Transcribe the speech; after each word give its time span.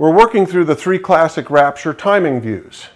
We're 0.00 0.16
working 0.16 0.46
through 0.46 0.64
the 0.64 0.74
three 0.74 0.98
classic 0.98 1.50
rapture 1.50 1.92
timing 1.92 2.40
views. 2.40 2.86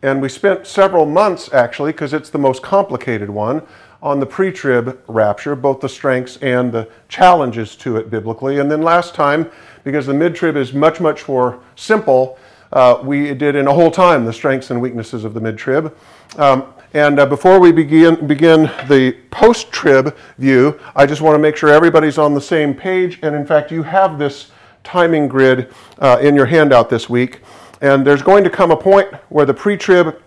And 0.00 0.22
we 0.22 0.28
spent 0.28 0.64
several 0.64 1.06
months, 1.06 1.52
actually, 1.52 1.90
because 1.90 2.12
it's 2.12 2.30
the 2.30 2.38
most 2.38 2.62
complicated 2.62 3.28
one, 3.28 3.66
on 4.00 4.20
the 4.20 4.26
pre 4.26 4.52
trib 4.52 5.02
rapture, 5.08 5.56
both 5.56 5.80
the 5.80 5.88
strengths 5.88 6.36
and 6.36 6.70
the 6.70 6.88
challenges 7.08 7.74
to 7.78 7.96
it 7.96 8.10
biblically. 8.10 8.60
And 8.60 8.70
then 8.70 8.80
last 8.80 9.12
time, 9.12 9.50
because 9.82 10.06
the 10.06 10.14
mid 10.14 10.36
trib 10.36 10.54
is 10.56 10.72
much, 10.72 11.00
much 11.00 11.26
more 11.26 11.58
simple, 11.74 12.38
uh, 12.72 13.00
we 13.02 13.34
did 13.34 13.56
in 13.56 13.66
a 13.66 13.74
whole 13.74 13.90
time 13.90 14.24
the 14.24 14.32
strengths 14.32 14.70
and 14.70 14.80
weaknesses 14.80 15.24
of 15.24 15.34
the 15.34 15.40
mid 15.40 15.58
trib. 15.58 15.98
Um, 16.36 16.72
and 16.94 17.18
uh, 17.18 17.26
before 17.26 17.58
we 17.58 17.72
begin, 17.72 18.24
begin 18.28 18.70
the 18.86 19.16
post 19.32 19.72
trib 19.72 20.16
view, 20.38 20.78
I 20.94 21.06
just 21.06 21.22
want 21.22 21.34
to 21.34 21.40
make 21.40 21.56
sure 21.56 21.70
everybody's 21.70 22.18
on 22.18 22.34
the 22.34 22.40
same 22.40 22.72
page. 22.72 23.18
And 23.22 23.34
in 23.34 23.44
fact, 23.44 23.72
you 23.72 23.82
have 23.82 24.16
this 24.16 24.52
timing 24.84 25.28
grid 25.28 25.72
uh, 25.98 26.18
in 26.20 26.34
your 26.34 26.46
handout 26.46 26.90
this 26.90 27.08
week. 27.08 27.40
And 27.80 28.06
there's 28.06 28.22
going 28.22 28.44
to 28.44 28.50
come 28.50 28.70
a 28.70 28.76
point 28.76 29.12
where 29.28 29.44
the 29.44 29.54
pre 29.54 29.76
trib, 29.76 30.20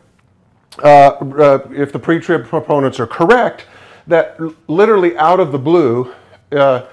uh, 0.83 0.87
uh, 0.87 1.67
if 1.71 1.91
the 1.91 1.99
pre 1.99 2.19
trib 2.19 2.45
proponents 2.45 2.99
are 2.99 3.07
correct, 3.07 3.65
that 4.07 4.39
literally 4.67 5.17
out 5.17 5.39
of 5.39 5.51
the 5.51 5.59
blue, 5.59 6.13
uh, 6.51 6.85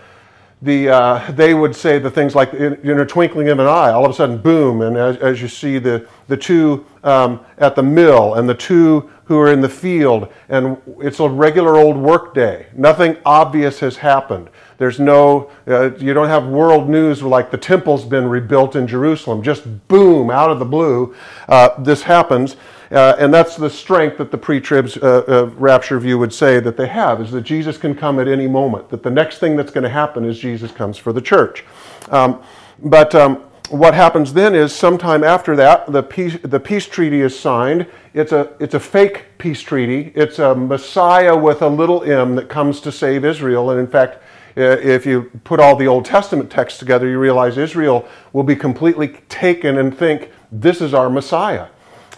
the, 0.62 0.88
uh, 0.88 1.32
they 1.32 1.54
would 1.54 1.74
say 1.74 1.98
the 1.98 2.10
things 2.10 2.36
like 2.36 2.54
in, 2.54 2.74
in, 2.88 3.00
a 3.00 3.04
twinkling 3.04 3.48
of 3.48 3.58
an 3.58 3.66
eye, 3.66 3.90
all 3.90 4.04
of 4.04 4.12
a 4.12 4.14
sudden, 4.14 4.38
boom, 4.38 4.82
and 4.82 4.96
as, 4.96 5.16
as 5.16 5.42
you 5.42 5.48
see 5.48 5.78
the, 5.78 6.06
the 6.28 6.36
two 6.36 6.86
um, 7.02 7.40
at 7.58 7.74
the 7.74 7.82
mill 7.82 8.34
and 8.34 8.48
the 8.48 8.54
two 8.54 9.10
who 9.24 9.38
are 9.38 9.52
in 9.52 9.60
the 9.60 9.68
field, 9.68 10.32
and 10.48 10.76
it's 11.00 11.18
a 11.18 11.28
regular 11.28 11.76
old 11.76 11.96
work 11.96 12.32
day. 12.34 12.66
Nothing 12.74 13.16
obvious 13.26 13.80
has 13.80 13.96
happened. 13.96 14.50
There's 14.82 14.98
no, 14.98 15.48
uh, 15.68 15.94
you 15.98 16.12
don't 16.12 16.26
have 16.26 16.48
world 16.48 16.88
news 16.88 17.22
like 17.22 17.52
the 17.52 17.56
temple's 17.56 18.04
been 18.04 18.28
rebuilt 18.28 18.74
in 18.74 18.88
Jerusalem. 18.88 19.40
Just 19.40 19.62
boom, 19.86 20.28
out 20.28 20.50
of 20.50 20.58
the 20.58 20.64
blue, 20.64 21.14
uh, 21.48 21.80
this 21.80 22.02
happens. 22.02 22.56
Uh, 22.90 23.14
and 23.16 23.32
that's 23.32 23.54
the 23.54 23.70
strength 23.70 24.18
that 24.18 24.32
the 24.32 24.36
pre-tribs 24.36 24.96
uh, 24.96 25.22
uh, 25.28 25.50
rapture 25.54 26.00
view 26.00 26.18
would 26.18 26.34
say 26.34 26.58
that 26.58 26.76
they 26.76 26.88
have, 26.88 27.20
is 27.20 27.30
that 27.30 27.42
Jesus 27.42 27.78
can 27.78 27.94
come 27.94 28.18
at 28.18 28.26
any 28.26 28.48
moment. 28.48 28.88
That 28.88 29.04
the 29.04 29.10
next 29.10 29.38
thing 29.38 29.54
that's 29.54 29.70
going 29.70 29.84
to 29.84 29.88
happen 29.88 30.24
is 30.24 30.36
Jesus 30.36 30.72
comes 30.72 30.98
for 30.98 31.12
the 31.12 31.22
church. 31.22 31.64
Um, 32.10 32.42
but 32.80 33.14
um, 33.14 33.36
what 33.70 33.94
happens 33.94 34.32
then 34.32 34.52
is 34.52 34.74
sometime 34.74 35.22
after 35.22 35.54
that, 35.54 35.92
the 35.92 36.02
peace, 36.02 36.36
the 36.42 36.58
peace 36.58 36.88
treaty 36.88 37.20
is 37.20 37.38
signed. 37.38 37.86
It's 38.14 38.32
a, 38.32 38.52
it's 38.58 38.74
a 38.74 38.80
fake 38.80 39.26
peace 39.38 39.60
treaty. 39.60 40.12
It's 40.16 40.40
a 40.40 40.56
Messiah 40.56 41.36
with 41.36 41.62
a 41.62 41.68
little 41.68 42.02
m 42.02 42.34
that 42.34 42.48
comes 42.48 42.80
to 42.80 42.90
save 42.90 43.24
Israel. 43.24 43.70
And 43.70 43.78
in 43.78 43.86
fact, 43.86 44.18
if 44.56 45.06
you 45.06 45.30
put 45.44 45.60
all 45.60 45.76
the 45.76 45.86
Old 45.86 46.04
Testament 46.04 46.50
texts 46.50 46.78
together, 46.78 47.08
you 47.08 47.18
realize 47.18 47.58
Israel 47.58 48.06
will 48.32 48.42
be 48.42 48.56
completely 48.56 49.08
taken 49.28 49.78
and 49.78 49.96
think, 49.96 50.30
this 50.50 50.80
is 50.80 50.92
our 50.92 51.08
Messiah. 51.08 51.68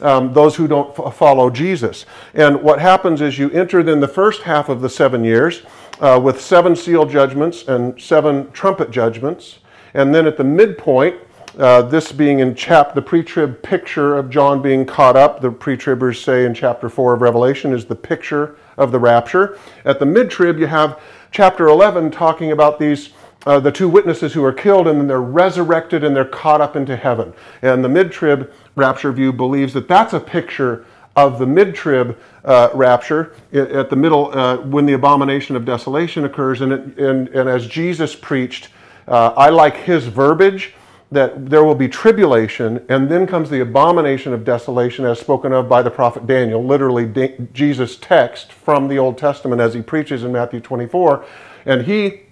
Um, 0.01 0.33
those 0.33 0.57
who 0.57 0.67
don't 0.67 0.99
f- 0.99 1.15
follow 1.15 1.51
Jesus. 1.51 2.05
And 2.35 2.61
what 2.63 2.81
happens 2.81 3.21
is 3.21 3.39
you 3.39 3.51
enter 3.51 3.83
then 3.83 4.01
the 4.01 4.09
first 4.09 4.43
half 4.43 4.69
of 4.69 4.81
the 4.81 4.91
seven 4.91 5.23
years 5.23 5.63
uh, 6.01 6.21
with 6.23 6.41
seven 6.41 6.75
seal 6.75 7.07
judgments 7.07 7.69
and 7.69 8.01
seven 8.01 8.51
trumpet 8.51 8.91
judgments. 8.91 9.61
And 9.95 10.13
then 10.13 10.27
at 10.27 10.37
the 10.37 10.45
midpoint, 10.45 11.17
uh, 11.59 11.83
this 11.83 12.11
being 12.11 12.41
in 12.41 12.57
chap 12.57 12.95
the 12.95 13.03
pre-trib 13.03 13.63
picture 13.63 14.17
of 14.17 14.29
John 14.29 14.61
being 14.61 14.85
caught 14.85 15.17
up, 15.17 15.41
the 15.41 15.51
pre-tribbers 15.51 16.21
say 16.21 16.45
in 16.45 16.55
chapter 16.55 16.89
4 16.89 17.15
of 17.15 17.23
Revelation 17.23 17.73
is 17.73 17.85
the 17.85 17.95
picture 17.95 18.57
of 18.77 18.91
the 18.91 18.99
rapture. 18.99 19.57
At 19.85 20.01
the 20.01 20.07
mid-trib, 20.07 20.59
you 20.59 20.67
have 20.67 21.01
chapter 21.35 21.67
11 21.67 22.13
talking 22.13 22.53
about 22.53 22.79
these 22.79 23.11
uh, 23.45 23.59
the 23.59 23.73
two 23.73 23.89
witnesses 23.89 24.33
who 24.33 24.43
are 24.43 24.53
killed 24.53 24.87
and 24.87 24.99
then 24.99 25.07
they're 25.09 25.21
resurrected 25.21 26.03
and 26.03 26.17
they're 26.17 26.25
caught 26.25 26.63
up 26.63 26.77
into 26.77 26.97
heaven. 26.97 27.35
And 27.61 27.85
the 27.85 27.91
mid-trib 27.91 28.51
rapture 28.75 29.13
view 29.13 29.35
believes 29.35 29.75
that 29.75 29.87
that's 29.87 30.15
a 30.15 30.21
picture 30.21 30.87
of 31.15 31.39
the 31.39 31.45
mid-trib 31.45 32.17
uh, 32.45 32.71
rapture 32.73 33.35
at 33.53 33.91
the 33.91 33.97
middle 33.97 34.31
uh, 34.33 34.59
when 34.59 34.87
the 34.87 34.95
abomination 34.95 35.57
of 35.57 35.67
desolation 35.67 36.25
occurs. 36.25 36.63
And, 36.63 36.73
it, 36.73 36.99
and, 36.99 37.29
and 37.29 37.49
as 37.49 37.67
Jesus 37.67 38.15
preached, 38.15 38.71
uh, 39.07 39.35
I 39.37 39.51
like 39.51 39.77
his 39.77 40.07
verbiage 40.07 40.73
that 41.15 41.49
there 41.49 41.65
will 41.65 41.75
be 41.75 41.89
tribulation, 41.89 42.85
and 42.89 43.11
then 43.11 43.27
comes 43.27 43.51
the 43.51 43.61
abomination 43.61 44.33
of 44.33 44.45
desolation, 44.45 45.05
as 45.05 45.19
spoken 45.19 45.53
of 45.53 45.69
by 45.69 45.83
the 45.83 45.91
prophet 45.91 46.27
Daniel, 46.27 46.65
literally 46.65 47.07
Jesus' 47.53 47.97
text 47.97 48.53
from 48.53 48.89
the 48.89 48.99
Old 48.99 49.17
Testament 49.17 49.61
as 49.61 49.75
he 49.75 49.83
preaches 49.83 50.25
in 50.25 50.33
Matthew 50.33 50.61
24. 50.61 51.25
And 51.67 51.83
he 51.83 52.23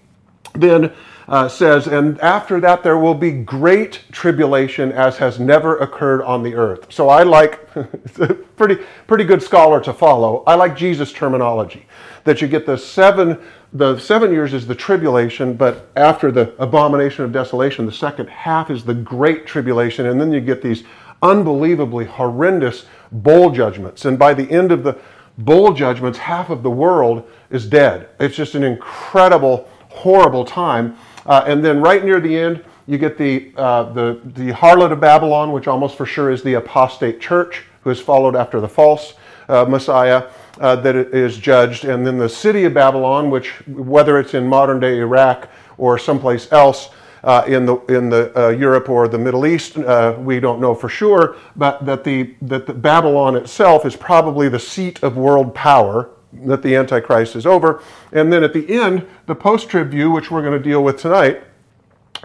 then 0.54 0.93
uh, 1.28 1.48
says, 1.48 1.87
and 1.87 2.20
after 2.20 2.60
that 2.60 2.82
there 2.82 2.98
will 2.98 3.15
be 3.15 3.31
great 3.31 4.03
tribulation 4.10 4.93
as 4.93 5.16
has 5.19 5.38
never 5.38 5.78
occurred 5.78 6.22
on 6.22 6.43
the 6.43 6.54
earth. 6.54 6.93
So 6.93 7.09
I 7.09 7.22
like, 7.22 7.69
it's 7.76 8.19
a 8.19 8.34
pretty, 8.34 8.76
pretty 9.06 9.25
good 9.25 9.43
scholar 9.43 9.81
to 9.82 9.93
follow. 9.93 10.43
I 10.47 10.54
like 10.54 10.76
Jesus' 10.76 11.12
terminology 11.12 11.87
that 12.25 12.41
you 12.41 12.49
get 12.49 12.66
the 12.66 12.76
seven 12.76 13.41
the 13.72 13.99
seven 13.99 14.33
years 14.33 14.53
is 14.53 14.66
the 14.66 14.75
tribulation, 14.75 15.55
but 15.55 15.88
after 15.97 16.31
the 16.31 16.55
abomination 16.59 17.25
of 17.25 17.33
desolation, 17.33 17.87
the 17.87 17.93
second 17.93 18.28
half 18.28 18.71
is 18.71 18.84
the 18.84 18.94
great 18.94 19.47
tribulation, 19.47 20.06
and 20.06 20.21
then 20.21 20.33
you 20.33 20.41
get 20.41 20.60
these 20.60 20.84
unbelievably 21.22 22.05
horrendous 22.05 22.84
bowl 23.11 23.50
judgments. 23.50 24.05
And 24.05 24.19
by 24.19 24.34
the 24.34 24.50
end 24.50 24.72
of 24.72 24.82
the 24.82 24.99
bowl 25.38 25.72
judgments, 25.72 26.19
half 26.19 26.50
of 26.50 26.62
the 26.62 26.71
world 26.71 27.28
is 27.50 27.66
dead. 27.66 28.09
It's 28.21 28.37
just 28.37 28.55
an 28.55 28.62
incredible, 28.62 29.69
horrible 29.88 30.44
time. 30.44 30.97
Uh, 31.25 31.44
and 31.47 31.65
then 31.65 31.81
right 31.81 32.05
near 32.05 32.21
the 32.21 32.37
end, 32.37 32.65
you 32.87 32.99
get 32.99 33.16
the, 33.16 33.53
uh, 33.56 33.84
the, 33.93 34.21
the 34.25 34.50
harlot 34.50 34.93
of 34.93 35.00
Babylon, 35.00 35.53
which 35.53 35.66
almost 35.66 35.97
for 35.97 36.05
sure 36.05 36.31
is 36.31 36.43
the 36.43 36.55
apostate 36.55 37.21
church, 37.21 37.65
who 37.82 37.91
has 37.91 38.00
followed 38.00 38.37
after 38.37 38.61
the 38.61 38.69
false 38.69 39.15
uh, 39.49 39.65
Messiah 39.65 40.28
uh, 40.60 40.76
that 40.76 40.94
is 40.96 41.38
judged, 41.38 41.84
and 41.84 42.06
then 42.06 42.18
the 42.18 42.28
city 42.28 42.64
of 42.64 42.74
Babylon, 42.74 43.30
which 43.30 43.50
whether 43.66 44.18
it's 44.18 44.34
in 44.34 44.46
modern 44.46 44.80
day 44.80 44.98
Iraq 44.98 45.48
or 45.78 45.98
someplace 45.98 46.50
else 46.52 46.90
uh, 47.24 47.44
in 47.46 47.66
the 47.66 47.76
in 47.86 48.08
the 48.08 48.32
uh, 48.38 48.48
Europe 48.50 48.88
or 48.88 49.08
the 49.08 49.18
Middle 49.18 49.46
East, 49.46 49.78
uh, 49.78 50.14
we 50.18 50.40
don't 50.40 50.60
know 50.60 50.74
for 50.74 50.88
sure, 50.88 51.36
but 51.56 51.84
that 51.86 52.04
the 52.04 52.34
that 52.42 52.66
the 52.66 52.74
Babylon 52.74 53.36
itself 53.36 53.86
is 53.86 53.96
probably 53.96 54.48
the 54.48 54.58
seat 54.58 55.02
of 55.02 55.16
world 55.16 55.54
power. 55.54 56.10
That 56.46 56.62
the 56.62 56.76
Antichrist 56.76 57.36
is 57.36 57.44
over, 57.44 57.82
and 58.10 58.32
then 58.32 58.42
at 58.42 58.54
the 58.54 58.66
end, 58.80 59.06
the 59.26 59.34
post-trib 59.34 59.90
view, 59.90 60.10
which 60.10 60.30
we're 60.30 60.40
going 60.40 60.56
to 60.56 60.70
deal 60.70 60.82
with 60.82 60.96
tonight, 60.96 61.42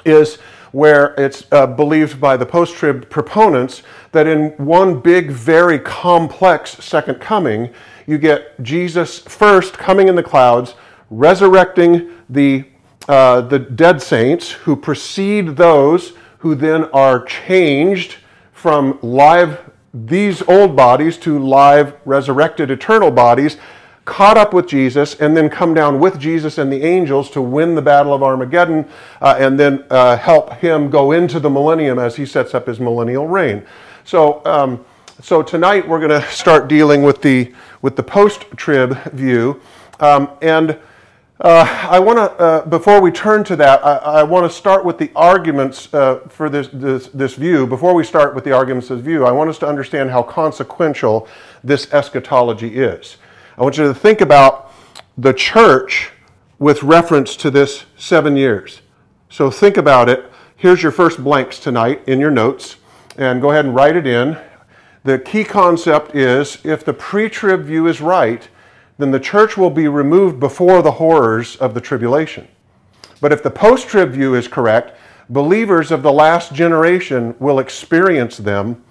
is 0.05 0.37
where 0.71 1.13
it's 1.17 1.45
uh, 1.51 1.67
believed 1.67 2.19
by 2.19 2.37
the 2.37 2.45
post 2.45 2.75
trib 2.75 3.09
proponents 3.09 3.83
that 4.11 4.27
in 4.27 4.49
one 4.51 4.99
big, 4.99 5.31
very 5.31 5.79
complex 5.79 6.71
second 6.83 7.19
coming, 7.19 7.73
you 8.07 8.17
get 8.17 8.61
Jesus 8.63 9.19
first 9.19 9.73
coming 9.73 10.07
in 10.07 10.15
the 10.15 10.23
clouds, 10.23 10.73
resurrecting 11.11 12.09
the, 12.29 12.65
uh, 13.07 13.41
the 13.41 13.59
dead 13.59 14.01
saints 14.01 14.49
who 14.51 14.75
precede 14.75 15.57
those 15.57 16.13
who 16.39 16.55
then 16.55 16.85
are 16.85 17.23
changed 17.23 18.15
from 18.53 18.97
live, 19.01 19.69
these 19.93 20.41
old 20.43 20.75
bodies 20.75 21.17
to 21.17 21.37
live, 21.37 21.95
resurrected, 22.05 22.71
eternal 22.71 23.11
bodies 23.11 23.57
caught 24.05 24.37
up 24.37 24.53
with 24.53 24.67
Jesus, 24.67 25.15
and 25.15 25.35
then 25.35 25.49
come 25.49 25.73
down 25.73 25.99
with 25.99 26.17
Jesus 26.17 26.57
and 26.57 26.71
the 26.71 26.81
angels 26.81 27.29
to 27.29 27.41
win 27.41 27.75
the 27.75 27.81
Battle 27.81 28.13
of 28.13 28.23
Armageddon, 28.23 28.87
uh, 29.21 29.35
and 29.37 29.59
then 29.59 29.83
uh, 29.89 30.15
help 30.15 30.53
him 30.53 30.89
go 30.89 31.11
into 31.11 31.41
the 31.41 31.49
millennium 31.49 31.99
as 31.99 32.15
he 32.15 32.25
sets 32.25 32.55
up 32.55 32.67
his 32.67 32.79
millennial 32.79 33.27
reign. 33.27 33.65
So, 34.05 34.41
um, 34.45 34.85
so 35.21 35.43
tonight 35.43 35.85
we're 35.85 35.99
going 35.99 36.21
to 36.21 36.25
start 36.29 36.69
dealing 36.69 37.03
with 37.03 37.21
the 37.21 37.53
with 37.81 37.95
the 37.95 38.03
post-trib 38.03 38.97
view, 39.13 39.61
um, 39.99 40.29
and. 40.41 40.79
Uh, 41.39 41.87
I 41.87 41.99
want 41.99 42.17
to, 42.17 42.31
uh, 42.43 42.65
before 42.65 42.99
we 42.99 43.11
turn 43.11 43.43
to 43.43 43.55
that, 43.57 43.85
I, 43.85 43.97
I 43.97 44.23
want 44.23 44.51
to 44.51 44.57
start 44.57 44.83
with 44.83 44.97
the 44.97 45.11
arguments 45.15 45.93
uh, 45.93 46.21
for 46.29 46.49
this, 46.49 46.67
this, 46.73 47.09
this, 47.09 47.35
view. 47.35 47.67
Before 47.67 47.93
we 47.93 48.03
start 48.03 48.33
with 48.33 48.43
the 48.43 48.53
arguments 48.53 48.89
of 48.89 49.03
view, 49.03 49.23
I 49.23 49.31
want 49.31 49.47
us 49.47 49.59
to 49.59 49.67
understand 49.67 50.09
how 50.09 50.23
consequential 50.23 51.27
this 51.63 51.93
eschatology 51.93 52.79
is. 52.79 53.17
I 53.55 53.61
want 53.61 53.77
you 53.77 53.83
to 53.83 53.93
think 53.93 54.21
about 54.21 54.71
the 55.15 55.31
church 55.31 56.09
with 56.57 56.81
reference 56.81 57.35
to 57.37 57.51
this 57.51 57.85
seven 57.97 58.35
years. 58.35 58.81
So 59.29 59.51
think 59.51 59.77
about 59.77 60.09
it. 60.09 60.31
Here's 60.55 60.81
your 60.81 60.91
first 60.91 61.23
blanks 61.23 61.59
tonight 61.59 62.01
in 62.07 62.19
your 62.19 62.31
notes, 62.31 62.77
and 63.17 63.41
go 63.41 63.51
ahead 63.51 63.65
and 63.65 63.75
write 63.75 63.95
it 63.95 64.07
in. 64.07 64.37
The 65.03 65.19
key 65.19 65.43
concept 65.43 66.15
is 66.15 66.59
if 66.63 66.83
the 66.83 66.93
pre 66.93 67.29
trib 67.29 67.63
view 67.63 67.87
is 67.87 68.01
right, 68.01 68.47
then 68.97 69.11
the 69.11 69.19
church 69.19 69.57
will 69.57 69.69
be 69.69 69.87
removed 69.87 70.39
before 70.39 70.81
the 70.81 70.91
horrors 70.91 71.55
of 71.57 71.73
the 71.73 71.81
tribulation. 71.81 72.47
But 73.21 73.31
if 73.31 73.43
the 73.43 73.51
post 73.51 73.87
trib 73.87 74.11
view 74.11 74.35
is 74.35 74.47
correct, 74.47 74.97
believers 75.29 75.91
of 75.91 76.03
the 76.03 76.11
last 76.11 76.53
generation 76.53 77.35
will 77.39 77.59
experience 77.59 78.37
them, 78.37 78.83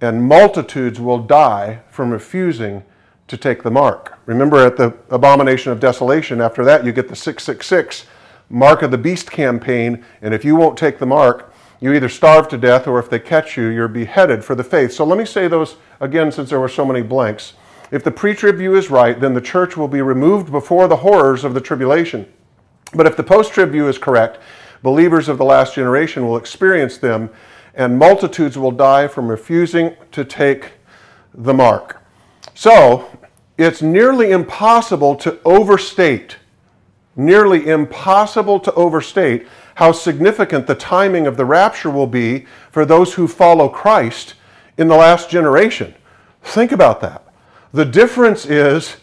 and 0.00 0.22
multitudes 0.22 1.00
will 1.00 1.18
die 1.18 1.80
from 1.90 2.10
refusing 2.10 2.84
to 3.26 3.36
take 3.36 3.62
the 3.62 3.70
mark. 3.70 4.18
Remember 4.26 4.64
at 4.64 4.76
the 4.76 4.94
abomination 5.10 5.72
of 5.72 5.80
desolation, 5.80 6.40
after 6.40 6.64
that, 6.64 6.84
you 6.84 6.92
get 6.92 7.08
the 7.08 7.16
666 7.16 8.06
mark 8.50 8.82
of 8.82 8.90
the 8.90 8.98
beast 8.98 9.30
campaign, 9.30 10.04
and 10.22 10.32
if 10.32 10.44
you 10.44 10.56
won't 10.56 10.78
take 10.78 10.98
the 10.98 11.06
mark, 11.06 11.52
you 11.80 11.92
either 11.92 12.08
starve 12.08 12.48
to 12.48 12.58
death 12.58 12.86
or 12.86 12.98
if 12.98 13.08
they 13.08 13.18
catch 13.18 13.56
you, 13.56 13.68
you're 13.68 13.88
beheaded 13.88 14.44
for 14.44 14.54
the 14.54 14.64
faith. 14.64 14.92
So 14.92 15.04
let 15.04 15.18
me 15.18 15.24
say 15.24 15.48
those 15.48 15.76
again 16.00 16.32
since 16.32 16.50
there 16.50 16.60
were 16.60 16.68
so 16.68 16.84
many 16.84 17.02
blanks. 17.02 17.54
If 17.90 18.04
the 18.04 18.10
pre 18.10 18.34
trib 18.34 18.56
view 18.56 18.74
is 18.74 18.90
right, 18.90 19.18
then 19.18 19.34
the 19.34 19.40
church 19.40 19.76
will 19.76 19.88
be 19.88 20.02
removed 20.02 20.50
before 20.50 20.88
the 20.88 20.96
horrors 20.96 21.44
of 21.44 21.54
the 21.54 21.60
tribulation. 21.60 22.30
But 22.94 23.06
if 23.06 23.16
the 23.16 23.22
post 23.22 23.52
trib 23.52 23.70
view 23.70 23.88
is 23.88 23.98
correct, 23.98 24.38
believers 24.82 25.28
of 25.28 25.38
the 25.38 25.44
last 25.44 25.74
generation 25.74 26.26
will 26.26 26.36
experience 26.36 26.98
them, 26.98 27.30
and 27.74 27.98
multitudes 27.98 28.58
will 28.58 28.72
die 28.72 29.08
from 29.08 29.28
refusing 29.28 29.94
to 30.12 30.24
take 30.24 30.72
the 31.32 31.54
mark. 31.54 32.02
So 32.54 33.08
it's 33.56 33.82
nearly 33.82 34.32
impossible 34.32 35.16
to 35.16 35.38
overstate, 35.44 36.36
nearly 37.16 37.68
impossible 37.68 38.60
to 38.60 38.72
overstate 38.74 39.46
how 39.78 39.92
significant 39.92 40.66
the 40.66 40.74
timing 40.74 41.24
of 41.28 41.36
the 41.36 41.44
rapture 41.44 41.88
will 41.88 42.08
be 42.08 42.44
for 42.72 42.84
those 42.84 43.14
who 43.14 43.28
follow 43.28 43.68
Christ 43.68 44.34
in 44.76 44.88
the 44.88 44.96
last 44.96 45.30
generation. 45.30 45.94
Think 46.42 46.72
about 46.72 47.00
that. 47.02 47.24
The 47.72 47.84
difference 47.84 48.44
is 48.44 48.96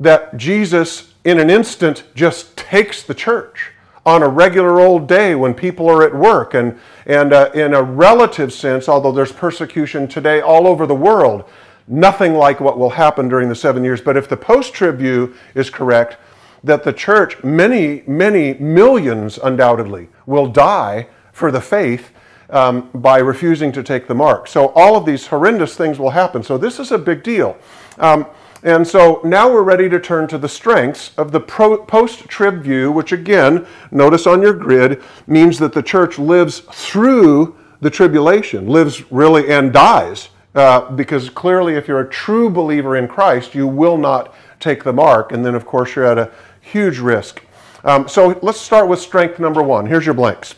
that 0.00 0.36
Jesus, 0.36 1.14
in 1.22 1.38
an 1.38 1.48
instant, 1.48 2.02
just 2.16 2.56
takes 2.56 3.04
the 3.04 3.14
church 3.14 3.70
on 4.04 4.24
a 4.24 4.28
regular 4.28 4.80
old 4.80 5.06
day 5.06 5.36
when 5.36 5.54
people 5.54 5.88
are 5.88 6.02
at 6.02 6.12
work. 6.12 6.54
And, 6.54 6.76
and 7.06 7.32
uh, 7.32 7.52
in 7.54 7.72
a 7.72 7.82
relative 7.84 8.52
sense, 8.52 8.88
although 8.88 9.12
there's 9.12 9.30
persecution 9.30 10.08
today 10.08 10.40
all 10.40 10.66
over 10.66 10.88
the 10.88 10.94
world, 10.94 11.44
nothing 11.86 12.34
like 12.34 12.58
what 12.58 12.80
will 12.80 12.90
happen 12.90 13.28
during 13.28 13.48
the 13.48 13.54
seven 13.54 13.84
years. 13.84 14.00
But 14.00 14.16
if 14.16 14.28
the 14.28 14.36
post 14.36 14.74
trib 14.74 14.98
view 14.98 15.36
is 15.54 15.70
correct, 15.70 16.16
that 16.66 16.82
the 16.82 16.92
church, 16.92 17.42
many, 17.44 18.02
many 18.06 18.54
millions 18.54 19.38
undoubtedly, 19.38 20.08
will 20.26 20.48
die 20.48 21.06
for 21.32 21.50
the 21.52 21.60
faith 21.60 22.10
um, 22.50 22.90
by 22.94 23.18
refusing 23.18 23.72
to 23.72 23.82
take 23.82 24.06
the 24.06 24.14
mark. 24.14 24.48
So 24.48 24.68
all 24.68 24.96
of 24.96 25.04
these 25.04 25.26
horrendous 25.26 25.76
things 25.76 25.98
will 25.98 26.10
happen. 26.10 26.42
So 26.42 26.58
this 26.58 26.78
is 26.78 26.92
a 26.92 26.98
big 26.98 27.22
deal. 27.22 27.56
Um, 27.98 28.26
and 28.62 28.86
so 28.86 29.20
now 29.22 29.48
we're 29.48 29.62
ready 29.62 29.88
to 29.88 30.00
turn 30.00 30.26
to 30.28 30.38
the 30.38 30.48
strengths 30.48 31.12
of 31.16 31.30
the 31.30 31.40
post 31.40 32.28
trib 32.28 32.62
view, 32.62 32.90
which 32.90 33.12
again, 33.12 33.66
notice 33.92 34.26
on 34.26 34.42
your 34.42 34.54
grid, 34.54 35.02
means 35.26 35.58
that 35.58 35.72
the 35.72 35.82
church 35.82 36.18
lives 36.18 36.60
through 36.72 37.56
the 37.80 37.90
tribulation, 37.90 38.66
lives 38.66 39.10
really 39.12 39.52
and 39.52 39.72
dies. 39.72 40.30
Uh, 40.56 40.90
because 40.92 41.28
clearly, 41.28 41.74
if 41.74 41.86
you're 41.86 42.00
a 42.00 42.08
true 42.08 42.48
believer 42.48 42.96
in 42.96 43.06
Christ, 43.06 43.54
you 43.54 43.66
will 43.66 43.98
not 43.98 44.34
take 44.58 44.84
the 44.84 44.92
mark. 44.92 45.32
And 45.32 45.44
then, 45.44 45.54
of 45.54 45.66
course, 45.66 45.94
you're 45.94 46.06
at 46.06 46.16
a 46.16 46.32
huge 46.66 46.98
risk. 46.98 47.42
Um, 47.84 48.08
so 48.08 48.38
let's 48.42 48.60
start 48.60 48.88
with 48.88 48.98
strength 48.98 49.38
number 49.38 49.62
one. 49.62 49.86
Here's 49.86 50.04
your 50.04 50.14
blanks. 50.14 50.56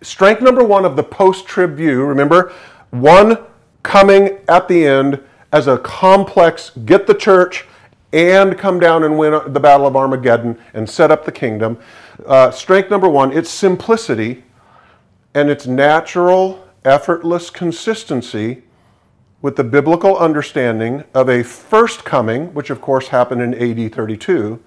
Strength 0.00 0.42
number 0.42 0.64
one 0.64 0.84
of 0.84 0.96
the 0.96 1.02
post 1.02 1.46
trib 1.46 1.76
view, 1.76 2.04
remember, 2.04 2.52
one 2.90 3.38
coming 3.84 4.38
at 4.48 4.66
the 4.66 4.84
end 4.84 5.22
as 5.52 5.68
a 5.68 5.78
complex, 5.78 6.70
get 6.84 7.06
the 7.06 7.14
church 7.14 7.66
and 8.12 8.58
come 8.58 8.80
down 8.80 9.04
and 9.04 9.16
win 9.16 9.52
the 9.52 9.60
Battle 9.60 9.86
of 9.86 9.96
Armageddon 9.96 10.58
and 10.74 10.88
set 10.88 11.10
up 11.10 11.24
the 11.24 11.32
kingdom. 11.32 11.78
Uh, 12.26 12.50
strength 12.50 12.90
number 12.90 13.08
one, 13.08 13.32
it's 13.32 13.50
simplicity 13.50 14.44
and 15.34 15.48
its 15.48 15.66
natural, 15.66 16.66
effortless 16.84 17.48
consistency 17.48 18.62
with 19.40 19.56
the 19.56 19.64
biblical 19.64 20.16
understanding 20.18 21.04
of 21.14 21.28
a 21.28 21.42
first 21.42 22.04
coming, 22.04 22.52
which 22.54 22.70
of 22.70 22.80
course 22.80 23.08
happened 23.08 23.40
in 23.40 23.54
AD 23.54 23.94
32, 23.94 24.60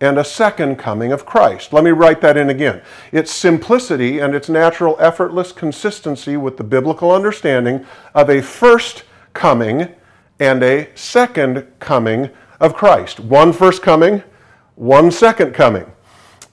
and 0.00 0.18
a 0.18 0.24
second 0.24 0.76
coming 0.76 1.12
of 1.12 1.24
Christ. 1.24 1.72
Let 1.72 1.84
me 1.84 1.90
write 1.90 2.20
that 2.20 2.36
in 2.36 2.50
again. 2.50 2.82
Its 3.12 3.32
simplicity 3.32 4.18
and 4.18 4.34
its 4.34 4.48
natural, 4.48 4.96
effortless 4.98 5.52
consistency 5.52 6.36
with 6.36 6.56
the 6.56 6.64
biblical 6.64 7.12
understanding 7.12 7.86
of 8.14 8.28
a 8.28 8.42
first 8.42 9.04
coming 9.32 9.88
and 10.40 10.62
a 10.62 10.88
second 10.94 11.66
coming 11.78 12.30
of 12.60 12.74
Christ. 12.74 13.20
One 13.20 13.52
first 13.52 13.82
coming, 13.82 14.22
one 14.74 15.10
second 15.10 15.54
coming. 15.54 15.90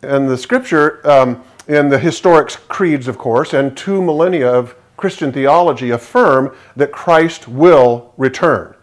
And 0.01 0.29
the 0.29 0.37
scripture, 0.37 1.05
um, 1.09 1.43
in 1.67 1.89
the 1.89 1.99
historic 1.99 2.49
creeds, 2.67 3.07
of 3.07 3.17
course, 3.17 3.53
and 3.53 3.75
two 3.75 4.01
millennia 4.01 4.51
of 4.51 4.75
Christian 4.97 5.31
theology 5.31 5.89
affirm 5.89 6.55
that 6.75 6.91
Christ 6.91 7.47
will 7.47 8.13
return. 8.17 8.75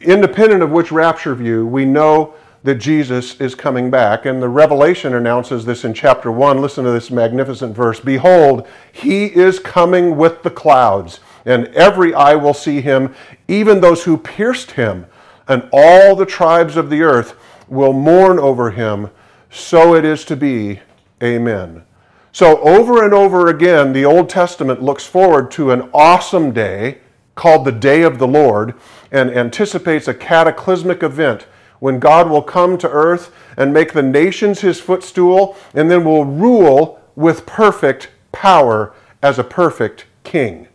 Independent 0.00 0.62
of 0.62 0.70
which 0.70 0.92
rapture 0.92 1.34
view, 1.34 1.66
we 1.66 1.84
know 1.84 2.34
that 2.64 2.76
Jesus 2.76 3.38
is 3.40 3.54
coming 3.54 3.90
back. 3.90 4.26
And 4.26 4.42
the 4.42 4.48
Revelation 4.48 5.14
announces 5.14 5.64
this 5.64 5.84
in 5.84 5.94
chapter 5.94 6.32
1. 6.32 6.60
Listen 6.60 6.84
to 6.84 6.90
this 6.90 7.10
magnificent 7.10 7.76
verse 7.76 8.00
Behold, 8.00 8.66
he 8.90 9.26
is 9.26 9.60
coming 9.60 10.16
with 10.16 10.42
the 10.42 10.50
clouds, 10.50 11.20
and 11.44 11.68
every 11.68 12.12
eye 12.14 12.34
will 12.34 12.54
see 12.54 12.80
him, 12.80 13.14
even 13.46 13.80
those 13.80 14.04
who 14.04 14.16
pierced 14.16 14.72
him, 14.72 15.06
and 15.46 15.68
all 15.72 16.16
the 16.16 16.26
tribes 16.26 16.76
of 16.76 16.90
the 16.90 17.02
earth 17.02 17.36
will 17.68 17.92
mourn 17.92 18.38
over 18.38 18.70
him. 18.70 19.10
So 19.50 19.94
it 19.94 20.04
is 20.04 20.24
to 20.24 20.36
be. 20.36 20.80
Amen. 21.22 21.84
So, 22.32 22.60
over 22.62 23.04
and 23.04 23.14
over 23.14 23.46
again, 23.46 23.92
the 23.92 24.04
Old 24.04 24.28
Testament 24.28 24.82
looks 24.82 25.06
forward 25.06 25.52
to 25.52 25.70
an 25.70 25.88
awesome 25.94 26.50
day 26.50 26.98
called 27.36 27.64
the 27.64 27.72
Day 27.72 28.02
of 28.02 28.18
the 28.18 28.26
Lord 28.26 28.74
and 29.12 29.30
anticipates 29.30 30.08
a 30.08 30.14
cataclysmic 30.14 31.02
event 31.04 31.46
when 31.84 31.98
God 31.98 32.30
will 32.30 32.40
come 32.40 32.78
to 32.78 32.88
earth 32.88 33.30
and 33.58 33.70
make 33.70 33.92
the 33.92 34.02
nations 34.02 34.62
his 34.62 34.80
footstool 34.80 35.54
and 35.74 35.90
then 35.90 36.02
will 36.02 36.24
rule 36.24 36.98
with 37.14 37.44
perfect 37.44 38.08
power 38.32 38.94
as 39.22 39.38
a 39.38 39.44
perfect 39.44 40.06
king. 40.22 40.66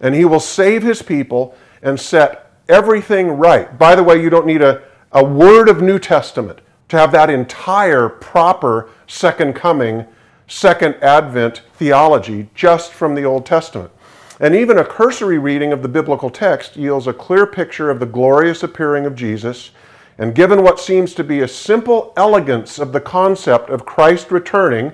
And 0.00 0.14
he 0.14 0.24
will 0.24 0.40
save 0.40 0.82
his 0.82 1.02
people 1.02 1.54
and 1.82 2.00
set 2.00 2.50
everything 2.66 3.28
right. 3.32 3.78
By 3.78 3.94
the 3.94 4.02
way, 4.02 4.22
you 4.22 4.30
don't 4.30 4.46
need 4.46 4.62
a, 4.62 4.82
a 5.12 5.22
word 5.22 5.68
of 5.68 5.82
New 5.82 5.98
Testament 5.98 6.60
to 6.88 6.96
have 6.96 7.12
that 7.12 7.28
entire 7.28 8.08
proper 8.08 8.88
second 9.06 9.52
coming, 9.54 10.06
second 10.46 10.94
advent 11.02 11.60
theology 11.74 12.48
just 12.54 12.90
from 12.90 13.14
the 13.14 13.24
Old 13.24 13.44
Testament. 13.44 13.90
And 14.40 14.54
even 14.54 14.78
a 14.78 14.84
cursory 14.84 15.36
reading 15.36 15.74
of 15.74 15.82
the 15.82 15.88
biblical 15.88 16.30
text 16.30 16.74
yields 16.74 17.06
a 17.06 17.12
clear 17.12 17.46
picture 17.46 17.90
of 17.90 18.00
the 18.00 18.06
glorious 18.06 18.62
appearing 18.62 19.04
of 19.04 19.14
Jesus 19.14 19.70
and 20.18 20.34
given 20.34 20.62
what 20.62 20.78
seems 20.78 21.14
to 21.14 21.24
be 21.24 21.40
a 21.40 21.48
simple 21.48 22.12
elegance 22.16 22.78
of 22.78 22.92
the 22.92 23.00
concept 23.00 23.70
of 23.70 23.86
Christ 23.86 24.30
returning 24.30 24.92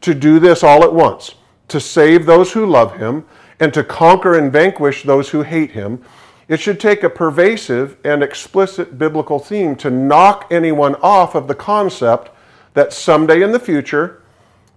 to 0.00 0.14
do 0.14 0.38
this 0.38 0.62
all 0.62 0.82
at 0.82 0.92
once 0.92 1.34
to 1.68 1.80
save 1.80 2.26
those 2.26 2.52
who 2.52 2.66
love 2.66 2.96
him 2.96 3.24
and 3.60 3.72
to 3.74 3.84
conquer 3.84 4.36
and 4.36 4.52
vanquish 4.52 5.02
those 5.02 5.30
who 5.30 5.42
hate 5.42 5.72
him, 5.72 6.02
it 6.48 6.60
should 6.60 6.78
take 6.78 7.02
a 7.02 7.10
pervasive 7.10 7.96
and 8.04 8.22
explicit 8.22 8.98
biblical 8.98 9.38
theme 9.38 9.74
to 9.76 9.90
knock 9.90 10.46
anyone 10.50 10.94
off 10.96 11.34
of 11.34 11.48
the 11.48 11.54
concept 11.54 12.30
that 12.74 12.92
someday 12.92 13.42
in 13.42 13.52
the 13.52 13.58
future 13.58 14.22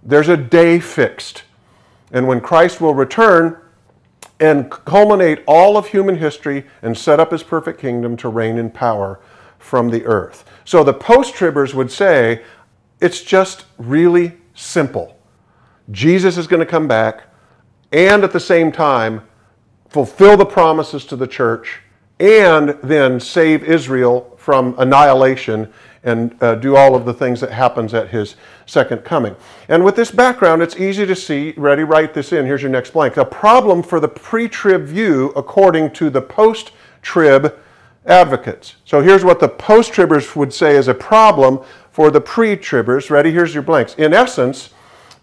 there's 0.01 0.29
a 0.29 0.37
day 0.37 0.79
fixed. 0.79 1.43
And 2.11 2.27
when 2.27 2.41
Christ 2.41 2.81
will 2.81 2.95
return 2.95 3.57
and 4.39 4.71
culminate 4.71 5.43
all 5.45 5.77
of 5.77 5.87
human 5.87 6.17
history 6.17 6.65
and 6.81 6.97
set 6.97 7.19
up 7.19 7.31
his 7.31 7.43
perfect 7.43 7.79
kingdom 7.79 8.15
to 8.17 8.29
reign 8.29 8.57
in 8.57 8.71
power 8.71 9.19
from 9.59 9.89
the 9.89 10.03
earth. 10.05 10.45
So 10.65 10.83
the 10.83 10.93
post 10.93 11.35
tribbers 11.35 11.73
would 11.73 11.91
say 11.91 12.43
it's 12.99 13.21
just 13.21 13.65
really 13.77 14.33
simple. 14.55 15.17
Jesus 15.91 16.37
is 16.37 16.47
going 16.47 16.59
to 16.59 16.65
come 16.65 16.87
back 16.87 17.23
and 17.91 18.23
at 18.23 18.31
the 18.31 18.39
same 18.39 18.71
time 18.71 19.21
fulfill 19.89 20.37
the 20.37 20.45
promises 20.45 21.05
to 21.05 21.15
the 21.15 21.27
church 21.27 21.81
and 22.19 22.77
then 22.83 23.19
save 23.19 23.63
Israel 23.63 24.35
from 24.37 24.75
annihilation 24.77 25.71
and 26.03 26.35
uh, 26.41 26.55
do 26.55 26.75
all 26.75 26.95
of 26.95 27.05
the 27.05 27.13
things 27.13 27.41
that 27.41 27.51
happens 27.51 27.93
at 27.93 28.09
his 28.09 28.35
second 28.65 29.03
coming. 29.03 29.35
And 29.67 29.83
with 29.83 29.95
this 29.95 30.11
background, 30.11 30.61
it's 30.61 30.77
easy 30.77 31.05
to 31.05 31.15
see, 31.15 31.53
ready, 31.57 31.83
write 31.83 32.13
this 32.13 32.31
in, 32.31 32.45
here's 32.45 32.61
your 32.61 32.71
next 32.71 32.91
blank. 32.91 33.17
A 33.17 33.25
problem 33.25 33.83
for 33.83 33.99
the 33.99 34.07
pre-trib 34.07 34.85
view 34.85 35.33
according 35.35 35.91
to 35.93 36.09
the 36.09 36.21
post-trib 36.21 37.57
advocates. 38.09 38.75
So 38.83 39.01
here's 39.01 39.23
what 39.23 39.39
the 39.39 39.47
post 39.47 39.93
tribbers 39.93 40.35
would 40.35 40.53
say 40.53 40.75
is 40.75 40.87
a 40.87 40.93
problem 40.93 41.63
for 41.91 42.11
the 42.11 42.19
pre 42.19 42.57
tribbers. 42.57 43.09
Ready? 43.09 43.31
Here's 43.31 43.53
your 43.53 43.63
blanks. 43.63 43.95
In 43.95 44.13
essence, 44.13 44.71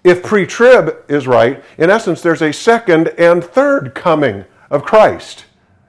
if 0.05 0.23
pre 0.23 0.47
trib 0.47 1.05
is 1.09 1.27
right, 1.27 1.63
in 1.79 1.91
essence, 1.91 2.23
there's 2.23 2.43
a 2.43 2.53
second 2.53 3.09
and 3.19 3.43
third 3.43 3.95
coming 3.95 4.45
of 4.71 4.85
Christ. 4.85 5.45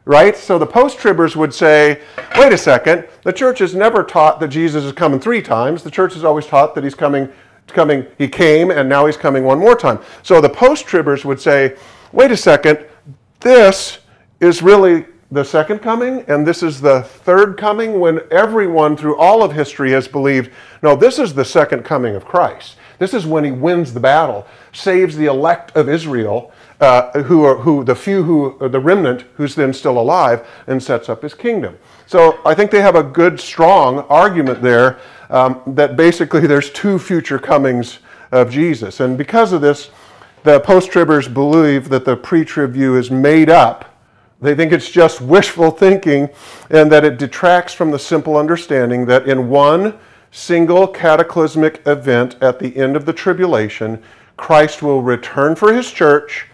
Right? 0.06 0.36
So 0.38 0.58
the 0.58 0.66
post 0.66 0.98
tribbers 0.98 1.36
would 1.36 1.54
say, 1.54 2.02
wait 2.38 2.54
a 2.54 2.58
second, 2.58 3.08
the 3.24 3.34
church 3.34 3.60
has 3.60 3.76
never 3.76 4.04
taught 4.04 4.40
that 4.40 4.48
Jesus 4.48 4.86
is 4.86 4.94
coming 4.94 5.20
three 5.20 5.42
times. 5.42 5.84
The 5.84 5.92
church 5.92 6.14
has 6.14 6.24
always 6.24 6.46
taught 6.46 6.74
that 6.76 6.84
he's 6.86 6.96
coming, 6.96 7.30
coming, 7.68 8.06
he 8.18 8.30
came 8.30 8.72
and 8.72 8.88
now 8.88 9.06
he's 9.06 9.18
coming 9.18 9.44
one 9.44 9.60
more 9.60 9.76
time. 9.76 10.00
So 10.24 10.40
the 10.40 10.50
post 10.50 10.86
tribbers 10.86 11.26
would 11.26 11.42
say, 11.42 11.76
wait 12.14 12.32
a 12.32 12.38
second, 12.38 12.86
this 13.42 14.00
is 14.40 14.62
really 14.62 15.06
the 15.30 15.44
second 15.44 15.80
coming, 15.80 16.24
and 16.28 16.48
this 16.48 16.64
is 16.64 16.80
the 16.80 17.02
third 17.02 17.58
coming 17.58 18.00
when 18.00 18.22
everyone 18.32 18.96
through 18.96 19.18
all 19.18 19.44
of 19.44 19.52
history 19.52 19.92
has 19.92 20.08
believed 20.08 20.52
no, 20.82 20.96
this 20.96 21.20
is 21.20 21.34
the 21.34 21.44
second 21.44 21.84
coming 21.84 22.16
of 22.16 22.24
Christ. 22.24 22.78
This 23.00 23.14
is 23.14 23.26
when 23.26 23.44
he 23.44 23.52
wins 23.52 23.94
the 23.94 24.00
battle, 24.00 24.48
saves 24.72 25.16
the 25.16 25.26
elect 25.26 25.76
of 25.76 25.90
Israel, 25.90 26.52
uh, 26.80 27.24
who 27.24 27.44
are 27.44 27.58
who 27.58 27.84
the 27.84 27.96
few 27.96 28.24
who 28.24 28.70
the 28.70 28.80
remnant 28.80 29.26
who's 29.36 29.56
then 29.56 29.74
still 29.74 30.00
alive 30.00 30.48
and 30.68 30.82
sets 30.82 31.10
up 31.10 31.24
his 31.24 31.34
kingdom. 31.34 31.78
So 32.06 32.40
I 32.46 32.54
think 32.54 32.72
they 32.72 32.82
have 32.82 32.96
a 32.96 33.04
good, 33.04 33.40
strong 33.40 34.00
argument 34.10 34.62
there 34.62 35.00
um, 35.30 35.62
that 35.68 35.98
basically 35.98 36.42
there's 36.48 36.70
two 36.70 37.00
future 37.00 37.40
comings 37.40 38.00
of 38.32 38.50
Jesus, 38.50 39.00
and 39.00 39.18
because 39.18 39.52
of 39.52 39.62
this, 39.62 39.90
the 40.44 40.60
post-tribbers 40.62 41.34
believe 41.34 41.90
that 41.90 42.06
the 42.06 42.16
pre-trib 42.16 42.72
view 42.72 42.96
is 42.96 43.12
made 43.12 43.50
up. 43.50 43.97
They 44.42 44.54
think 44.56 44.72
it's 44.72 44.90
just 44.90 45.22
wishful 45.22 45.72
thinking, 45.72 46.30
and 46.70 46.92
that 46.92 47.04
it 47.04 47.18
detracts 47.18 47.74
from 47.74 47.92
the 47.92 48.00
simple 48.00 48.38
understanding 48.38 49.06
that 49.08 49.28
in 49.28 49.50
one 49.50 49.98
single 50.32 50.88
cataclysmic 50.88 51.82
event 51.88 52.36
at 52.42 52.60
the 52.60 52.76
end 52.78 52.96
of 52.96 53.06
the 53.06 53.14
tribulation, 53.14 54.02
Christ 54.36 54.84
will 54.84 55.02
return 55.02 55.56
for 55.56 55.74
his 55.74 55.92
church 55.92 56.48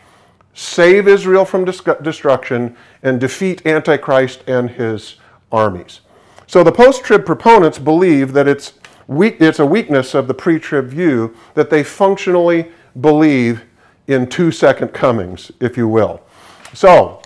save 0.53 1.07
Israel 1.07 1.45
from 1.45 1.65
destruction, 1.65 2.75
and 3.01 3.19
defeat 3.19 3.65
Antichrist 3.65 4.43
and 4.47 4.69
his 4.69 5.15
armies. 5.51 6.01
So 6.47 6.63
the 6.63 6.71
post 6.71 7.03
trib 7.03 7.25
proponents 7.25 7.79
believe 7.79 8.33
that 8.33 8.47
it's, 8.47 8.73
weak, 9.07 9.37
it's 9.39 9.59
a 9.59 9.65
weakness 9.65 10.13
of 10.13 10.27
the 10.27 10.33
pre 10.33 10.59
trib 10.59 10.87
view 10.87 11.35
that 11.55 11.69
they 11.69 11.83
functionally 11.83 12.71
believe 13.01 13.63
in 14.07 14.27
two 14.27 14.51
second 14.51 14.89
comings, 14.89 15.51
if 15.59 15.77
you 15.77 15.87
will. 15.87 16.21
So, 16.73 17.21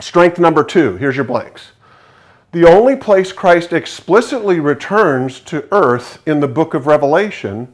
strength 0.00 0.38
number 0.38 0.64
two 0.64 0.96
here's 0.96 1.16
your 1.16 1.24
blanks. 1.24 1.72
The 2.52 2.66
only 2.66 2.96
place 2.96 3.32
Christ 3.32 3.72
explicitly 3.72 4.58
returns 4.58 5.38
to 5.40 5.68
earth 5.70 6.20
in 6.26 6.40
the 6.40 6.48
book 6.48 6.74
of 6.74 6.86
Revelation 6.86 7.72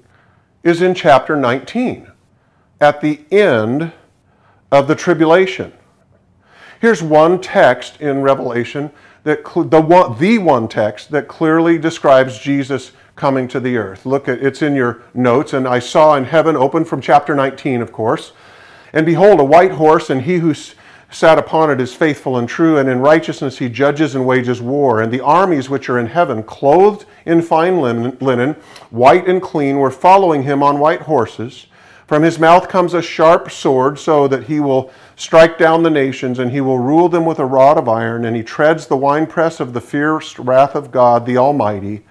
is 0.62 0.82
in 0.82 0.94
chapter 0.94 1.34
19, 1.34 2.10
at 2.80 3.00
the 3.00 3.20
end 3.30 3.92
of 4.70 4.86
the 4.86 4.94
tribulation. 4.94 5.72
Here's 6.80 7.02
one 7.02 7.40
text 7.40 8.00
in 8.02 8.20
Revelation 8.20 8.90
that 9.22 9.44
the 9.44 9.80
one, 9.80 10.18
the 10.18 10.38
one 10.38 10.68
text 10.68 11.10
that 11.10 11.26
clearly 11.26 11.78
describes 11.78 12.38
Jesus 12.38 12.92
coming 13.16 13.48
to 13.48 13.58
the 13.58 13.76
earth. 13.76 14.04
Look 14.04 14.28
at 14.28 14.42
it's 14.42 14.60
in 14.60 14.74
your 14.74 15.02
notes 15.14 15.52
and 15.54 15.66
I 15.66 15.78
saw 15.78 16.14
in 16.16 16.24
heaven 16.24 16.54
open 16.54 16.84
from 16.84 17.00
chapter 17.00 17.34
19 17.34 17.80
of 17.80 17.92
course. 17.92 18.32
And 18.92 19.06
behold 19.06 19.40
a 19.40 19.44
white 19.44 19.72
horse 19.72 20.10
and 20.10 20.22
he 20.22 20.38
who 20.38 20.54
sat 21.10 21.38
upon 21.38 21.70
it 21.70 21.80
is 21.80 21.94
faithful 21.94 22.36
and 22.36 22.48
true 22.48 22.78
and 22.78 22.88
in 22.88 23.00
righteousness 23.00 23.58
he 23.58 23.68
judges 23.68 24.14
and 24.14 24.26
wages 24.26 24.60
war 24.60 25.00
and 25.00 25.12
the 25.12 25.20
armies 25.20 25.70
which 25.70 25.88
are 25.88 25.98
in 25.98 26.06
heaven 26.06 26.42
clothed 26.42 27.06
in 27.24 27.40
fine 27.40 27.80
linen 27.80 28.52
white 28.90 29.26
and 29.28 29.40
clean 29.40 29.78
were 29.78 29.90
following 29.90 30.42
him 30.42 30.62
on 30.62 30.78
white 30.78 31.02
horses 31.02 31.66
from 32.06 32.22
his 32.22 32.38
mouth 32.38 32.68
comes 32.68 32.94
a 32.94 33.02
sharp 33.02 33.50
sword, 33.50 33.98
so 33.98 34.28
that 34.28 34.44
he 34.44 34.60
will 34.60 34.92
strike 35.16 35.58
down 35.58 35.82
the 35.82 35.90
nations, 35.90 36.38
and 36.38 36.52
he 36.52 36.60
will 36.60 36.78
rule 36.78 37.08
them 37.08 37.24
with 37.24 37.40
a 37.40 37.44
rod 37.44 37.76
of 37.76 37.88
iron, 37.88 38.24
and 38.24 38.36
he 38.36 38.44
treads 38.44 38.86
the 38.86 38.96
winepress 38.96 39.58
of 39.58 39.72
the 39.72 39.80
fierce 39.80 40.38
wrath 40.38 40.76
of 40.76 40.92
God 40.92 41.26
the 41.26 41.36
Almighty. 41.36 42.04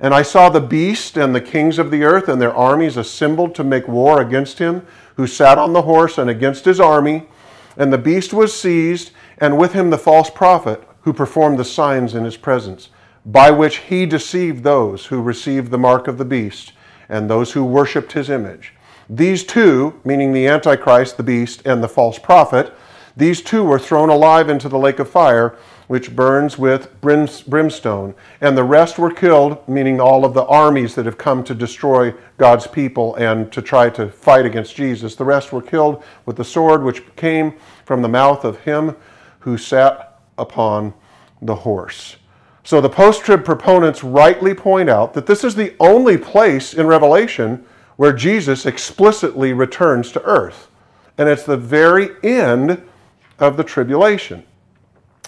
And 0.00 0.14
I 0.14 0.22
saw 0.22 0.48
the 0.48 0.60
beast 0.60 1.18
and 1.18 1.34
the 1.34 1.40
kings 1.40 1.78
of 1.78 1.90
the 1.90 2.02
earth 2.02 2.28
and 2.28 2.40
their 2.40 2.54
armies 2.54 2.96
assembled 2.96 3.54
to 3.54 3.62
make 3.62 3.86
war 3.86 4.22
against 4.22 4.58
him, 4.58 4.86
who 5.16 5.26
sat 5.26 5.58
on 5.58 5.74
the 5.74 5.82
horse 5.82 6.16
and 6.16 6.30
against 6.30 6.64
his 6.64 6.80
army. 6.80 7.28
And 7.76 7.92
the 7.92 7.98
beast 7.98 8.32
was 8.32 8.58
seized, 8.58 9.12
and 9.38 9.58
with 9.58 9.72
him 9.72 9.90
the 9.90 9.98
false 9.98 10.30
prophet, 10.30 10.86
who 11.02 11.12
performed 11.12 11.58
the 11.58 11.64
signs 11.64 12.14
in 12.14 12.24
his 12.24 12.36
presence, 12.36 12.90
by 13.24 13.50
which 13.50 13.78
he 13.78 14.06
deceived 14.06 14.62
those 14.62 15.06
who 15.06 15.20
received 15.22 15.70
the 15.70 15.78
mark 15.78 16.08
of 16.08 16.18
the 16.18 16.24
beast, 16.24 16.72
and 17.08 17.28
those 17.28 17.52
who 17.52 17.64
worshipped 17.64 18.12
his 18.12 18.30
image. 18.30 18.74
These 19.08 19.44
two, 19.44 20.00
meaning 20.04 20.32
the 20.32 20.46
Antichrist, 20.46 21.16
the 21.16 21.22
beast, 21.22 21.62
and 21.66 21.82
the 21.82 21.88
false 21.88 22.18
prophet, 22.18 22.72
these 23.16 23.42
two 23.42 23.62
were 23.62 23.78
thrown 23.78 24.08
alive 24.08 24.48
into 24.48 24.68
the 24.68 24.78
lake 24.78 24.98
of 24.98 25.10
fire, 25.10 25.56
which 25.88 26.14
burns 26.14 26.58
with 26.58 27.00
brimstone. 27.00 28.14
And 28.40 28.56
the 28.56 28.64
rest 28.64 28.98
were 28.98 29.10
killed, 29.10 29.66
meaning 29.68 30.00
all 30.00 30.24
of 30.24 30.34
the 30.34 30.44
armies 30.46 30.94
that 30.94 31.06
have 31.06 31.18
come 31.18 31.44
to 31.44 31.54
destroy 31.54 32.14
God's 32.38 32.66
people 32.66 33.14
and 33.16 33.52
to 33.52 33.60
try 33.60 33.90
to 33.90 34.08
fight 34.08 34.46
against 34.46 34.76
Jesus. 34.76 35.14
The 35.14 35.24
rest 35.24 35.52
were 35.52 35.62
killed 35.62 36.02
with 36.24 36.36
the 36.36 36.44
sword 36.44 36.82
which 36.82 37.04
came 37.16 37.54
from 37.84 38.02
the 38.02 38.08
mouth 38.08 38.44
of 38.44 38.60
him 38.60 38.96
who 39.40 39.58
sat 39.58 40.20
upon 40.38 40.94
the 41.40 41.54
horse. 41.54 42.16
So 42.64 42.80
the 42.80 42.88
post 42.88 43.22
trib 43.24 43.44
proponents 43.44 44.04
rightly 44.04 44.54
point 44.54 44.88
out 44.88 45.14
that 45.14 45.26
this 45.26 45.42
is 45.42 45.54
the 45.54 45.74
only 45.80 46.16
place 46.16 46.74
in 46.74 46.86
Revelation 46.86 47.64
where 47.96 48.12
Jesus 48.12 48.66
explicitly 48.66 49.52
returns 49.52 50.12
to 50.12 50.22
earth. 50.22 50.68
And 51.18 51.28
it's 51.28 51.42
the 51.44 51.56
very 51.56 52.10
end 52.22 52.82
of 53.38 53.56
the 53.56 53.64
tribulation. 53.64 54.44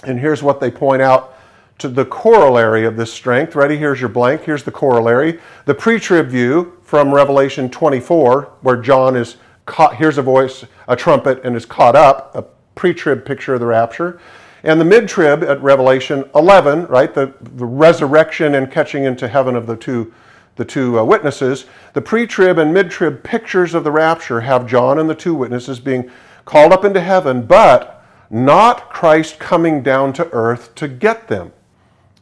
And 0.07 0.19
here's 0.19 0.43
what 0.43 0.61
they 0.61 0.71
point 0.71 1.03
out 1.03 1.35
to 1.79 1.89
the 1.89 2.05
corollary 2.05 2.85
of 2.85 2.97
this 2.97 3.13
strength. 3.13 3.57
Ready? 3.57 3.77
Here's 3.77 4.01
your 4.01 4.09
blank. 4.09 4.43
Here's 4.43 4.63
the 4.63 4.71
corollary. 4.71 5.41
The 5.65 5.75
pre 5.75 5.99
trib 5.99 6.29
view 6.29 6.79
from 6.83 7.13
Revelation 7.13 7.69
24, 7.69 8.53
where 8.63 8.77
John 8.77 9.17
is 9.17 9.37
caught, 9.67 9.97
hears 9.97 10.19
a 10.19 10.23
voice, 10.23 10.65
a 10.87 10.97
trumpet, 10.97 11.45
and 11.45 11.57
is 11.57 11.67
caught 11.67 11.97
up, 11.97 12.35
a 12.35 12.45
pre 12.75 12.95
trib 12.95 13.25
picture 13.25 13.55
of 13.55 13.61
the 13.61 13.67
rapture. 13.67 14.21
And 14.63 14.81
the 14.81 14.85
mid 14.85 15.09
trib 15.09 15.43
at 15.43 15.63
Revelation 15.63 16.25
11, 16.35 16.87
right? 16.87 17.13
The, 17.13 17.35
the 17.41 17.67
resurrection 17.67 18.55
and 18.55 18.71
catching 18.71 19.05
into 19.05 19.29
heaven 19.29 19.57
of 19.57 19.67
the 19.67 19.77
two 19.77 20.13
the 20.57 20.65
two 20.65 20.99
uh, 20.99 21.05
witnesses. 21.05 21.67
The 21.95 22.01
pre 22.01 22.27
trib 22.27 22.59
and 22.59 22.73
mid 22.73 22.91
trib 22.91 23.25
pictures 23.25 23.75
of 23.75 23.85
the 23.85 23.91
rapture 23.91 24.41
have 24.41 24.67
John 24.67 24.99
and 24.99 25.11
the 25.11 25.15
two 25.15 25.35
witnesses 25.35 25.81
being 25.81 26.11
called 26.45 26.73
up 26.73 26.85
into 26.85 27.01
heaven, 27.01 27.43
but 27.45 27.94
not 28.31 28.90
Christ 28.90 29.38
coming 29.38 29.83
down 29.83 30.12
to 30.14 30.31
earth 30.33 30.75
to 30.76 30.88
get 30.88 31.28
them. 31.28 31.52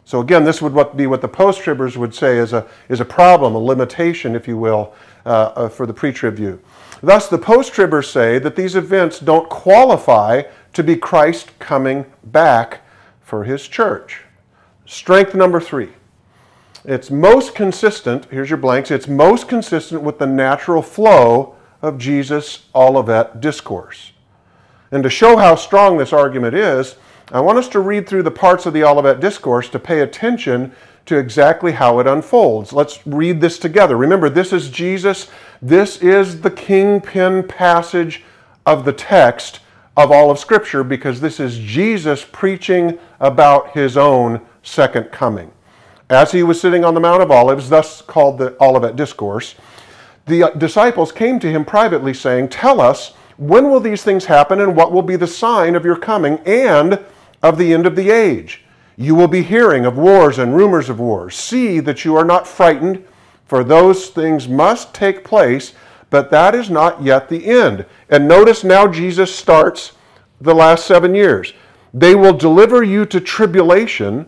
So 0.04 0.21
again, 0.21 0.44
this 0.44 0.61
would 0.61 0.97
be 0.97 1.06
what 1.06 1.23
the 1.23 1.28
post-tribbers 1.28 1.97
would 1.97 2.14
say 2.14 2.37
is 2.38 2.52
a, 2.52 2.66
is 2.88 3.00
a 3.00 3.04
problem, 3.04 3.54
a 3.54 3.59
limitation, 3.59 4.35
if 4.35 4.47
you 4.47 4.59
will, 4.59 4.92
uh, 5.25 5.52
uh, 5.54 5.68
for 5.68 5.87
the 5.87 5.94
pre-trib 5.94 6.35
view. 6.35 6.61
Thus, 7.02 7.28
the 7.28 7.38
post-tribbers 7.38 8.11
say 8.11 8.38
that 8.38 8.56
these 8.56 8.76
events 8.76 9.21
don't 9.21 9.49
qualify 9.49 10.42
to 10.75 10.82
be 10.82 10.97
Christ 10.97 11.59
coming 11.59 12.06
back 12.25 12.80
for 13.21 13.44
his 13.44 13.66
church. 13.68 14.23
Strength 14.87 15.35
number 15.35 15.61
three. 15.61 15.90
It's 16.85 17.11
most 17.11 17.54
consistent, 17.54 18.26
here's 18.30 18.50
your 18.50 18.56
blanks, 18.59 18.90
it's 18.90 19.09
most 19.09 19.49
consistent 19.49 20.02
with 20.02 20.18
the 20.18 20.26
natural 20.26 20.82
flow 20.82 21.54
of 21.80 21.97
Jesus' 21.97 22.66
Olivet 22.75 23.40
discourse. 23.40 24.12
And 24.92 25.02
to 25.02 25.11
show 25.11 25.38
how 25.38 25.56
strong 25.56 25.96
this 25.96 26.12
argument 26.12 26.54
is, 26.54 26.96
I 27.32 27.40
want 27.40 27.58
us 27.58 27.68
to 27.68 27.80
read 27.80 28.06
through 28.06 28.25
the 28.25 28.30
parts 28.30 28.66
of 28.66 28.75
the 28.75 28.84
Olivet 28.84 29.18
discourse 29.18 29.68
to 29.70 29.78
pay 29.78 30.00
attention 30.00 30.72
to 31.06 31.16
exactly 31.16 31.72
how 31.72 31.99
it 31.99 32.06
unfolds. 32.06 32.72
Let's 32.72 33.04
read 33.06 33.40
this 33.40 33.58
together. 33.58 33.96
Remember, 33.96 34.28
this 34.28 34.52
is 34.52 34.70
Jesus, 34.70 35.28
this 35.61 35.96
is 35.96 36.42
the 36.42 36.50
kingpin 36.50 37.49
passage 37.49 38.22
of 38.66 38.84
the 38.84 38.92
text 38.92 39.61
of 39.96 40.11
all 40.11 40.30
of 40.30 40.38
Scripture 40.38 40.84
because 40.84 41.20
this 41.20 41.40
is 41.40 41.58
Jesus 41.58 42.25
preaching 42.30 42.99
about 43.18 43.72
his 43.72 43.96
own 43.96 44.40
second 44.62 45.04
coming. 45.11 45.50
As 46.08 46.32
he 46.32 46.42
was 46.42 46.61
sitting 46.61 46.84
on 46.84 46.94
the 46.94 47.00
Mount 47.00 47.22
of 47.22 47.30
Olives, 47.30 47.70
thus 47.70 48.02
called 48.02 48.38
the 48.38 48.56
Olivet 48.62 48.96
Discourse, 48.96 49.54
the 50.26 50.52
disciples 50.58 51.11
came 51.11 51.40
to 51.40 51.50
him 51.50 51.64
privately, 51.64 52.14
saying, 52.14 52.49
Tell 52.50 52.80
us, 52.80 53.14
when 53.37 53.71
will 53.71 53.81
these 53.81 54.03
things 54.03 54.27
happen, 54.27 54.61
and 54.61 54.77
what 54.77 54.93
will 54.93 55.03
be 55.03 55.17
the 55.17 55.27
sign 55.27 55.75
of 55.75 55.85
your 55.85 55.97
coming 55.97 56.39
and 56.47 56.99
of 57.43 57.59
the 57.59 57.73
end 57.73 57.87
of 57.87 57.97
the 57.97 58.11
age? 58.11 58.65
You 58.97 59.15
will 59.15 59.29
be 59.29 59.43
hearing 59.43 59.87
of 59.87 59.97
wars 59.97 60.39
and 60.39 60.55
rumors 60.55 60.89
of 60.89 61.01
wars. 61.01 61.35
See 61.35 61.81
that 61.81 62.05
you 62.05 62.15
are 62.17 62.25
not 62.25 62.47
frightened, 62.47 63.05
for 63.47 63.65
those 63.65 64.09
things 64.09 64.49
must 64.49 64.95
take 64.95 65.25
place, 65.25 65.73
but 66.11 66.31
that 66.31 66.55
is 66.55 66.71
not 66.71 67.03
yet 67.03 67.29
the 67.29 67.47
end. 67.47 67.87
And 68.09 68.29
notice 68.29 68.65
now 68.65 68.87
Jesus 68.87 69.35
starts 69.35 69.93
the 70.41 70.55
last 70.55 70.87
seven 70.87 71.15
years. 71.15 71.53
They 71.95 72.15
will 72.15 72.33
deliver 72.33 72.83
you 72.83 73.07
to 73.07 73.21
tribulation 73.21 74.27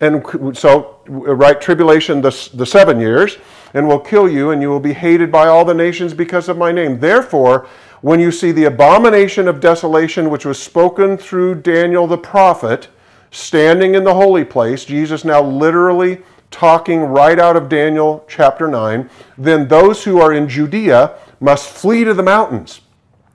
and 0.00 0.22
so, 0.56 0.98
right, 1.06 1.58
tribulation, 1.58 2.20
the, 2.20 2.50
the 2.52 2.66
seven 2.66 3.00
years, 3.00 3.38
and 3.72 3.88
will 3.88 4.00
kill 4.00 4.28
you, 4.28 4.50
and 4.50 4.60
you 4.60 4.68
will 4.68 4.80
be 4.80 4.92
hated 4.92 5.32
by 5.32 5.46
all 5.46 5.64
the 5.64 5.74
nations 5.74 6.12
because 6.12 6.48
of 6.48 6.58
my 6.58 6.70
name. 6.70 7.00
Therefore, 7.00 7.66
when 8.06 8.20
you 8.20 8.30
see 8.30 8.52
the 8.52 8.62
abomination 8.66 9.48
of 9.48 9.58
desolation 9.58 10.30
which 10.30 10.44
was 10.44 10.62
spoken 10.62 11.16
through 11.16 11.56
Daniel 11.56 12.06
the 12.06 12.16
prophet 12.16 12.86
standing 13.32 13.96
in 13.96 14.04
the 14.04 14.14
holy 14.14 14.44
place, 14.44 14.84
Jesus 14.84 15.24
now 15.24 15.42
literally 15.42 16.22
talking 16.52 17.00
right 17.00 17.36
out 17.36 17.56
of 17.56 17.68
Daniel 17.68 18.24
chapter 18.28 18.68
9, 18.68 19.10
then 19.36 19.66
those 19.66 20.04
who 20.04 20.20
are 20.20 20.32
in 20.32 20.48
Judea 20.48 21.18
must 21.40 21.68
flee 21.68 22.04
to 22.04 22.14
the 22.14 22.22
mountains. 22.22 22.80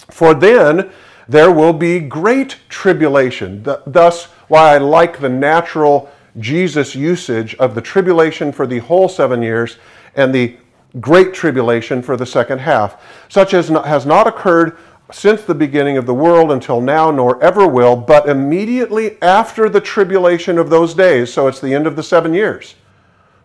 For 0.09 0.33
then 0.33 0.89
there 1.27 1.51
will 1.51 1.73
be 1.73 1.99
great 1.99 2.55
tribulation. 2.69 3.67
Thus, 3.85 4.27
why 4.47 4.75
I 4.75 4.77
like 4.77 5.19
the 5.19 5.27
natural 5.27 6.09
Jesus' 6.39 6.95
usage 6.95 7.55
of 7.55 7.75
the 7.75 7.81
tribulation 7.81 8.53
for 8.53 8.65
the 8.65 8.79
whole 8.79 9.09
seven 9.09 9.43
years 9.43 9.75
and 10.15 10.33
the 10.33 10.55
great 10.99 11.33
tribulation 11.33 12.01
for 12.01 12.17
the 12.17 12.25
second 12.25 12.59
half, 12.59 13.01
such 13.29 13.53
as 13.53 13.69
has 13.69 14.05
not 14.05 14.27
occurred 14.27 14.77
since 15.11 15.43
the 15.43 15.55
beginning 15.55 15.97
of 15.97 16.05
the 16.05 16.13
world 16.13 16.51
until 16.51 16.81
now, 16.81 17.11
nor 17.11 17.41
ever 17.43 17.67
will, 17.67 17.95
but 17.95 18.29
immediately 18.29 19.21
after 19.21 19.69
the 19.69 19.81
tribulation 19.81 20.57
of 20.57 20.69
those 20.69 20.93
days. 20.93 21.31
So 21.31 21.47
it's 21.47 21.59
the 21.59 21.73
end 21.73 21.87
of 21.87 21.95
the 21.95 22.03
seven 22.03 22.33
years. 22.33 22.75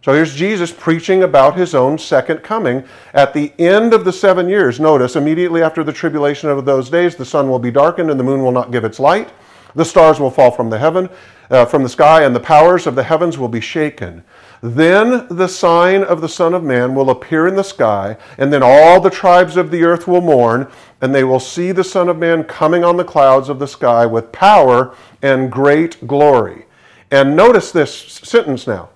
So 0.03 0.13
here's 0.13 0.35
Jesus 0.35 0.71
preaching 0.71 1.25
about 1.25 1.57
his 1.57 1.75
own 1.75 1.99
second 1.99 2.45
coming. 2.45 2.85
At 3.13 3.35
the 3.35 3.53
end 3.59 3.93
of 3.93 4.05
the 4.05 4.13
seven 4.13 4.49
years, 4.49 4.79
notice, 4.79 5.17
immediately 5.17 5.63
after 5.63 5.83
the 5.83 5.93
tribulation 5.93 6.49
of 6.49 6.65
those 6.65 6.89
days, 6.89 7.17
the 7.17 7.25
sun 7.25 7.49
will 7.49 7.59
be 7.59 7.73
darkened 7.73 8.11
and 8.11 8.21
the 8.21 8.25
moon 8.25 8.43
will 8.43 8.53
not 8.53 8.71
give 8.71 8.85
its 8.85 9.01
light. 9.01 9.31
The 9.77 9.85
stars 9.85 10.19
will 10.19 10.31
fall 10.31 10.51
from 10.51 10.71
the 10.71 10.79
heaven, 10.79 11.09
uh, 11.51 11.67
from 11.67 11.83
the 11.83 11.89
sky, 11.89 12.25
and 12.25 12.35
the 12.35 12.41
powers 12.41 12.87
of 12.87 12.97
the 12.97 13.05
heavens 13.05 13.39
will 13.39 13.49
be 13.49 13.61
shaken. 13.61 14.25
Then 14.63 15.27
the 15.29 15.49
sign 15.49 16.03
of 16.03 16.23
the 16.23 16.29
Son 16.29 16.55
of 16.55 16.65
Man 16.65 16.95
will 16.95 17.11
appear 17.11 17.47
in 17.47 17.57
the 17.57 17.63
sky, 17.63 18.17
and 18.39 18.51
then 18.51 18.63
all 18.65 19.01
the 19.01 19.11
tribes 19.11 19.57
of 19.57 19.71
the 19.71 19.85
earth 19.85 20.09
will 20.09 20.23
mourn, 20.23 20.67
and 21.01 21.15
they 21.15 21.25
will 21.25 21.39
see 21.39 21.73
the 21.73 21.85
Son 21.85 22.09
of 22.09 22.17
Man 22.17 22.43
coming 22.43 22.83
on 22.83 22.97
the 22.97 23.05
clouds 23.05 23.51
of 23.51 23.59
the 23.59 23.69
sky 23.69 24.07
with 24.07 24.33
power 24.33 24.97
and 25.21 25.53
great 25.53 26.07
glory. 26.07 26.65
And 27.11 27.37
notice 27.37 27.71
this 27.71 27.95
sentence 27.95 28.67
now. 28.67 28.89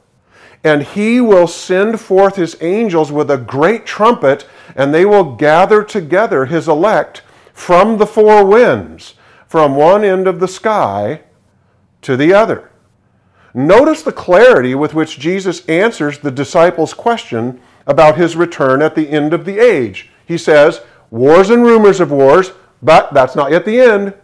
And 0.64 0.82
he 0.82 1.20
will 1.20 1.46
send 1.46 2.00
forth 2.00 2.36
his 2.36 2.56
angels 2.62 3.12
with 3.12 3.30
a 3.30 3.38
great 3.38 3.84
trumpet, 3.86 4.46
and 4.74 4.94
they 4.94 5.04
will 5.04 5.36
gather 5.36 5.82
together 5.84 6.46
his 6.46 6.68
elect 6.68 7.22
from 7.52 7.98
the 7.98 8.06
four 8.06 8.44
winds, 8.44 9.14
from 9.50 9.74
one 9.74 10.04
end 10.04 10.28
of 10.28 10.38
the 10.38 10.46
sky 10.46 11.20
to 12.02 12.16
the 12.16 12.32
other. 12.32 12.70
Notice 13.52 14.02
the 14.02 14.12
clarity 14.12 14.74
with 14.74 14.94
which 14.94 15.18
Jesus 15.18 15.66
answers 15.66 16.20
the 16.20 16.30
disciples' 16.30 16.94
question 16.94 17.60
about 17.86 18.16
his 18.16 18.36
return 18.36 18.80
at 18.80 18.94
the 18.94 19.10
end 19.10 19.34
of 19.34 19.44
the 19.44 19.58
age. 19.58 20.10
He 20.24 20.38
says, 20.38 20.82
Wars 21.10 21.50
and 21.50 21.64
rumors 21.64 21.98
of 21.98 22.12
wars, 22.12 22.52
but 22.80 23.12
that's 23.12 23.34
not 23.34 23.50
yet 23.50 23.64
the 23.64 23.80
end. 23.80 24.14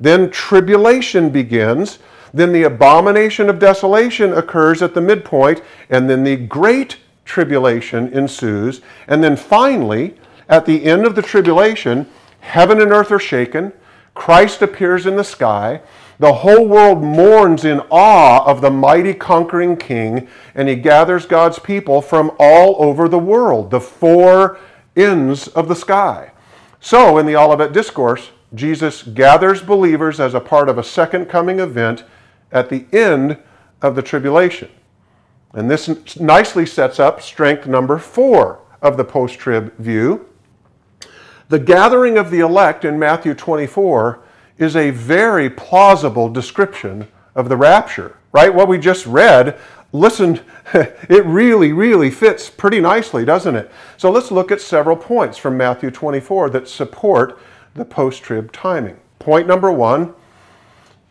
Then 0.00 0.30
tribulation 0.30 1.30
begins 1.30 2.00
then 2.34 2.52
the 2.52 2.62
abomination 2.62 3.48
of 3.48 3.58
desolation 3.58 4.32
occurs 4.32 4.80
at 4.80 4.94
the 4.94 5.00
midpoint, 5.00 5.60
and 5.90 6.08
then 6.08 6.24
the 6.24 6.36
great 6.36 6.98
tribulation 7.24 8.08
ensues. 8.08 8.80
And 9.06 9.22
then 9.22 9.36
finally, 9.36 10.16
at 10.48 10.66
the 10.66 10.84
end 10.84 11.04
of 11.04 11.14
the 11.14 11.22
tribulation, 11.22 12.08
heaven 12.40 12.80
and 12.80 12.90
earth 12.90 13.12
are 13.12 13.18
shaken, 13.18 13.72
Christ 14.14 14.62
appears 14.62 15.06
in 15.06 15.16
the 15.16 15.24
sky. 15.24 15.80
The 16.18 16.34
whole 16.34 16.66
world 16.66 17.02
mourns 17.02 17.64
in 17.64 17.80
awe 17.90 18.44
of 18.44 18.60
the 18.60 18.70
mighty 18.70 19.14
conquering 19.14 19.76
king, 19.76 20.28
and 20.54 20.68
he 20.68 20.76
gathers 20.76 21.26
God's 21.26 21.58
people 21.58 22.00
from 22.00 22.30
all 22.38 22.76
over 22.78 23.08
the 23.08 23.18
world, 23.18 23.70
the 23.70 23.80
four 23.80 24.58
ends 24.94 25.48
of 25.48 25.68
the 25.68 25.74
sky. 25.74 26.32
So, 26.80 27.18
in 27.18 27.26
the 27.26 27.36
Olivet 27.36 27.72
Discourse, 27.72 28.30
Jesus 28.54 29.02
gathers 29.02 29.62
believers 29.62 30.20
as 30.20 30.34
a 30.34 30.40
part 30.40 30.68
of 30.68 30.78
a 30.78 30.84
second 30.84 31.26
coming 31.26 31.58
event 31.58 32.04
at 32.50 32.68
the 32.68 32.86
end 32.92 33.38
of 33.80 33.96
the 33.96 34.02
tribulation. 34.02 34.68
And 35.54 35.70
this 35.70 36.18
nicely 36.18 36.66
sets 36.66 37.00
up 37.00 37.20
strength 37.20 37.66
number 37.66 37.98
four 37.98 38.60
of 38.80 38.96
the 38.96 39.04
post 39.04 39.38
trib 39.38 39.76
view. 39.78 40.28
The 41.52 41.58
gathering 41.58 42.16
of 42.16 42.30
the 42.30 42.40
elect 42.40 42.82
in 42.82 42.98
Matthew 42.98 43.34
24 43.34 44.20
is 44.56 44.74
a 44.74 44.88
very 44.88 45.50
plausible 45.50 46.30
description 46.30 47.08
of 47.34 47.50
the 47.50 47.58
rapture, 47.58 48.16
right? 48.32 48.54
What 48.54 48.68
we 48.68 48.78
just 48.78 49.04
read, 49.04 49.58
listen, 49.92 50.40
it 50.72 51.26
really, 51.26 51.74
really 51.74 52.10
fits 52.10 52.48
pretty 52.48 52.80
nicely, 52.80 53.26
doesn't 53.26 53.54
it? 53.54 53.70
So 53.98 54.10
let's 54.10 54.30
look 54.30 54.50
at 54.50 54.62
several 54.62 54.96
points 54.96 55.36
from 55.36 55.58
Matthew 55.58 55.90
24 55.90 56.48
that 56.48 56.68
support 56.68 57.38
the 57.74 57.84
post 57.84 58.22
trib 58.22 58.50
timing. 58.52 58.96
Point 59.18 59.46
number 59.46 59.70
one 59.70 60.14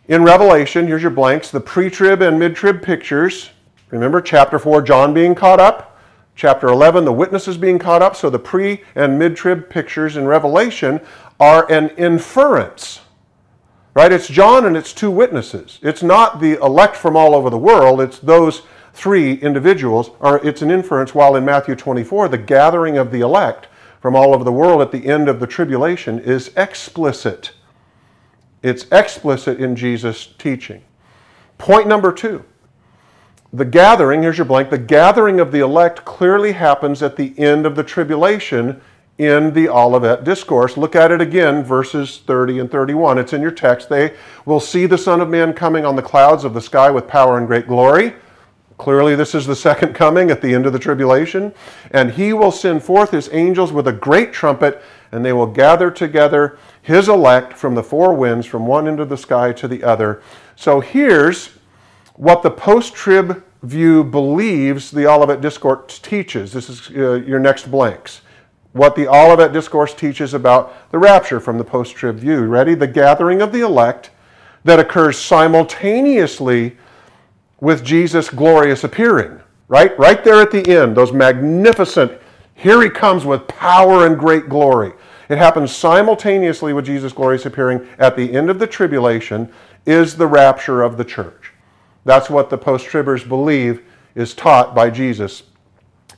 in 0.08 0.24
Revelation, 0.24 0.88
here's 0.88 1.04
your 1.04 1.12
blanks, 1.12 1.52
the 1.52 1.62
pre 1.62 1.88
trib 1.88 2.24
and 2.24 2.40
mid 2.40 2.56
trib 2.56 2.82
pictures. 2.82 3.52
Remember, 3.92 4.20
chapter 4.20 4.58
4, 4.58 4.82
John 4.82 5.14
being 5.14 5.36
caught 5.36 5.60
up. 5.60 5.91
Chapter 6.42 6.70
11, 6.70 7.06
the 7.06 7.14
witnesses 7.14 7.56
being 7.56 7.78
caught 7.78 8.02
up. 8.02 8.16
So 8.16 8.28
the 8.32 8.40
pre 8.40 8.82
and 8.96 9.20
mid 9.20 9.36
trib 9.36 9.70
pictures 9.70 10.18
in 10.18 10.26
Revelation 10.26 11.00
are 11.40 11.72
an 11.72 11.90
inference. 11.98 13.02
Right? 13.94 14.12
It's 14.12 14.28
John 14.28 14.66
and 14.66 14.76
it's 14.76 14.92
two 14.92 15.12
witnesses. 15.12 15.78
It's 15.84 16.02
not 16.02 16.42
the 16.42 16.54
elect 16.54 16.96
from 16.96 17.16
all 17.16 17.36
over 17.36 17.52
the 17.52 17.60
world, 17.60 18.02
it's 18.02 18.18
those 18.18 18.64
three 18.92 19.34
individuals. 19.34 20.10
Or 20.20 20.44
it's 20.44 20.64
an 20.64 20.72
inference, 20.72 21.14
while 21.14 21.36
in 21.36 21.46
Matthew 21.46 21.76
24, 21.76 22.30
the 22.30 22.40
gathering 22.40 22.98
of 22.98 23.12
the 23.12 23.20
elect 23.20 23.68
from 24.00 24.16
all 24.16 24.34
over 24.34 24.44
the 24.44 24.52
world 24.52 24.82
at 24.82 24.92
the 24.92 25.06
end 25.06 25.30
of 25.30 25.40
the 25.40 25.46
tribulation 25.46 26.18
is 26.18 26.52
explicit. 26.58 27.52
It's 28.64 28.88
explicit 28.92 29.60
in 29.60 29.76
Jesus' 29.76 30.26
teaching. 30.40 30.82
Point 31.60 31.88
number 31.88 32.12
two 32.12 32.44
the 33.54 33.66
gathering, 33.66 34.24
here's 34.24 34.38
your 34.38 34.46
blank, 34.46 34.70
the 34.70 34.78
gathering 34.78 35.40
of 35.40 35.52
the 35.52 35.60
elect 35.60 36.06
clearly 36.06 36.54
happens 36.54 37.04
at 37.04 37.18
the 37.18 37.38
end 37.38 37.66
of 37.66 37.76
the 37.76 37.84
tribulation 37.84 38.82
in 39.18 39.54
the 39.54 39.68
Olivet 39.68 40.24
Discourse. 40.24 40.78
Look 40.78 40.96
at 40.96 41.12
it 41.12 41.22
again, 41.22 41.64
verses 41.64 42.20
30 42.26 42.60
and 42.60 42.72
31. 42.72 43.18
It's 43.18 43.34
in 43.34 43.42
your 43.42 43.52
text. 43.52 43.90
They 43.90 44.16
will 44.46 44.62
see 44.62 44.86
the 44.86 44.98
Son 44.98 45.22
of 45.22 45.30
Man 45.30 45.54
coming 45.54 45.86
on 45.86 45.96
the 45.96 46.02
clouds 46.02 46.44
of 46.44 46.54
the 46.54 46.62
sky 46.62 46.90
with 46.90 47.08
power 47.08 47.38
and 47.38 47.46
great 47.46 47.68
glory. 47.68 48.14
Clearly, 48.78 49.16
this 49.16 49.36
is 49.36 49.46
the 49.46 49.56
second 49.56 49.94
coming 49.94 50.32
at 50.32 50.42
the 50.42 50.56
end 50.56 50.66
of 50.66 50.74
the 50.74 50.80
tribulation. 50.80 51.54
And 51.92 52.10
he 52.12 52.34
will 52.34 52.52
send 52.52 52.84
forth 52.84 53.12
his 53.12 53.30
angels 53.32 53.72
with 53.72 53.88
a 53.88 53.94
great 53.94 54.34
trumpet, 54.34 54.82
and 55.12 55.24
they 55.24 55.34
will 55.34 55.46
gather 55.46 55.92
together 55.92 56.58
his 56.82 57.08
elect 57.08 57.54
from 57.54 57.76
the 57.76 57.84
four 57.84 58.16
winds, 58.16 58.48
from 58.48 58.66
one 58.66 58.88
end 58.88 59.00
of 59.00 59.10
the 59.10 59.18
sky 59.18 59.52
to 59.54 59.68
the 59.68 59.84
other. 59.84 60.24
So 60.56 60.80
here's 60.80 61.52
what 62.16 62.44
the 62.44 62.52
post 62.52 62.94
trib 62.94 63.44
view 63.64 64.04
believes 64.04 64.92
the 64.92 65.08
Olivet 65.08 65.42
Discourse 65.42 66.00
teaches. 66.00 66.52
This 66.52 66.70
is 66.70 66.90
uh, 66.90 67.16
your 67.26 67.40
next 67.40 67.70
blanks. 67.70 68.22
What 68.74 68.96
the 68.96 69.08
Olivet 69.08 69.54
Discourse 69.54 69.94
teaches 69.94 70.34
about 70.34 70.92
the 70.92 70.98
rapture 70.98 71.40
from 71.40 71.58
the 71.58 71.64
post 71.64 71.96
trib 71.96 72.18
view. 72.18 72.46
Ready? 72.46 72.74
The 72.74 72.88
gathering 72.88 73.42
of 73.42 73.52
the 73.52 73.62
elect 73.62 74.12
that 74.64 74.80
occurs 74.80 75.18
simultaneously 75.18 76.78
with 77.60 77.84
Jesus' 77.84 78.30
glorious 78.30 78.84
appearing. 78.84 79.40
Right? 79.68 79.98
Right 79.98 80.24
there 80.24 80.42
at 80.42 80.52
the 80.52 80.68
end, 80.68 80.98
those 80.98 81.14
magnificent, 81.14 82.12
here 82.56 82.82
he 82.82 82.90
comes 82.90 83.26
with 83.26 83.48
power 83.48 84.06
and 84.06 84.18
great 84.18 84.50
glory. 84.50 84.94
It 85.30 85.38
happens 85.38 85.74
simultaneously 85.74 86.74
with 86.74 86.86
Jesus' 86.86 87.14
glorious 87.14 87.46
appearing 87.46 87.88
at 87.98 88.18
the 88.18 88.34
end 88.34 88.50
of 88.50 88.60
the 88.60 88.68
tribulation, 88.68 89.50
is 89.86 90.16
the 90.16 90.28
rapture 90.28 90.82
of 90.84 90.98
the 90.98 91.06
church. 91.06 91.41
That's 92.04 92.30
what 92.30 92.50
the 92.50 92.58
post 92.58 92.88
tribbers 92.88 93.28
believe 93.28 93.84
is 94.16 94.34
taught 94.34 94.74
by 94.74 94.90
Jesus 94.90 95.44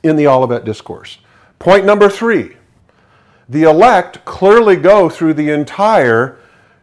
in 0.02 0.16
the 0.16 0.26
Olivet 0.26 0.64
Discourse. 0.64 1.18
Point 1.58 1.84
number 1.84 2.08
three 2.08 2.56
the 3.48 3.64
elect 3.64 4.24
clearly 4.24 4.76
go 4.76 5.10
through 5.10 5.34
the 5.34 5.50
entire 5.50 6.38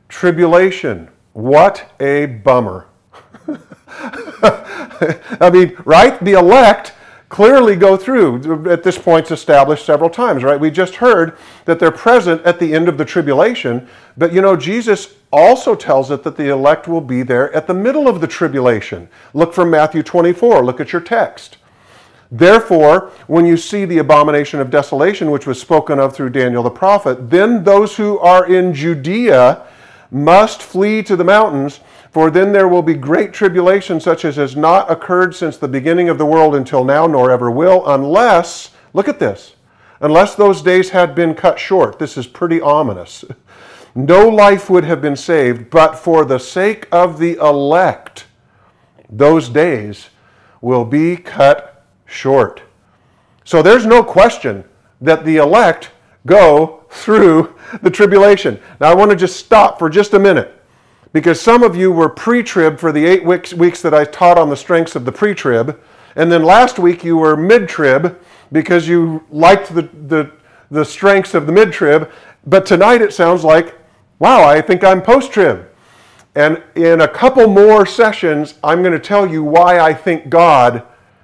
tribulation. 0.10 1.10
What 1.34 1.92
a 2.00 2.28
bummer. 2.28 2.88
I 4.44 5.50
mean, 5.52 5.76
right? 5.86 6.24
The 6.24 6.34
elect 6.34 6.94
clearly 7.32 7.78
go 7.78 7.96
through. 7.96 8.70
At 8.70 8.84
this 8.84 8.98
point, 8.98 9.24
it's 9.24 9.32
established 9.32 9.86
several 9.86 10.10
times, 10.10 10.44
right? 10.44 10.60
We 10.60 10.70
just 10.70 10.96
heard 10.96 11.38
that 11.64 11.80
they're 11.80 11.90
present 11.90 12.42
at 12.44 12.60
the 12.60 12.76
end 12.76 12.90
of 12.90 12.98
the 12.98 13.06
tribulation, 13.06 13.88
but 14.18 14.34
you 14.34 14.42
know, 14.42 14.58
Jesus 14.58 15.16
also 15.32 15.74
tells 15.74 16.12
it 16.12 16.24
that 16.24 16.36
the 16.36 16.50
elect 16.50 16.90
will 16.90 17.00
be 17.00 17.24
there 17.24 17.52
at 17.54 17.68
the 17.68 17.74
middle 17.74 18.10
of 18.10 18.20
the 18.20 18.28
tribulation. 18.28 19.08
Look 19.34 19.54
from 19.54 19.70
Matthew 19.70 20.04
24, 20.04 20.64
look 20.66 20.82
at 20.82 20.92
your 20.92 21.02
text. 21.02 21.58
Therefore, 22.30 23.12
when 23.28 23.46
you 23.46 23.56
see 23.56 23.86
the 23.86 24.00
abomination 24.00 24.60
of 24.60 24.70
desolation, 24.70 25.32
which 25.32 25.48
was 25.48 25.60
spoken 25.60 26.00
of 26.00 26.14
through 26.14 26.32
Daniel 26.32 26.64
the 26.64 26.70
prophet, 26.70 27.30
then 27.30 27.64
those 27.64 27.96
who 27.96 28.20
are 28.20 28.46
in 28.46 28.74
Judea 28.74 29.66
must 30.12 30.62
flee 30.62 31.02
to 31.04 31.16
the 31.16 31.24
mountains 31.24 31.80
for 32.12 32.30
then 32.30 32.52
there 32.52 32.68
will 32.68 32.82
be 32.82 32.94
great 32.94 33.32
tribulation, 33.32 34.02
such 34.02 34.26
as 34.26 34.36
has 34.36 34.56
not 34.56 34.92
occurred 34.92 35.34
since 35.34 35.58
the 35.58 35.68
beginning 35.68 36.10
of 36.10 36.18
the 36.18 36.26
world 36.26 36.54
until 36.56 36.84
now, 36.84 37.08
nor 37.08 37.32
ever 37.32 37.50
will, 37.50 37.88
unless, 37.88 38.72
look 38.94 39.08
at 39.08 39.20
this, 39.20 39.56
unless 40.02 40.36
those 40.36 40.62
days 40.62 40.90
had 40.90 41.16
been 41.16 41.34
cut 41.34 41.58
short. 41.58 42.00
This 42.00 42.18
is 42.18 42.28
pretty 42.28 42.62
ominous. 42.62 43.24
No 43.94 44.30
life 44.30 44.70
would 44.70 44.86
have 44.86 45.02
been 45.02 45.18
saved, 45.18 45.70
but 45.70 45.96
for 45.96 46.24
the 46.24 46.40
sake 46.40 46.88
of 46.94 47.20
the 47.20 47.34
elect, 47.34 48.26
those 49.10 49.50
days 49.50 50.08
will 50.62 50.86
be 50.86 51.18
cut 51.18 51.84
short. 52.06 52.62
So 53.44 53.62
there's 53.62 53.86
no 53.86 54.02
question 54.02 54.64
that 55.02 55.26
the 55.26 55.36
elect 55.36 55.92
go 56.26 56.86
through 56.90 57.54
the 57.82 57.90
tribulation. 57.90 58.62
Now 58.80 58.92
I 58.92 58.96
want 58.96 59.12
to 59.12 59.18
just 59.18 59.36
stop 59.36 59.78
for 59.78 59.90
just 59.90 60.14
a 60.14 60.20
minute 60.20 60.61
because 61.14 61.42
some 61.42 61.64
of 61.64 61.76
you 61.76 61.92
were 61.92 62.10
pre 62.10 62.44
trib 62.44 62.80
for 62.80 62.92
the 62.92 63.06
eight 63.06 63.24
weeks, 63.24 63.54
weeks 63.54 63.82
that 63.82 63.94
I 63.94 64.06
taught 64.06 64.38
on 64.38 64.50
the 64.50 64.58
strengths 64.58 64.96
of 64.96 65.06
the 65.06 65.12
pre 65.12 65.34
trib. 65.34 65.80
And 66.16 66.32
then 66.32 66.44
last 66.44 66.80
week 66.80 67.04
you 67.04 67.18
were 67.18 67.38
mid 67.38 67.70
trib 67.70 68.20
because 68.52 68.88
you 68.88 69.24
liked 69.30 69.74
the, 69.74 69.84
the, 70.08 70.32
the 70.70 70.84
strengths 70.84 71.34
of 71.34 71.46
the 71.46 71.52
mid 71.52 71.72
trib. 71.72 72.12
But 72.46 72.66
tonight 72.66 73.02
it 73.02 73.14
sounds 73.14 73.44
like 73.44 73.76
wow, 74.22 74.48
I 74.48 74.62
think 74.62 74.84
I'm 74.84 75.02
post 75.02 75.32
trib. 75.32 75.68
And 76.36 76.62
in 76.76 77.02
a 77.02 77.08
couple 77.08 77.48
more 77.48 77.88
sessions, 77.88 78.54
I'm 78.64 78.84
going 78.84 78.94
to 78.94 79.00
tell 79.00 79.28
you 79.28 79.44
why 79.44 79.80
I 79.80 79.96
think 79.96 80.30
God 80.30 80.84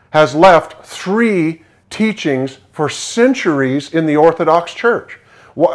has 0.10 0.34
left 0.34 0.84
three 0.84 1.62
teachings 1.92 2.58
for 2.72 2.90
centuries 2.90 3.94
in 3.94 4.08
the 4.08 4.18
Orthodox 4.18 4.74
Church. 4.74 5.20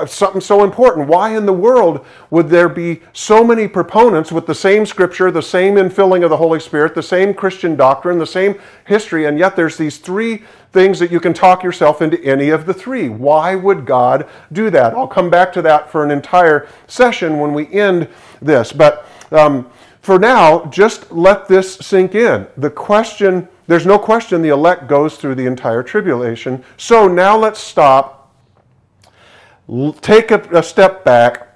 Something 0.07 0.40
so 0.40 0.62
important. 0.62 1.09
Why 1.09 1.37
in 1.37 1.45
the 1.45 1.53
world 1.53 2.07
would 2.31 2.49
there 2.49 2.68
be 2.68 3.03
so 3.12 3.42
many 3.42 3.66
proponents 3.66 4.31
with 4.31 4.47
the 4.47 4.55
same 4.55 4.87
scripture, 4.87 5.33
the 5.33 5.42
same 5.42 5.75
infilling 5.75 6.23
of 6.23 6.31
the 6.31 6.37
Holy 6.37 6.61
Spirit, 6.61 6.95
the 6.95 7.03
same 7.03 7.35
Christian 7.35 7.75
doctrine, 7.75 8.21
the 8.21 8.27
same 8.27 8.61
history, 8.87 9.27
and 9.27 9.38
yet 9.38 9.57
there's 9.57 9.77
these 9.77 9.99
three 9.99 10.45
things 10.73 11.01
that 11.01 11.11
you 11.11 11.18
can 11.18 11.35
talk 11.35 11.64
yourself 11.64 12.01
into 12.01 12.23
any 12.25 12.51
of 12.51 12.64
the 12.64 12.73
three? 12.73 13.09
Why 13.09 13.57
would 13.57 13.85
God 13.85 14.29
do 14.53 14.71
that? 14.71 14.95
I'll 14.95 15.09
come 15.09 15.31
back 15.31 15.53
to 15.55 15.62
that 15.62 15.90
for 15.90 16.05
an 16.05 16.12
entire 16.12 16.68
session 16.87 17.40
when 17.40 17.53
we 17.53 17.66
end 17.73 18.09
this. 18.40 18.73
But 18.73 19.07
um, 19.33 19.68
for 20.01 20.18
now, 20.18 20.64
just 20.66 21.11
let 21.11 21.49
this 21.49 21.75
sink 21.77 22.14
in. 22.14 22.47
The 22.57 22.71
question, 22.71 23.49
there's 23.66 23.87
no 23.87 23.99
question 23.99 24.42
the 24.42 24.51
elect 24.51 24.87
goes 24.87 25.16
through 25.16 25.35
the 25.35 25.47
entire 25.47 25.83
tribulation. 25.83 26.62
So 26.77 27.09
now 27.09 27.37
let's 27.37 27.61
stop 27.61 28.22
take 30.01 30.31
a, 30.31 30.40
a 30.53 30.62
step 30.62 31.05
back 31.05 31.48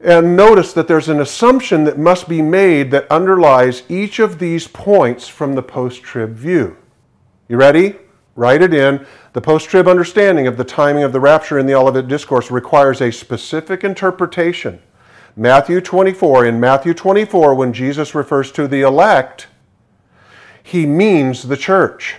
and 0.00 0.36
notice 0.36 0.72
that 0.72 0.88
there's 0.88 1.08
an 1.08 1.20
assumption 1.20 1.84
that 1.84 1.98
must 1.98 2.28
be 2.28 2.42
made 2.42 2.90
that 2.90 3.10
underlies 3.10 3.84
each 3.88 4.18
of 4.18 4.38
these 4.38 4.66
points 4.66 5.28
from 5.28 5.54
the 5.54 5.62
post 5.62 6.02
trib 6.02 6.34
view. 6.34 6.76
You 7.48 7.56
ready? 7.56 7.96
Write 8.34 8.62
it 8.62 8.74
in. 8.74 9.06
The 9.32 9.40
post 9.40 9.68
trib 9.68 9.86
understanding 9.86 10.46
of 10.46 10.56
the 10.56 10.64
timing 10.64 11.04
of 11.04 11.12
the 11.12 11.20
rapture 11.20 11.58
in 11.58 11.66
the 11.66 11.74
Olivet 11.74 12.08
Discourse 12.08 12.50
requires 12.50 13.00
a 13.00 13.12
specific 13.12 13.84
interpretation. 13.84 14.80
Matthew 15.36 15.80
24, 15.80 16.46
in 16.46 16.60
Matthew 16.60 16.94
24, 16.94 17.54
when 17.54 17.72
Jesus 17.72 18.14
refers 18.14 18.50
to 18.52 18.66
the 18.66 18.82
elect, 18.82 19.46
he 20.62 20.84
means 20.84 21.44
the 21.44 21.56
church. 21.56 22.16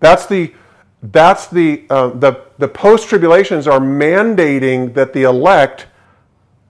That's 0.00 0.26
the 0.26 0.54
that's 1.02 1.48
the, 1.48 1.84
uh, 1.90 2.08
the, 2.10 2.42
the 2.58 2.68
post 2.68 3.08
tribulations 3.08 3.66
are 3.66 3.80
mandating 3.80 4.94
that 4.94 5.12
the 5.12 5.24
elect 5.24 5.86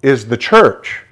is 0.03 0.29
the 0.29 0.37
church. 0.37 1.03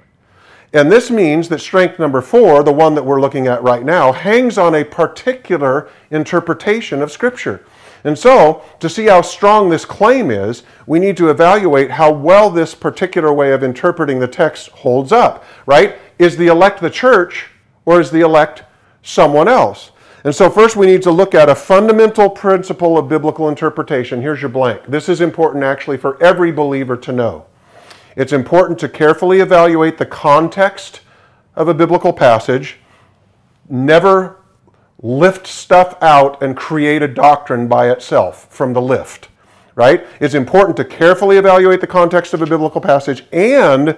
And 0.73 0.91
this 0.91 1.11
means 1.11 1.49
that 1.49 1.59
strength 1.59 1.99
number 1.99 2.21
four, 2.21 2.63
the 2.63 2.71
one 2.71 2.95
that 2.95 3.03
we're 3.03 3.19
looking 3.19 3.47
at 3.47 3.61
right 3.61 3.83
now, 3.83 4.11
hangs 4.11 4.57
on 4.57 4.73
a 4.73 4.85
particular 4.85 5.89
interpretation 6.09 7.01
of 7.01 7.11
Scripture. 7.11 7.63
And 8.03 8.17
so, 8.17 8.63
to 8.79 8.89
see 8.89 9.05
how 9.05 9.21
strong 9.21 9.69
this 9.69 9.85
claim 9.85 10.31
is, 10.31 10.63
we 10.87 10.97
need 10.97 11.17
to 11.17 11.29
evaluate 11.29 11.91
how 11.91 12.11
well 12.11 12.49
this 12.49 12.73
particular 12.73 13.31
way 13.31 13.51
of 13.51 13.63
interpreting 13.63 14.19
the 14.19 14.27
text 14.27 14.69
holds 14.69 15.11
up, 15.11 15.43
right? 15.65 15.97
Is 16.17 16.37
the 16.37 16.47
elect 16.47 16.81
the 16.81 16.89
church 16.89 17.47
or 17.85 17.99
is 17.99 18.09
the 18.09 18.21
elect 18.21 18.63
someone 19.03 19.47
else? 19.47 19.91
And 20.23 20.35
so, 20.35 20.49
first, 20.51 20.75
we 20.75 20.85
need 20.85 21.01
to 21.03 21.11
look 21.11 21.33
at 21.33 21.49
a 21.49 21.55
fundamental 21.55 22.29
principle 22.29 22.97
of 22.97 23.09
biblical 23.09 23.49
interpretation. 23.49 24.21
Here's 24.21 24.41
your 24.41 24.49
blank. 24.49 24.85
This 24.87 25.09
is 25.09 25.19
important 25.19 25.63
actually 25.63 25.97
for 25.97 26.21
every 26.21 26.51
believer 26.51 26.95
to 26.97 27.11
know. 27.11 27.47
It's 28.15 28.33
important 28.33 28.77
to 28.79 28.89
carefully 28.89 29.39
evaluate 29.39 29.97
the 29.97 30.05
context 30.05 31.01
of 31.55 31.67
a 31.67 31.73
biblical 31.73 32.13
passage, 32.13 32.77
never 33.69 34.37
lift 35.01 35.47
stuff 35.47 35.97
out 36.01 36.41
and 36.43 36.55
create 36.55 37.01
a 37.01 37.07
doctrine 37.07 37.67
by 37.67 37.89
itself 37.89 38.47
from 38.53 38.73
the 38.73 38.81
lift, 38.81 39.29
right? 39.73 40.05
It's 40.19 40.35
important 40.35 40.77
to 40.77 40.85
carefully 40.85 41.37
evaluate 41.37 41.81
the 41.81 41.87
context 41.87 42.35
of 42.35 42.41
a 42.43 42.45
biblical 42.45 42.79
passage 42.79 43.25
and 43.31 43.97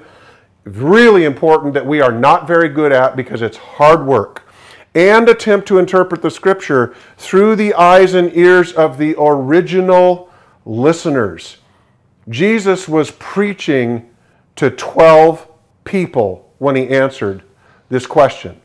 really 0.63 1.25
important 1.25 1.73
that 1.73 1.85
we 1.85 1.99
are 1.99 2.11
not 2.11 2.47
very 2.47 2.69
good 2.69 2.93
at 2.93 3.17
because 3.17 3.41
it's 3.41 3.57
hard 3.57 4.05
work 4.05 4.43
and 4.95 5.27
attempt 5.27 5.67
to 5.67 5.79
interpret 5.79 6.21
the 6.21 6.29
scripture 6.29 6.95
through 7.17 7.55
the 7.55 7.73
eyes 7.73 8.13
and 8.13 8.35
ears 8.35 8.71
of 8.73 8.97
the 8.97 9.15
original 9.17 10.29
listeners. 10.65 11.57
Jesus 12.29 12.87
was 12.87 13.11
preaching 13.11 14.09
to 14.55 14.69
12 14.69 15.47
people 15.83 16.53
when 16.59 16.75
he 16.75 16.89
answered 16.89 17.43
this 17.89 18.05
question. 18.05 18.59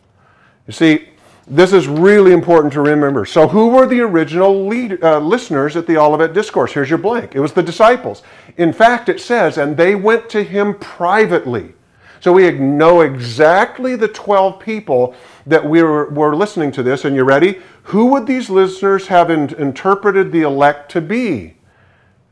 You 0.67 0.73
see, 0.73 1.09
this 1.51 1.73
is 1.73 1.89
really 1.89 2.33
important 2.33 2.75
to 2.75 2.83
remember. 2.83 3.25
So, 3.25 3.49
who 3.49 3.69
were 3.69 3.87
the 3.87 4.01
original 4.01 4.67
lead, 4.67 5.03
uh, 5.03 5.19
listeners 5.19 5.77
at 5.77 5.87
the 5.87 5.97
Olivet 5.97 6.35
Discourse? 6.35 6.73
Here's 6.73 6.91
your 6.91 6.99
blank. 6.99 7.35
It 7.35 7.41
was 7.41 7.55
the 7.55 7.63
disciples. 7.63 8.23
In 8.59 8.73
fact, 8.73 9.09
it 9.09 9.19
says, 9.19 9.57
and 9.57 9.77
they 9.77 9.95
went 9.95 10.29
to 10.31 10.43
him 10.43 10.75
privately. 10.75 11.73
So, 12.21 12.33
we 12.33 12.51
know 12.51 13.03
exactly 13.03 13.97
the 13.97 14.09
12 14.09 14.59
people 14.59 15.15
that 15.47 15.65
we 15.65 15.83
were, 15.83 16.11
were 16.11 16.35
listening 16.35 16.73
to 16.73 16.83
this, 16.83 17.05
and 17.05 17.15
you 17.15 17.25
ready? 17.25 17.61
Who 17.85 18.07
would 18.07 18.27
these 18.27 18.51
listeners 18.51 19.07
have 19.07 19.31
in, 19.31 19.55
interpreted 19.55 20.33
the 20.33 20.43
elect 20.43 20.91
to 20.93 21.01
be? 21.01 21.55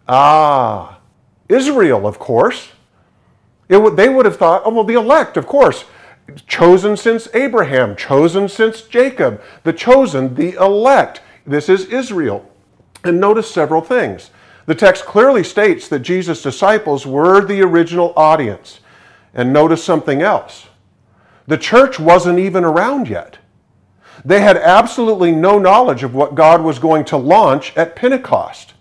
Ah, 0.09 0.99
Israel, 1.49 2.07
of 2.07 2.19
course. 2.19 2.73
They 3.69 4.09
would 4.09 4.27
have 4.27 4.37
thought, 4.37 4.63
oh, 4.65 4.71
well, 4.71 4.85
the 4.85 4.95
elect, 4.95 5.37
of 5.37 5.47
course. 5.47 5.85
Chosen 6.47 6.97
since 6.97 7.29
Abraham, 7.35 7.97
chosen 7.97 8.49
since 8.49 8.83
Jacob, 8.83 9.41
the 9.63 9.73
chosen, 9.73 10.35
the 10.35 10.53
elect. 10.55 11.21
This 11.47 11.69
is 11.69 11.87
Israel. 11.87 12.49
And 13.05 13.21
notice 13.21 13.51
several 13.51 13.81
things. 13.81 14.31
The 14.67 14.75
text 14.75 15.05
clearly 15.05 15.45
states 15.45 15.89
that 15.89 16.01
Jesus' 16.01 16.43
disciples 16.43 17.07
were 17.07 17.45
the 17.45 17.63
original 17.63 18.13
audience. 18.17 18.81
And 19.37 19.53
notice 19.53 19.85
something 19.85 20.23
else. 20.23 20.67
The 21.47 21.59
church 21.59 22.01
wasn't 22.01 22.41
even 22.41 22.65
around 22.65 23.09
yet. 23.09 23.39
They 24.25 24.41
had 24.41 24.57
absolutely 24.57 25.31
no 25.31 25.59
knowledge 25.59 26.03
of 26.03 26.15
what 26.15 26.35
God 26.35 26.63
was 26.63 26.81
going 26.81 27.05
to 27.05 27.17
launch 27.17 27.77
at 27.77 27.95
Pentecost. 27.95 28.75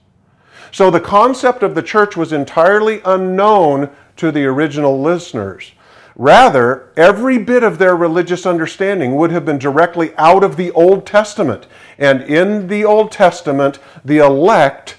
So 0.72 0.90
the 0.90 1.00
concept 1.00 1.62
of 1.62 1.76
the 1.76 1.84
church 1.84 2.18
was 2.18 2.34
entirely 2.34 3.02
unknown 3.06 3.92
to 4.16 4.32
the 4.32 4.46
original 4.46 5.00
listeners. 5.00 5.74
Rather, 6.16 6.90
every 6.96 7.38
bit 7.38 7.62
of 7.64 7.78
their 7.78 7.96
religious 7.96 8.46
understanding 8.46 9.16
would 9.16 9.32
have 9.32 9.46
been 9.46 9.60
directly 9.60 10.16
out 10.18 10.44
of 10.44 10.56
the 10.56 10.72
Old 10.72 11.06
Testament. 11.06 11.68
And 11.98 12.22
in 12.22 12.68
the 12.68 12.86
Old 12.86 13.12
Testament, 13.12 13.80
the 14.06 14.20
elect 14.20 14.96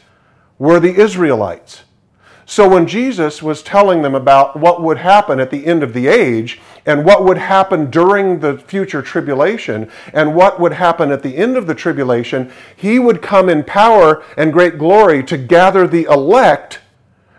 were 0.58 0.78
the 0.78 0.94
Israelites. 0.94 1.84
So 2.48 2.68
when 2.68 2.86
Jesus 2.86 3.42
was 3.42 3.60
telling 3.60 4.02
them 4.02 4.14
about 4.14 4.56
what 4.56 4.80
would 4.80 4.98
happen 4.98 5.40
at 5.40 5.50
the 5.50 5.66
end 5.66 5.82
of 5.82 5.92
the 5.92 6.06
age, 6.06 6.60
and 6.86 7.04
what 7.04 7.24
would 7.24 7.38
happen 7.38 7.90
during 7.90 8.38
the 8.38 8.56
future 8.56 9.02
tribulation, 9.02 9.90
and 10.12 10.36
what 10.36 10.60
would 10.60 10.74
happen 10.74 11.10
at 11.10 11.24
the 11.24 11.36
end 11.36 11.56
of 11.56 11.66
the 11.66 11.74
tribulation, 11.74 12.52
he 12.76 13.00
would 13.00 13.20
come 13.20 13.48
in 13.48 13.64
power 13.64 14.22
and 14.36 14.52
great 14.52 14.78
glory 14.78 15.24
to 15.24 15.36
gather 15.36 15.88
the 15.88 16.04
elect. 16.04 16.78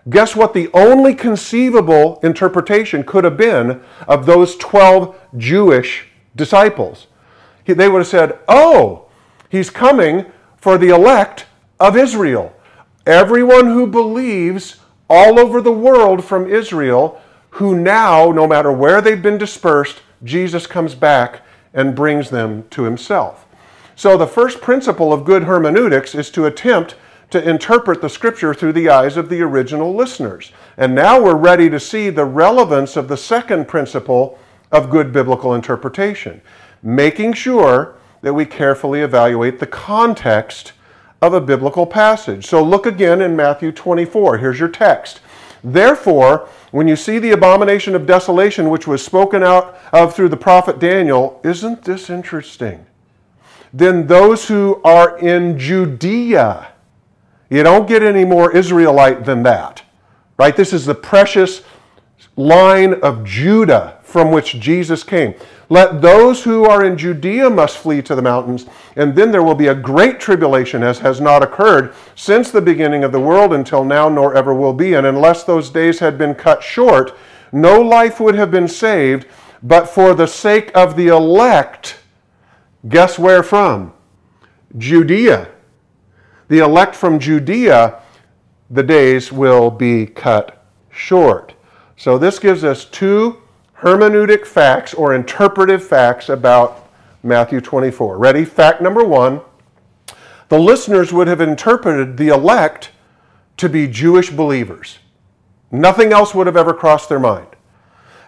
Guess 0.10 0.36
what 0.36 0.54
the 0.54 0.70
only 0.74 1.16
conceivable 1.16 2.20
interpretation 2.22 3.06
could 3.06 3.24
have 3.24 3.38
been 3.38 3.82
of 4.10 4.26
those 4.26 4.58
12 4.58 5.18
Jewish 5.38 6.08
disciples? 6.36 7.08
They 7.66 7.88
would 7.88 8.00
have 8.00 8.08
said, 8.08 8.40
Oh, 8.50 9.06
he's 9.48 9.70
coming 9.70 10.26
for 10.58 10.78
the 10.78 10.90
elect 10.90 11.46
of 11.80 11.96
Israel. 11.96 12.54
Everyone 13.06 13.68
who 13.68 13.88
believes 13.88 14.78
all 15.10 15.40
over 15.40 15.62
the 15.62 15.72
world 15.72 16.24
from 16.24 16.52
Israel 16.52 17.22
who 17.52 17.76
now, 17.76 18.32
no 18.32 18.46
matter 18.46 18.72
where 18.72 19.02
they've 19.02 19.22
been 19.22 19.38
dispersed, 19.38 20.02
Jesus 20.24 20.68
comes 20.68 20.94
back 20.94 21.42
and 21.74 21.96
brings 21.96 22.30
them 22.30 22.66
to 22.70 22.84
himself. 22.84 23.46
So, 23.96 24.16
the 24.16 24.28
first 24.28 24.62
principle 24.62 25.12
of 25.12 25.26
good 25.26 25.44
hermeneutics 25.44 26.14
is 26.14 26.30
to 26.32 26.46
attempt 26.46 26.96
to 27.32 27.50
interpret 27.50 28.02
the 28.02 28.10
scripture 28.10 28.54
through 28.54 28.74
the 28.74 28.90
eyes 28.90 29.18
of 29.18 29.30
the 29.30 29.42
original 29.42 29.94
listeners. 29.94 30.52
And 30.78 30.94
now 30.94 31.22
we're 31.22 31.36
ready 31.36 31.70
to 31.70 31.80
see 31.80 32.10
the 32.10 32.26
relevance 32.26 32.96
of 32.96 33.08
the 33.08 33.18
second 33.18 33.68
principle 33.68 34.38
of 34.72 34.90
good 34.90 35.12
biblical 35.12 35.54
interpretation, 35.54 36.42
making 36.84 37.34
sure 37.34 37.96
that 38.22 38.34
we 38.34 38.46
carefully 38.46 39.02
evaluate 39.02 39.60
the 39.60 39.68
context 39.68 40.74
of 41.22 41.34
a 41.34 41.42
biblical 41.42 41.86
passage. 41.86 42.46
So 42.46 42.64
look 42.64 42.86
again 42.86 43.22
in 43.22 43.36
Matthew 43.36 43.72
24. 43.72 44.38
Here's 44.38 44.60
your 44.60 44.70
text. 44.70 45.20
Therefore, 45.64 46.48
when 46.72 46.88
you 46.88 46.96
see 46.96 47.18
the 47.18 47.32
abomination 47.32 47.96
of 47.96 48.06
desolation 48.06 48.70
which 48.70 48.88
was 48.88 49.04
spoken 49.04 49.44
out 49.44 49.78
of 49.92 50.16
through 50.16 50.30
the 50.30 50.38
prophet 50.38 50.80
Daniel, 50.80 51.40
isn't 51.44 51.84
this 51.84 52.10
interesting? 52.10 52.86
Then 53.74 54.08
those 54.08 54.48
who 54.48 54.82
are 54.84 55.18
in 55.18 55.58
Judea, 55.58 56.70
you 57.50 57.64
don't 57.64 57.88
get 57.88 58.04
any 58.04 58.26
more 58.26 58.56
Israelite 58.56 59.26
than 59.26 59.44
that, 59.44 59.84
right? 60.38 60.56
This 60.56 60.74
is 60.74 60.86
the 60.86 60.96
precious 60.96 61.64
line 62.36 62.94
of 63.02 63.24
Judah 63.24 63.98
from 64.04 64.32
which 64.32 64.60
Jesus 64.60 65.04
came. 65.04 65.34
Let 65.70 66.02
those 66.02 66.44
who 66.44 66.64
are 66.64 66.86
in 66.86 66.98
Judea 66.98 67.50
must 67.50 67.78
flee 67.78 68.02
to 68.04 68.16
the 68.16 68.22
mountains, 68.22 68.66
and 68.96 69.16
then 69.16 69.32
there 69.32 69.44
will 69.44 69.56
be 69.56 69.68
a 69.68 69.76
great 69.76 70.20
tribulation, 70.20 70.82
as 70.82 71.00
has 71.00 71.20
not 71.20 71.44
occurred 71.44 71.94
since 72.16 72.52
the 72.52 72.62
beginning 72.62 73.04
of 73.04 73.12
the 73.12 73.20
world 73.20 73.54
until 73.54 73.84
now, 73.84 74.08
nor 74.08 74.34
ever 74.34 74.54
will 74.54 74.74
be. 74.74 74.94
And 74.94 75.06
unless 75.06 75.44
those 75.44 75.70
days 75.70 76.00
had 76.00 76.18
been 76.18 76.36
cut 76.36 76.64
short, 76.64 77.18
no 77.52 77.82
life 77.82 78.20
would 78.20 78.36
have 78.36 78.50
been 78.50 78.68
saved, 78.68 79.26
but 79.62 79.88
for 79.88 80.14
the 80.14 80.28
sake 80.28 80.72
of 80.76 80.96
the 80.96 81.08
elect, 81.08 81.98
guess 82.88 83.20
where 83.20 83.44
from? 83.44 83.94
Judea. 84.78 85.50
The 86.48 86.60
elect 86.60 86.96
from 86.96 87.20
Judea, 87.20 88.02
the 88.70 88.84
days 88.84 89.34
will 89.34 89.70
be 89.70 90.06
cut 90.06 90.66
short. 90.90 91.54
So 91.98 92.18
this 92.18 92.40
gives 92.40 92.64
us 92.64 92.86
two 92.86 93.42
hermeneutic 93.82 94.46
facts 94.46 94.94
or 94.94 95.14
interpretive 95.14 95.86
facts 95.86 96.30
about 96.30 96.90
Matthew 97.24 97.62
24. 97.62 98.18
Ready? 98.18 98.46
Fact 98.46 98.82
number 98.82 99.04
one 99.04 99.42
the 100.50 100.60
listeners 100.60 101.12
would 101.12 101.28
have 101.28 101.42
interpreted 101.42 102.16
the 102.16 102.30
elect 102.30 102.92
to 103.58 103.68
be 103.68 103.86
Jewish 103.86 104.30
believers. 104.30 105.00
Nothing 105.72 106.14
else 106.14 106.34
would 106.34 106.48
have 106.48 106.56
ever 106.56 106.74
crossed 106.74 107.10
their 107.10 107.20
mind. 107.20 107.48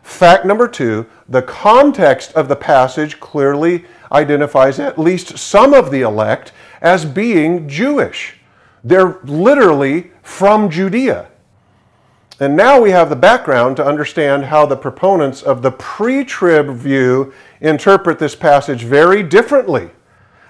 Fact 0.04 0.46
number 0.46 0.68
two 0.68 1.06
the 1.28 1.42
context 1.42 2.34
of 2.34 2.48
the 2.48 2.56
passage 2.56 3.20
clearly 3.20 3.86
identifies 4.12 4.80
at 4.80 5.00
least 5.00 5.38
some 5.38 5.74
of 5.74 5.92
the 5.92 6.02
elect 6.02 6.52
as 6.82 7.06
being 7.06 7.70
Jewish. 7.70 8.36
They're 8.84 9.20
literally 9.24 10.12
from 10.22 10.70
Judea. 10.70 11.30
And 12.40 12.56
now 12.56 12.80
we 12.80 12.92
have 12.92 13.10
the 13.10 13.18
background 13.18 13.76
to 13.78 13.86
understand 13.86 14.46
how 14.46 14.66
the 14.66 14.78
proponents 14.78 15.42
of 15.42 15.62
the 15.62 15.72
pre 15.72 16.24
trib 16.24 16.70
view 16.70 17.34
interpret 17.60 18.18
this 18.18 18.36
passage 18.36 18.84
very 18.84 19.24
differently. 19.24 19.90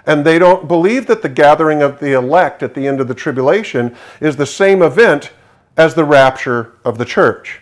And 0.06 0.23
they 0.23 0.38
don't 0.38 0.67
believe 0.67 1.08
that 1.08 1.23
the 1.23 1.30
gathering 1.30 1.82
of 1.82 1.99
the 1.99 2.13
elect 2.13 2.62
at 2.62 2.75
the 2.75 2.88
end 2.88 3.02
of 3.02 3.08
the 3.08 3.15
tribulation 3.15 3.95
is 4.21 4.36
the 4.36 4.45
same 4.45 4.82
event 4.84 5.32
as 5.78 5.95
the 5.95 6.04
rapture 6.04 6.73
of 6.86 6.97
the 6.97 7.06
church. 7.06 7.62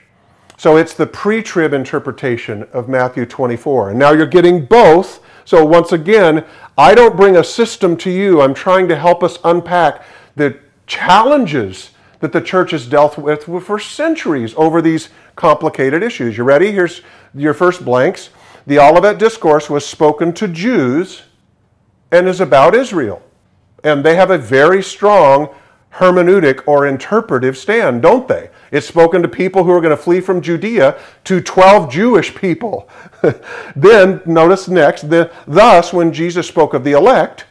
So 0.57 0.75
it's 0.75 0.93
the 0.93 1.07
pre 1.07 1.41
trib 1.41 1.71
interpretation 1.71 2.63
of 2.73 2.89
Matthew 2.89 3.25
24. 3.25 3.91
And 3.91 3.99
now 3.99 4.11
you're 4.11 4.25
getting 4.25 4.65
both. 4.65 5.21
So 5.45 5.65
once 5.65 5.93
again, 5.93 6.43
I 6.77 6.95
don't 6.95 7.15
bring 7.15 7.37
a 7.37 7.43
system 7.43 7.95
to 7.97 8.09
you. 8.09 8.41
I'm 8.41 8.53
trying 8.53 8.89
to 8.89 8.95
help 8.97 9.23
us 9.23 9.39
unpack 9.45 10.03
the 10.35 10.59
challenges 10.85 11.91
that 12.19 12.31
the 12.31 12.41
church 12.41 12.71
has 12.71 12.87
dealt 12.87 13.17
with 13.17 13.43
for 13.43 13.79
centuries 13.79 14.53
over 14.57 14.81
these 14.81 15.09
complicated 15.35 16.03
issues. 16.03 16.37
You 16.37 16.43
ready? 16.43 16.71
Here's 16.71 17.01
your 17.33 17.53
first 17.53 17.85
blanks. 17.85 18.29
The 18.65 18.79
Olivet 18.79 19.17
Discourse 19.17 19.69
was 19.69 19.85
spoken 19.85 20.33
to 20.33 20.47
Jews 20.47 21.23
and 22.11 22.27
is 22.27 22.41
about 22.41 22.75
Israel. 22.75 23.21
And 23.83 24.03
they 24.03 24.15
have 24.15 24.31
a 24.31 24.37
very 24.37 24.81
strong 24.81 25.53
hermeneutic 25.93 26.61
or 26.67 26.85
interpretive 26.85 27.57
stand, 27.57 28.01
don't 28.01 28.27
they? 28.27 28.49
It's 28.71 28.87
spoken 28.87 29.21
to 29.21 29.27
people 29.27 29.63
who 29.63 29.71
are 29.71 29.81
going 29.81 29.95
to 29.95 30.01
flee 30.01 30.21
from 30.21 30.41
Judea 30.41 30.99
to 31.23 31.41
12 31.41 31.91
Jewish 31.91 32.35
people. 32.35 32.89
then, 33.75 34.21
notice 34.25 34.67
next, 34.67 35.09
the, 35.09 35.31
thus, 35.47 35.93
when 35.93 36.13
Jesus 36.13 36.47
spoke 36.47 36.73
of 36.73 36.83
the 36.83 36.91
elect, 36.91 37.45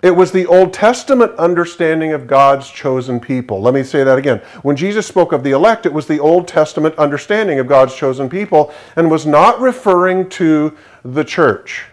it 0.00 0.12
was 0.12 0.30
the 0.30 0.46
Old 0.46 0.72
Testament 0.72 1.34
understanding 1.36 2.12
of 2.12 2.28
God's 2.28 2.70
chosen 2.70 3.18
people. 3.18 3.60
Let 3.60 3.74
me 3.74 3.82
say 3.82 4.04
that 4.04 4.16
again. 4.16 4.38
When 4.62 4.76
Jesus 4.76 5.06
spoke 5.06 5.32
of 5.32 5.42
the 5.42 5.50
elect, 5.50 5.86
it 5.86 5.92
was 5.92 6.06
the 6.06 6.20
Old 6.20 6.46
Testament 6.46 6.94
understanding 6.96 7.58
of 7.58 7.66
God's 7.66 7.96
chosen 7.96 8.28
people 8.28 8.72
and 8.94 9.10
was 9.10 9.26
not 9.26 9.60
referring 9.60 10.28
to 10.30 10.76
the 11.04 11.24
church. 11.24 11.86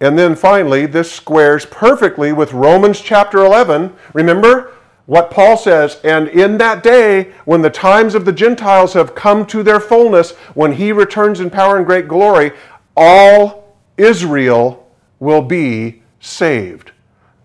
And 0.00 0.18
then 0.18 0.34
finally, 0.34 0.86
this 0.86 1.12
squares 1.12 1.64
perfectly 1.64 2.32
with 2.32 2.52
Romans 2.52 3.00
chapter 3.00 3.44
11. 3.44 3.94
Remember 4.12 4.72
what 5.06 5.30
Paul 5.30 5.56
says, 5.56 6.00
and 6.02 6.28
in 6.28 6.58
that 6.58 6.82
day, 6.82 7.32
when 7.44 7.62
the 7.62 7.70
times 7.70 8.16
of 8.16 8.24
the 8.24 8.32
Gentiles 8.32 8.94
have 8.94 9.14
come 9.14 9.46
to 9.46 9.62
their 9.62 9.78
fullness, 9.78 10.32
when 10.54 10.72
he 10.72 10.90
returns 10.90 11.38
in 11.38 11.50
power 11.50 11.76
and 11.76 11.86
great 11.86 12.08
glory, 12.08 12.50
all 12.96 13.76
Israel 13.96 14.90
will 15.20 15.42
be 15.42 16.02
saved. 16.24 16.92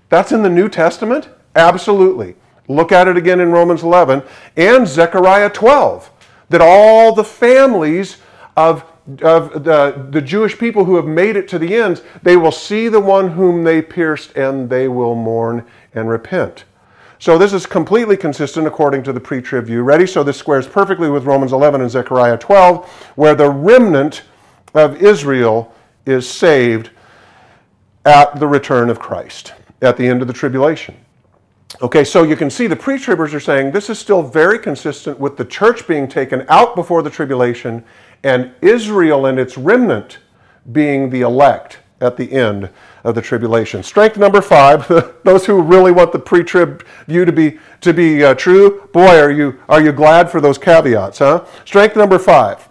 That's 0.10 0.32
in 0.32 0.42
the 0.42 0.50
New 0.50 0.70
Testament? 0.70 1.30
Absolutely. 1.56 2.36
Look 2.68 2.92
at 2.92 3.08
it 3.08 3.18
again 3.18 3.40
in 3.40 3.52
Romans 3.52 3.84
11 3.84 4.24
and 4.56 4.88
Zechariah 4.88 5.50
12, 5.50 6.10
that 6.50 6.62
all 6.62 7.14
the 7.14 7.24
families 7.24 8.18
of, 8.56 8.84
of 9.22 9.64
the, 9.64 10.08
the 10.12 10.22
Jewish 10.22 10.58
people 10.58 10.86
who 10.86 10.96
have 10.96 11.06
made 11.06 11.36
it 11.36 11.48
to 11.50 11.60
the 11.60 11.76
ends, 11.76 12.02
they 12.22 12.38
will 12.38 12.52
see 12.52 12.88
the 12.88 13.00
one 13.00 13.30
whom 13.30 13.64
they 13.64 13.82
pierced 13.82 14.36
and 14.36 14.70
they 14.70 14.88
will 14.88 15.16
mourn 15.16 15.66
and 15.94 16.10
repent. 16.10 16.66
So 17.18 17.38
this 17.38 17.52
is 17.52 17.66
completely 17.66 18.16
consistent 18.16 18.66
according 18.66 19.04
to 19.04 19.14
the 19.14 19.20
pre-trib 19.20 19.66
view. 19.66 19.82
Ready? 19.82 20.08
So 20.08 20.24
this 20.24 20.38
squares 20.38 20.68
perfectly 20.68 21.10
with 21.10 21.26
Romans 21.26 21.52
11 21.52 21.82
and 21.82 21.92
Zechariah 21.92 22.38
12, 22.38 22.88
where 23.16 23.36
the 23.36 23.50
remnant 23.50 24.22
of 24.74 25.02
Israel 25.02 25.74
is 26.06 26.30
saved 26.30 26.92
at 28.06 28.40
the 28.40 28.48
return 28.48 28.90
of 28.90 29.00
Christ, 29.00 29.54
at 29.82 29.98
the 29.98 30.08
end 30.08 30.22
of 30.22 30.28
the 30.28 30.34
tribulation. 30.34 30.96
Okay, 31.82 32.04
so 32.04 32.24
you 32.24 32.36
can 32.36 32.50
see 32.50 32.68
the 32.68 32.76
pre 32.76 32.98
tribbers 32.98 33.34
are 33.34 33.40
saying 33.40 33.72
this 33.72 33.90
is 33.90 34.00
still 34.00 34.24
very 34.24 34.58
consistent 34.60 35.20
with 35.20 35.38
the 35.38 35.46
church 35.46 35.88
being 35.88 36.08
taken 36.08 36.46
out 36.50 36.76
before 36.76 37.02
the 37.04 37.10
tribulation 37.10 37.84
and 38.24 38.52
Israel 38.62 39.28
and 39.28 39.40
its 39.40 39.58
remnant 39.58 40.20
being 40.72 41.10
the 41.10 41.22
elect 41.22 41.80
at 42.02 42.18
the 42.18 42.32
end 42.32 42.70
of 43.04 43.16
the 43.16 43.22
tribulation. 43.22 43.84
Strength 43.84 44.18
number 44.18 44.42
five, 44.42 44.88
those 45.24 45.46
who 45.46 45.62
really 45.62 45.92
want 45.92 46.12
the 46.12 46.20
pre 46.20 46.44
trib 46.44 46.86
view 47.08 47.26
to 47.26 47.32
be, 47.32 47.60
to 47.82 47.94
be 47.94 48.24
uh, 48.24 48.34
true, 48.34 48.90
boy, 48.94 49.20
are 49.20 49.32
you, 49.32 49.60
are 49.70 49.82
you 49.82 49.92
glad 49.92 50.30
for 50.30 50.42
those 50.42 50.58
caveats, 50.58 51.20
huh? 51.20 51.46
Strength 51.66 51.96
number 51.96 52.20
five, 52.20 52.68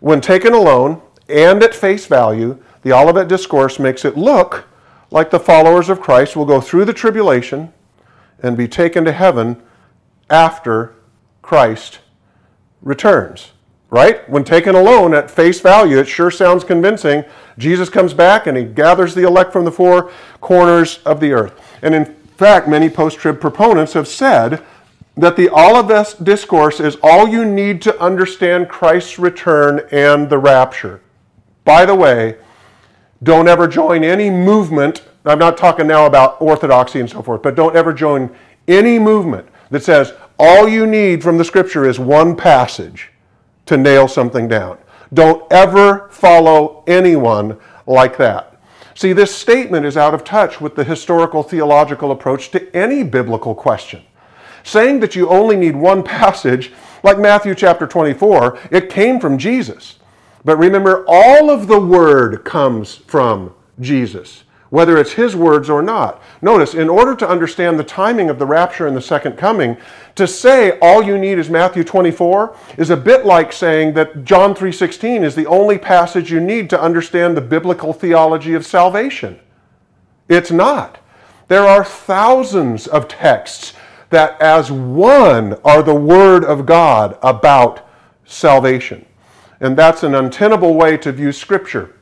when 0.00 0.20
taken 0.20 0.52
alone 0.52 1.00
and 1.28 1.62
at 1.62 1.74
face 1.74 2.06
value, 2.06 2.58
the 2.82 2.92
Olivet 2.92 3.28
Discourse 3.28 3.78
makes 3.78 4.04
it 4.04 4.16
look 4.16 4.66
like 5.10 5.30
the 5.30 5.40
followers 5.40 5.88
of 5.88 6.00
Christ 6.00 6.36
will 6.36 6.44
go 6.44 6.60
through 6.60 6.84
the 6.84 6.92
tribulation 6.92 7.72
and 8.42 8.56
be 8.56 8.68
taken 8.68 9.04
to 9.04 9.12
heaven 9.12 9.60
after 10.30 10.94
Christ 11.42 12.00
returns. 12.82 13.52
Right? 13.90 14.28
When 14.28 14.44
taken 14.44 14.74
alone 14.74 15.14
at 15.14 15.30
face 15.30 15.60
value, 15.60 15.98
it 15.98 16.06
sure 16.06 16.30
sounds 16.30 16.62
convincing. 16.62 17.24
Jesus 17.56 17.88
comes 17.88 18.12
back 18.12 18.46
and 18.46 18.54
he 18.54 18.64
gathers 18.64 19.14
the 19.14 19.26
elect 19.26 19.50
from 19.50 19.64
the 19.64 19.72
four 19.72 20.12
corners 20.42 20.98
of 21.06 21.20
the 21.20 21.32
earth. 21.32 21.58
And 21.80 21.94
in 21.94 22.04
fact, 22.36 22.68
many 22.68 22.90
post 22.90 23.18
trib 23.18 23.40
proponents 23.40 23.94
have 23.94 24.06
said 24.06 24.62
that 25.16 25.36
the 25.36 25.48
Olivet 25.48 26.22
Discourse 26.22 26.80
is 26.80 26.98
all 27.02 27.26
you 27.26 27.46
need 27.46 27.80
to 27.82 27.98
understand 28.00 28.68
Christ's 28.68 29.18
return 29.18 29.80
and 29.90 30.28
the 30.28 30.38
rapture. 30.38 31.00
By 31.64 31.86
the 31.86 31.94
way, 31.94 32.36
don't 33.22 33.48
ever 33.48 33.66
join 33.66 34.04
any 34.04 34.30
movement. 34.30 35.02
I'm 35.24 35.38
not 35.38 35.56
talking 35.56 35.86
now 35.86 36.06
about 36.06 36.40
orthodoxy 36.40 37.00
and 37.00 37.10
so 37.10 37.22
forth, 37.22 37.42
but 37.42 37.54
don't 37.54 37.76
ever 37.76 37.92
join 37.92 38.34
any 38.66 38.98
movement 38.98 39.48
that 39.70 39.82
says 39.82 40.12
all 40.38 40.68
you 40.68 40.86
need 40.86 41.22
from 41.22 41.38
the 41.38 41.44
scripture 41.44 41.84
is 41.84 41.98
one 41.98 42.36
passage 42.36 43.10
to 43.66 43.76
nail 43.76 44.06
something 44.08 44.48
down. 44.48 44.78
Don't 45.12 45.50
ever 45.52 46.08
follow 46.10 46.84
anyone 46.86 47.58
like 47.86 48.16
that. 48.18 48.60
See, 48.94 49.12
this 49.12 49.34
statement 49.34 49.86
is 49.86 49.96
out 49.96 50.14
of 50.14 50.24
touch 50.24 50.60
with 50.60 50.74
the 50.74 50.84
historical 50.84 51.42
theological 51.42 52.10
approach 52.10 52.50
to 52.50 52.74
any 52.76 53.02
biblical 53.02 53.54
question. 53.54 54.02
Saying 54.64 55.00
that 55.00 55.16
you 55.16 55.28
only 55.28 55.56
need 55.56 55.76
one 55.76 56.02
passage, 56.04 56.72
like 57.02 57.18
Matthew 57.18 57.54
chapter 57.54 57.86
24, 57.86 58.58
it 58.70 58.90
came 58.90 59.20
from 59.20 59.38
Jesus. 59.38 59.97
But 60.48 60.56
remember, 60.56 61.04
all 61.06 61.50
of 61.50 61.66
the 61.66 61.78
word 61.78 62.42
comes 62.42 62.94
from 62.94 63.52
Jesus, 63.80 64.44
whether 64.70 64.96
it's 64.96 65.12
his 65.12 65.36
words 65.36 65.68
or 65.68 65.82
not. 65.82 66.22
Notice, 66.40 66.72
in 66.72 66.88
order 66.88 67.14
to 67.16 67.28
understand 67.28 67.78
the 67.78 67.84
timing 67.84 68.30
of 68.30 68.38
the 68.38 68.46
rapture 68.46 68.86
and 68.86 68.96
the 68.96 69.02
second 69.02 69.36
coming, 69.36 69.76
to 70.14 70.26
say 70.26 70.78
all 70.80 71.02
you 71.02 71.18
need 71.18 71.38
is 71.38 71.50
Matthew 71.50 71.84
24 71.84 72.56
is 72.78 72.88
a 72.88 72.96
bit 72.96 73.26
like 73.26 73.52
saying 73.52 73.92
that 73.92 74.24
John 74.24 74.54
3:16 74.54 75.22
is 75.22 75.34
the 75.34 75.44
only 75.44 75.76
passage 75.76 76.32
you 76.32 76.40
need 76.40 76.70
to 76.70 76.80
understand 76.80 77.36
the 77.36 77.42
biblical 77.42 77.92
theology 77.92 78.54
of 78.54 78.64
salvation. 78.64 79.38
It's 80.30 80.50
not. 80.50 80.96
There 81.48 81.66
are 81.66 81.84
thousands 81.84 82.86
of 82.86 83.06
texts 83.06 83.74
that 84.08 84.40
as 84.40 84.72
one 84.72 85.58
are 85.62 85.82
the 85.82 85.94
word 85.94 86.42
of 86.42 86.64
God 86.64 87.18
about 87.20 87.86
salvation. 88.24 89.04
And 89.60 89.76
that's 89.76 90.02
an 90.02 90.14
untenable 90.14 90.74
way 90.74 90.96
to 90.98 91.12
view 91.12 91.32
Scripture. 91.32 91.94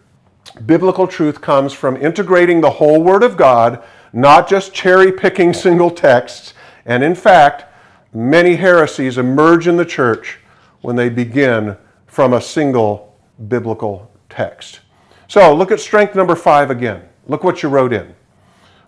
Biblical 0.64 1.06
truth 1.06 1.40
comes 1.40 1.72
from 1.72 1.96
integrating 1.96 2.60
the 2.60 2.70
whole 2.70 3.02
Word 3.02 3.22
of 3.22 3.36
God, 3.36 3.82
not 4.12 4.48
just 4.48 4.74
cherry 4.74 5.12
picking 5.12 5.52
single 5.54 5.90
texts. 5.90 6.54
And 6.84 7.02
in 7.02 7.14
fact, 7.14 7.64
many 8.12 8.56
heresies 8.56 9.18
emerge 9.18 9.66
in 9.68 9.76
the 9.76 9.84
church 9.84 10.38
when 10.82 10.96
they 10.96 11.08
begin 11.08 11.76
from 12.06 12.32
a 12.32 12.40
single 12.40 13.16
biblical 13.48 14.10
text. 14.28 14.80
So 15.28 15.54
look 15.54 15.70
at 15.70 15.80
strength 15.80 16.14
number 16.14 16.36
five 16.36 16.70
again. 16.70 17.02
Look 17.26 17.42
what 17.42 17.62
you 17.62 17.68
wrote 17.68 17.92
in. 17.92 18.14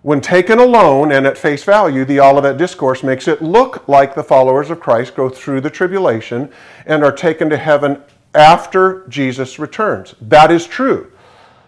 When 0.02 0.20
taken 0.20 0.60
alone 0.60 1.10
and 1.10 1.26
at 1.26 1.36
face 1.36 1.64
value, 1.64 2.04
the 2.04 2.20
Olivet 2.20 2.56
Discourse 2.56 3.02
makes 3.02 3.26
it 3.26 3.42
look 3.42 3.88
like 3.88 4.14
the 4.14 4.22
followers 4.22 4.70
of 4.70 4.78
Christ 4.78 5.16
go 5.16 5.28
through 5.28 5.60
the 5.60 5.70
tribulation 5.70 6.50
and 6.86 7.02
are 7.02 7.10
taken 7.10 7.50
to 7.50 7.56
heaven 7.56 8.00
after 8.34 9.06
Jesus 9.08 9.58
returns. 9.58 10.14
That 10.20 10.50
is 10.50 10.66
true. 10.66 11.12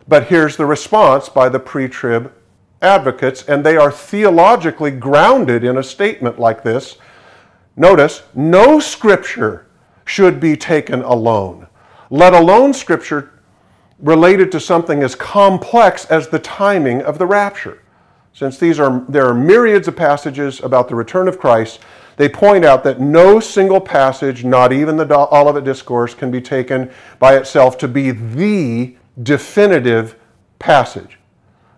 But 0.08 0.26
here's 0.26 0.56
the 0.56 0.66
response 0.66 1.28
by 1.28 1.48
the 1.48 1.60
pre 1.60 1.88
trib 1.88 2.32
advocates, 2.82 3.42
and 3.44 3.64
they 3.64 3.76
are 3.76 3.92
theologically 3.92 4.90
grounded 4.90 5.64
in 5.64 5.76
a 5.76 5.82
statement 5.82 6.38
like 6.38 6.62
this. 6.62 6.96
Notice, 7.76 8.22
no 8.34 8.80
scripture 8.80 9.66
should 10.04 10.40
be 10.40 10.56
taken 10.56 11.02
alone, 11.02 11.66
let 12.10 12.34
alone 12.34 12.72
scripture 12.74 13.40
related 14.00 14.50
to 14.52 14.60
something 14.60 15.02
as 15.02 15.14
complex 15.14 16.06
as 16.06 16.28
the 16.28 16.38
timing 16.38 17.02
of 17.02 17.18
the 17.18 17.26
rapture. 17.26 17.82
Since 18.32 18.58
these 18.58 18.80
are, 18.80 19.04
there 19.08 19.26
are 19.26 19.34
myriads 19.34 19.88
of 19.88 19.96
passages 19.96 20.60
about 20.60 20.88
the 20.88 20.94
return 20.94 21.28
of 21.28 21.38
Christ, 21.38 21.80
they 22.20 22.28
point 22.28 22.66
out 22.66 22.85
that 22.85 23.00
no 23.00 23.40
single 23.40 23.80
passage, 23.80 24.44
not 24.44 24.74
even 24.74 24.98
the 24.98 25.11
Olivet 25.11 25.64
Discourse, 25.64 26.12
can 26.12 26.30
be 26.30 26.42
taken 26.42 26.90
by 27.18 27.35
itself 27.35 27.78
to 27.78 27.88
be 27.88 28.11
the 28.11 28.94
definitive 29.22 30.16
passage. 30.59 31.18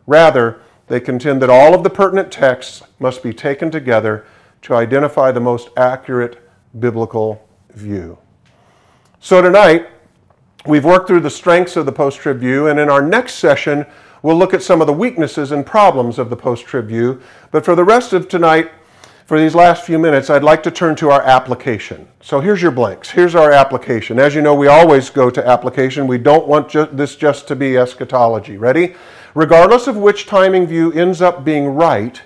Rather, 0.05 0.61
they 0.89 0.99
contend 0.99 1.41
that 1.43 1.49
all 1.49 1.75
of 1.75 1.85
the 1.85 1.91
pertinent 1.91 2.33
texts 2.33 2.83
must 2.99 3.23
be 3.23 3.33
taken 3.33 3.71
together 3.71 4.27
to 4.63 4.75
identify 4.75 5.31
the 5.31 5.39
most 5.39 5.69
accurate 5.77 6.43
biblical 6.81 7.49
view. 7.71 8.19
So 9.21 9.43
tonight, 9.43 9.87
we've 10.67 10.85
worked 10.85 11.07
through 11.07 11.21
the 11.21 11.31
strengths 11.31 11.77
of 11.77 11.87
the 11.87 11.93
post 11.93 12.19
trib 12.19 12.41
view, 12.41 12.67
and 12.67 12.81
in 12.81 12.91
our 12.91 13.01
next 13.01 13.35
session, 13.35 13.87
We'll 14.23 14.37
look 14.37 14.55
at 14.55 14.63
some 14.63 14.81
of 14.81 14.87
the 14.87 14.93
weaknesses 14.93 15.51
and 15.51 15.67
problems 15.67 16.17
of 16.17 16.31
the 16.31 16.37
post 16.37 16.65
trib 16.65 16.87
view. 16.87 17.21
But 17.51 17.65
for 17.65 17.75
the 17.75 17.83
rest 17.83 18.13
of 18.13 18.29
tonight, 18.29 18.71
for 19.27 19.39
these 19.39 19.55
last 19.55 19.85
few 19.85 19.99
minutes, 19.99 20.31
I'd 20.31 20.43
like 20.43 20.63
to 20.65 20.71
turn 20.71 20.97
to 20.97 21.11
our 21.11 21.23
application. 21.23 22.09
So 22.21 22.41
here's 22.41 22.61
your 22.61 22.71
blanks. 22.71 23.11
Here's 23.11 23.35
our 23.35 23.53
application. 23.53 24.19
As 24.19 24.35
you 24.35 24.43
know, 24.43 24.55
we 24.55 24.67
always 24.67 25.11
go 25.11 25.31
to 25.31 25.47
application. 25.47 26.07
We 26.07 26.19
don't 26.19 26.47
want 26.47 26.69
ju- 26.69 26.89
this 26.93 27.17
just 27.17 27.49
to 27.49 27.57
be 27.57 27.77
eschatology. 27.77 28.57
Ready? 28.57 28.95
Regardless 29.35 29.87
of 29.87 29.97
which 29.97 30.27
timing 30.27 30.67
view 30.67 30.93
ends 30.93 31.23
up 31.23 31.45
being 31.45 31.69
right, 31.69 32.21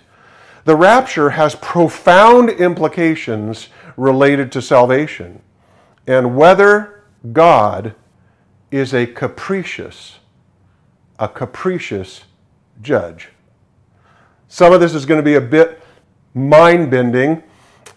the 0.65 0.75
rapture 0.75 1.31
has 1.31 1.55
profound 1.57 2.51
implications 2.51 3.69
related 3.97 4.51
to 4.53 4.61
salvation 4.61 5.41
and 6.07 6.37
whether 6.37 7.05
God 7.33 7.95
is 8.71 8.93
a 8.93 9.07
capricious 9.07 10.19
a 11.19 11.29
capricious 11.29 12.25
judge. 12.83 13.31
Some 14.49 14.73
of 14.73 14.81
this 14.81 14.95
is 14.95 15.07
going 15.07 15.19
to 15.19 15.25
be 15.25 15.35
a 15.35 15.41
bit 15.41 15.83
mind 16.37 16.91
bending, 16.91 17.43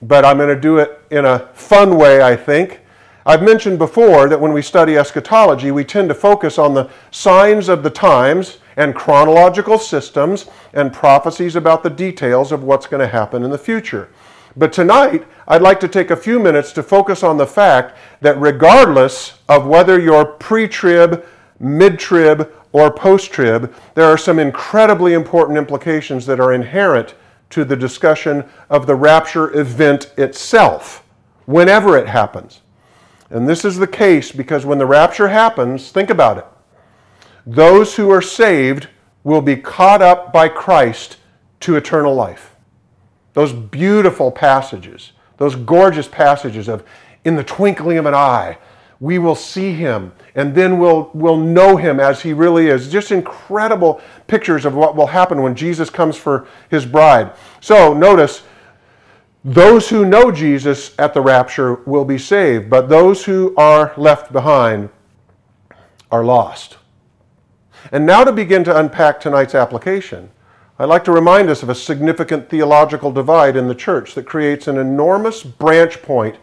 but 0.01 0.23
I'm 0.23 0.37
going 0.37 0.53
to 0.55 0.59
do 0.59 0.77
it 0.77 1.01
in 1.11 1.25
a 1.25 1.39
fun 1.53 1.97
way, 1.97 2.21
I 2.21 2.35
think. 2.37 2.79
I've 3.25 3.43
mentioned 3.43 3.77
before 3.77 4.29
that 4.29 4.39
when 4.39 4.53
we 4.53 4.61
study 4.61 4.97
eschatology, 4.97 5.71
we 5.71 5.83
tend 5.83 6.07
to 6.07 6.15
focus 6.15 6.57
on 6.57 6.73
the 6.73 6.89
signs 7.11 7.67
of 7.67 7.83
the 7.83 7.89
times 7.89 8.59
and 8.77 8.95
chronological 8.95 9.77
systems 9.77 10.45
and 10.73 10.93
prophecies 10.93 11.57
about 11.57 11.83
the 11.83 11.89
details 11.89 12.53
of 12.53 12.63
what's 12.63 12.87
going 12.87 13.01
to 13.01 13.07
happen 13.07 13.43
in 13.43 13.51
the 13.51 13.57
future. 13.57 14.09
But 14.55 14.71
tonight, 14.71 15.25
I'd 15.47 15.61
like 15.61 15.81
to 15.81 15.87
take 15.89 16.09
a 16.09 16.15
few 16.15 16.39
minutes 16.39 16.71
to 16.73 16.81
focus 16.81 17.23
on 17.23 17.37
the 17.37 17.45
fact 17.45 17.97
that 18.21 18.39
regardless 18.39 19.39
of 19.49 19.67
whether 19.67 19.99
you're 19.99 20.25
pre 20.25 20.67
trib, 20.67 21.25
mid 21.59 21.99
trib, 21.99 22.51
or 22.71 22.89
post 22.89 23.31
trib, 23.31 23.73
there 23.95 24.05
are 24.05 24.17
some 24.17 24.39
incredibly 24.39 25.13
important 25.13 25.57
implications 25.57 26.25
that 26.25 26.39
are 26.39 26.53
inherent 26.53 27.15
to 27.51 27.65
the 27.65 27.75
discussion 27.75 28.45
of 28.69 28.85
the 28.87 28.95
rapture 28.95 29.57
event 29.57 30.13
itself, 30.17 31.03
whenever 31.45 31.97
it 31.97 32.07
happens. 32.07 32.61
And 33.29 33.47
this 33.47 33.65
is 33.65 33.77
the 33.77 33.87
case 33.87 34.31
because 34.31 34.65
when 34.65 34.77
the 34.77 34.85
rapture 34.85 35.27
happens, 35.27 35.91
think 35.91 36.09
about 36.09 36.37
it. 36.37 36.45
Those 37.45 37.95
who 37.95 38.09
are 38.09 38.21
saved 38.21 38.87
will 39.23 39.41
be 39.41 39.55
caught 39.55 40.01
up 40.01 40.31
by 40.31 40.49
Christ 40.49 41.17
to 41.61 41.75
eternal 41.75 42.15
life. 42.15 42.55
Those 43.33 43.53
beautiful 43.53 44.31
passages, 44.31 45.11
those 45.37 45.55
gorgeous 45.55 46.07
passages 46.07 46.67
of 46.67 46.83
in 47.25 47.35
the 47.35 47.43
twinkling 47.43 47.97
of 47.97 48.05
an 48.05 48.13
eye, 48.13 48.57
we 48.99 49.17
will 49.17 49.35
see 49.35 49.73
him 49.73 50.11
and 50.35 50.53
then 50.53 50.77
we'll, 50.77 51.09
we'll 51.13 51.37
know 51.37 51.77
him 51.77 51.99
as 51.99 52.21
he 52.21 52.33
really 52.33 52.67
is. 52.67 52.91
Just 52.91 53.11
incredible 53.11 54.01
pictures 54.27 54.65
of 54.65 54.75
what 54.75 54.95
will 54.95 55.07
happen 55.07 55.41
when 55.41 55.55
Jesus 55.55 55.89
comes 55.89 56.17
for 56.17 56.47
his 56.69 56.85
bride. 56.85 57.33
So 57.61 57.93
notice, 57.93 58.43
those 59.43 59.87
who 59.87 60.05
know 60.05 60.31
Jesus 60.31 60.93
at 60.99 61.13
the 61.13 61.21
rapture 61.21 61.75
will 61.85 62.03
be 62.03 62.17
saved, 62.17 62.69
but 62.69 62.89
those 62.89 63.23
who 63.23 63.55
are 63.55 63.93
left 63.95 64.33
behind 64.33 64.89
are 66.11 66.25
lost. 66.25 66.77
And 67.91 68.05
now 68.05 68.25
to 68.25 68.33
begin 68.33 68.65
to 68.65 68.77
unpack 68.77 69.21
tonight's 69.21 69.55
application, 69.55 70.29
I'd 70.77 70.85
like 70.85 71.05
to 71.05 71.11
remind 71.11 71.49
us 71.49 71.63
of 71.63 71.69
a 71.69 71.75
significant 71.75 72.49
theological 72.49 73.11
divide 73.11 73.55
in 73.55 73.67
the 73.67 73.75
church 73.75 74.13
that 74.15 74.25
creates 74.25 74.67
an 74.67 74.77
enormous 74.77 75.43
branch 75.43 76.01
point 76.01 76.35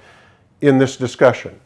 in 0.62 0.78
this 0.78 0.96
discussion. 0.96 1.60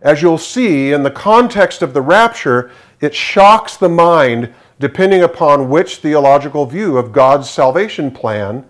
As 0.00 0.22
you'll 0.22 0.38
see, 0.38 0.92
in 0.92 1.02
the 1.02 1.10
context 1.10 1.82
of 1.82 1.92
the 1.92 2.02
rapture, 2.02 2.70
it 3.00 3.14
shocks 3.14 3.76
the 3.76 3.88
mind 3.88 4.52
depending 4.78 5.22
upon 5.22 5.68
which 5.68 5.96
theological 5.96 6.66
view 6.66 6.96
of 6.96 7.12
God's 7.12 7.50
salvation 7.50 8.10
plan 8.10 8.64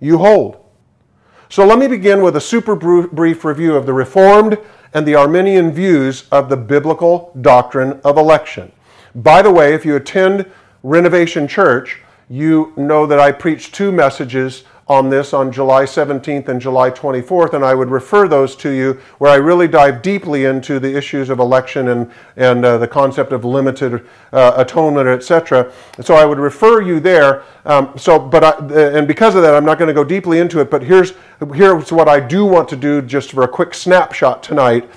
you 0.00 0.18
hold. 0.18 0.58
So 1.48 1.64
let 1.64 1.78
me 1.78 1.86
begin 1.86 2.22
with 2.22 2.36
a 2.36 2.40
super 2.40 2.74
brief 2.74 3.44
review 3.44 3.76
of 3.76 3.86
the 3.86 3.92
Reformed 3.92 4.58
and 4.92 5.06
the 5.06 5.14
Arminian 5.14 5.70
views 5.70 6.28
of 6.32 6.48
the 6.48 6.56
biblical 6.56 7.32
doctrine 7.40 8.00
of 8.04 8.16
election. 8.16 8.72
By 9.14 9.42
the 9.42 9.52
way, 9.52 9.74
if 9.74 9.84
you 9.84 9.94
attend 9.94 10.50
Renovation 10.82 11.46
Church, 11.46 12.00
you 12.28 12.72
know 12.76 13.06
that 13.06 13.20
I 13.20 13.30
preach 13.30 13.70
two 13.70 13.92
messages 13.92 14.64
on 14.86 15.08
this 15.08 15.32
on 15.32 15.50
July 15.50 15.84
17th 15.84 16.48
and 16.48 16.60
July 16.60 16.90
24th, 16.90 17.54
and 17.54 17.64
I 17.64 17.74
would 17.74 17.90
refer 17.90 18.28
those 18.28 18.54
to 18.56 18.70
you 18.70 19.00
where 19.18 19.30
I 19.30 19.36
really 19.36 19.66
dive 19.66 20.02
deeply 20.02 20.44
into 20.44 20.78
the 20.78 20.94
issues 20.94 21.30
of 21.30 21.38
election 21.38 21.88
and, 21.88 22.10
and 22.36 22.64
uh, 22.64 22.76
the 22.76 22.88
concept 22.88 23.32
of 23.32 23.44
limited 23.44 24.06
uh, 24.32 24.52
atonement, 24.56 25.08
etc. 25.08 25.72
So 26.00 26.14
I 26.14 26.26
would 26.26 26.38
refer 26.38 26.82
you 26.82 27.00
there. 27.00 27.44
Um, 27.64 27.96
so, 27.96 28.18
but 28.18 28.44
I, 28.44 28.50
uh, 28.50 28.98
and 28.98 29.08
because 29.08 29.34
of 29.34 29.42
that, 29.42 29.54
I'm 29.54 29.64
not 29.64 29.78
going 29.78 29.88
to 29.88 29.94
go 29.94 30.04
deeply 30.04 30.38
into 30.38 30.60
it. 30.60 30.70
But 30.70 30.82
here's 30.82 31.14
here's 31.54 31.90
what 31.90 32.08
I 32.08 32.20
do 32.20 32.44
want 32.44 32.68
to 32.68 32.76
do, 32.76 33.00
just 33.00 33.32
for 33.32 33.42
a 33.42 33.48
quick 33.48 33.72
snapshot 33.72 34.42
tonight. 34.42 34.88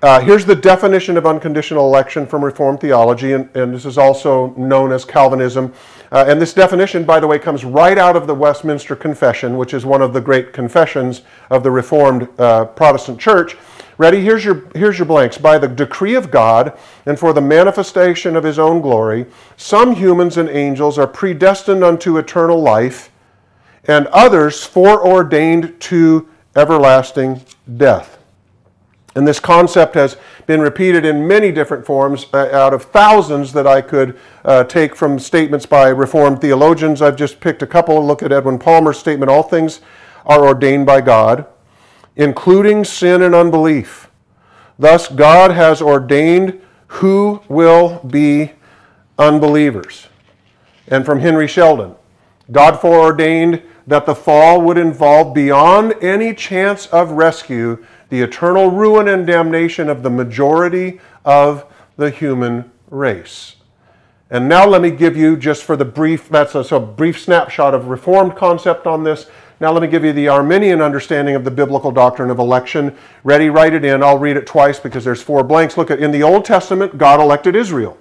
Uh, 0.00 0.20
here's 0.20 0.44
the 0.44 0.56
definition 0.56 1.16
of 1.16 1.26
unconditional 1.26 1.86
election 1.86 2.26
from 2.26 2.44
Reformed 2.44 2.80
theology, 2.80 3.34
and, 3.34 3.54
and 3.54 3.74
this 3.74 3.84
is 3.84 3.98
also 3.98 4.54
known 4.54 4.90
as 4.90 5.04
Calvinism. 5.04 5.72
Uh, 6.10 6.24
and 6.26 6.40
this 6.40 6.52
definition, 6.52 7.04
by 7.04 7.20
the 7.20 7.26
way, 7.26 7.38
comes 7.38 7.64
right 7.64 7.98
out 7.98 8.16
of 8.16 8.26
the 8.26 8.34
Westminster 8.34 8.96
Confession, 8.96 9.56
which 9.56 9.74
is 9.74 9.84
one 9.84 10.02
of 10.02 10.12
the 10.12 10.20
great 10.20 10.52
confessions 10.52 11.22
of 11.50 11.62
the 11.62 11.70
Reformed 11.70 12.28
uh, 12.40 12.64
Protestant 12.64 13.20
Church. 13.20 13.56
Ready? 13.98 14.20
Here's 14.20 14.44
your, 14.44 14.64
here's 14.74 14.98
your 14.98 15.06
blanks. 15.06 15.38
By 15.38 15.58
the 15.58 15.68
decree 15.68 16.14
of 16.14 16.30
God 16.30 16.76
and 17.06 17.18
for 17.18 17.32
the 17.32 17.40
manifestation 17.40 18.34
of 18.34 18.42
his 18.42 18.58
own 18.58 18.80
glory, 18.80 19.26
some 19.56 19.94
humans 19.94 20.36
and 20.36 20.48
angels 20.48 20.98
are 20.98 21.06
predestined 21.06 21.84
unto 21.84 22.18
eternal 22.18 22.60
life, 22.60 23.10
and 23.84 24.06
others 24.08 24.64
foreordained 24.64 25.78
to 25.80 26.28
everlasting 26.56 27.42
death. 27.76 28.18
And 29.14 29.28
this 29.28 29.40
concept 29.40 29.94
has 29.94 30.16
been 30.46 30.60
repeated 30.60 31.04
in 31.04 31.26
many 31.26 31.52
different 31.52 31.84
forms 31.84 32.26
uh, 32.32 32.48
out 32.50 32.72
of 32.72 32.84
thousands 32.84 33.52
that 33.52 33.66
I 33.66 33.82
could 33.82 34.18
uh, 34.44 34.64
take 34.64 34.96
from 34.96 35.18
statements 35.18 35.66
by 35.66 35.88
Reformed 35.88 36.40
theologians. 36.40 37.02
I've 37.02 37.16
just 37.16 37.40
picked 37.40 37.62
a 37.62 37.66
couple. 37.66 38.04
Look 38.04 38.22
at 38.22 38.32
Edwin 38.32 38.58
Palmer's 38.58 38.98
statement 38.98 39.30
all 39.30 39.42
things 39.42 39.80
are 40.24 40.46
ordained 40.46 40.86
by 40.86 41.02
God, 41.02 41.46
including 42.16 42.84
sin 42.84 43.20
and 43.22 43.34
unbelief. 43.34 44.08
Thus, 44.78 45.08
God 45.08 45.50
has 45.50 45.82
ordained 45.82 46.60
who 46.86 47.42
will 47.48 48.00
be 48.04 48.52
unbelievers. 49.18 50.08
And 50.88 51.04
from 51.04 51.20
Henry 51.20 51.46
Sheldon, 51.46 51.94
God 52.50 52.80
foreordained 52.80 53.62
that 53.86 54.06
the 54.06 54.14
fall 54.14 54.60
would 54.60 54.78
involve 54.78 55.34
beyond 55.34 55.94
any 56.02 56.34
chance 56.34 56.86
of 56.86 57.12
rescue 57.12 57.84
the 58.12 58.20
eternal 58.20 58.70
ruin 58.70 59.08
and 59.08 59.26
damnation 59.26 59.88
of 59.88 60.02
the 60.02 60.10
majority 60.10 61.00
of 61.24 61.64
the 61.96 62.10
human 62.10 62.70
race. 62.90 63.56
And 64.28 64.50
now 64.50 64.66
let 64.66 64.82
me 64.82 64.90
give 64.90 65.16
you, 65.16 65.34
just 65.34 65.62
for 65.62 65.78
the 65.78 65.86
brief, 65.86 66.28
that's 66.28 66.54
a, 66.54 66.62
so 66.62 66.78
brief 66.78 67.18
snapshot 67.18 67.72
of 67.72 67.86
Reformed 67.86 68.36
concept 68.36 68.86
on 68.86 69.02
this. 69.02 69.30
Now, 69.60 69.72
let 69.72 69.80
me 69.80 69.88
give 69.88 70.04
you 70.04 70.12
the 70.12 70.28
Arminian 70.28 70.82
understanding 70.82 71.36
of 71.36 71.44
the 71.44 71.50
biblical 71.50 71.90
doctrine 71.90 72.28
of 72.28 72.38
election. 72.38 72.94
Ready, 73.24 73.48
write 73.48 73.72
it 73.72 73.82
in. 73.82 74.02
I'll 74.02 74.18
read 74.18 74.36
it 74.36 74.46
twice 74.46 74.78
because 74.78 75.04
there's 75.04 75.22
four 75.22 75.42
blanks. 75.42 75.78
Look 75.78 75.90
at 75.90 75.98
in 75.98 76.10
the 76.10 76.22
Old 76.22 76.44
Testament, 76.44 76.98
God 76.98 77.18
elected 77.18 77.56
Israel. 77.56 77.96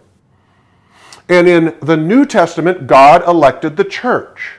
And 1.29 1.47
in 1.47 1.77
the 1.81 1.95
New 1.95 2.25
Testament, 2.25 2.85
God 2.85 3.25
elected 3.25 3.77
the 3.77 3.85
church. 3.85 4.55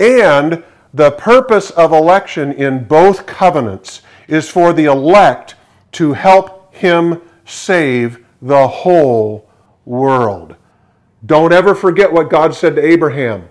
And 0.00 0.64
the 0.92 1.12
purpose 1.12 1.70
of 1.70 1.92
election 1.92 2.52
in 2.52 2.84
both 2.84 3.26
covenants 3.26 4.02
is 4.28 4.48
for 4.48 4.72
the 4.72 4.86
elect 4.86 5.54
to 5.92 6.12
help 6.12 6.74
him 6.74 7.20
save 7.44 8.24
the 8.42 8.66
whole 8.66 9.48
world. 9.84 10.56
Don't 11.24 11.52
ever 11.52 11.74
forget 11.74 12.12
what 12.12 12.30
God 12.30 12.54
said 12.54 12.76
to 12.76 12.84
Abraham. 12.84 13.48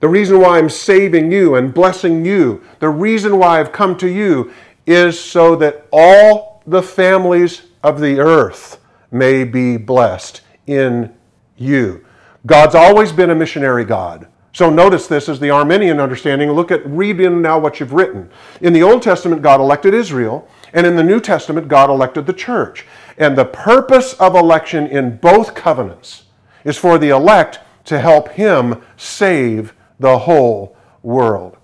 The 0.00 0.08
reason 0.08 0.40
why 0.40 0.58
I'm 0.58 0.70
saving 0.70 1.32
you 1.32 1.54
and 1.54 1.72
blessing 1.72 2.24
you, 2.24 2.62
the 2.78 2.88
reason 2.88 3.38
why 3.38 3.60
I've 3.60 3.72
come 3.72 3.96
to 3.98 4.08
you 4.08 4.52
is 4.86 5.18
so 5.18 5.56
that 5.56 5.86
all 5.92 6.62
the 6.66 6.82
families 6.82 7.62
of 7.82 8.00
the 8.00 8.18
earth 8.18 8.80
may 9.10 9.44
be 9.44 9.76
blessed 9.76 10.40
in 10.66 11.14
you. 11.56 12.04
God's 12.46 12.74
always 12.74 13.12
been 13.12 13.30
a 13.30 13.34
missionary 13.34 13.84
God. 13.84 14.28
So 14.54 14.70
notice 14.70 15.08
this 15.08 15.28
as 15.28 15.40
the 15.40 15.50
Arminian 15.50 15.98
understanding. 15.98 16.50
Look 16.52 16.70
at, 16.70 16.86
read 16.86 17.20
in 17.20 17.42
now 17.42 17.58
what 17.58 17.80
you've 17.80 17.92
written. 17.92 18.30
In 18.60 18.72
the 18.72 18.84
Old 18.84 19.02
Testament, 19.02 19.42
God 19.42 19.58
elected 19.58 19.94
Israel, 19.94 20.48
and 20.72 20.86
in 20.86 20.94
the 20.94 21.02
New 21.02 21.18
Testament, 21.18 21.66
God 21.66 21.90
elected 21.90 22.24
the 22.24 22.32
church. 22.32 22.86
And 23.18 23.36
the 23.36 23.44
purpose 23.44 24.14
of 24.14 24.36
election 24.36 24.86
in 24.86 25.16
both 25.16 25.56
covenants 25.56 26.26
is 26.64 26.76
for 26.76 26.98
the 26.98 27.08
elect 27.08 27.58
to 27.86 27.98
help 27.98 28.28
him 28.28 28.80
save 28.96 29.74
the 29.98 30.18
whole 30.18 30.76
world. 31.02 31.56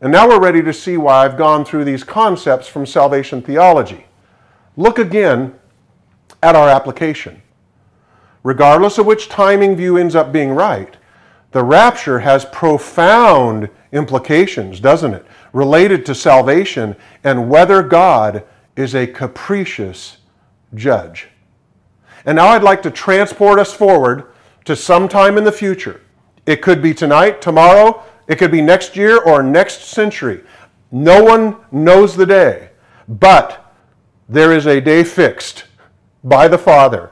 And 0.00 0.10
now 0.10 0.26
we're 0.26 0.40
ready 0.40 0.62
to 0.62 0.72
see 0.72 0.96
why 0.96 1.26
I've 1.26 1.36
gone 1.36 1.62
through 1.62 1.84
these 1.84 2.04
concepts 2.04 2.66
from 2.66 2.86
salvation 2.86 3.42
theology. 3.42 4.06
Look 4.78 4.98
again 4.98 5.58
at 6.42 6.56
our 6.56 6.70
application. 6.70 7.42
Regardless 8.42 8.96
of 8.96 9.04
which 9.04 9.28
timing 9.28 9.76
view 9.76 9.98
ends 9.98 10.14
up 10.14 10.32
being 10.32 10.52
right, 10.52 10.96
the 11.52 11.64
rapture 11.64 12.20
has 12.20 12.44
profound 12.46 13.68
implications, 13.92 14.80
doesn't 14.80 15.14
it? 15.14 15.26
Related 15.52 16.06
to 16.06 16.14
salvation 16.14 16.94
and 17.24 17.50
whether 17.50 17.82
God 17.82 18.44
is 18.76 18.94
a 18.94 19.06
capricious 19.06 20.18
judge. 20.74 21.28
And 22.24 22.36
now 22.36 22.48
I'd 22.48 22.62
like 22.62 22.82
to 22.82 22.90
transport 22.90 23.58
us 23.58 23.72
forward 23.72 24.32
to 24.64 24.76
sometime 24.76 25.38
in 25.38 25.44
the 25.44 25.52
future. 25.52 26.02
It 26.46 26.62
could 26.62 26.82
be 26.82 26.94
tonight, 26.94 27.40
tomorrow, 27.40 28.02
it 28.28 28.36
could 28.38 28.52
be 28.52 28.62
next 28.62 28.96
year 28.96 29.20
or 29.20 29.42
next 29.42 29.82
century. 29.82 30.42
No 30.92 31.22
one 31.22 31.56
knows 31.72 32.14
the 32.14 32.26
day, 32.26 32.70
but 33.08 33.74
there 34.28 34.52
is 34.52 34.66
a 34.66 34.80
day 34.80 35.02
fixed 35.02 35.64
by 36.22 36.46
the 36.46 36.58
Father. 36.58 37.10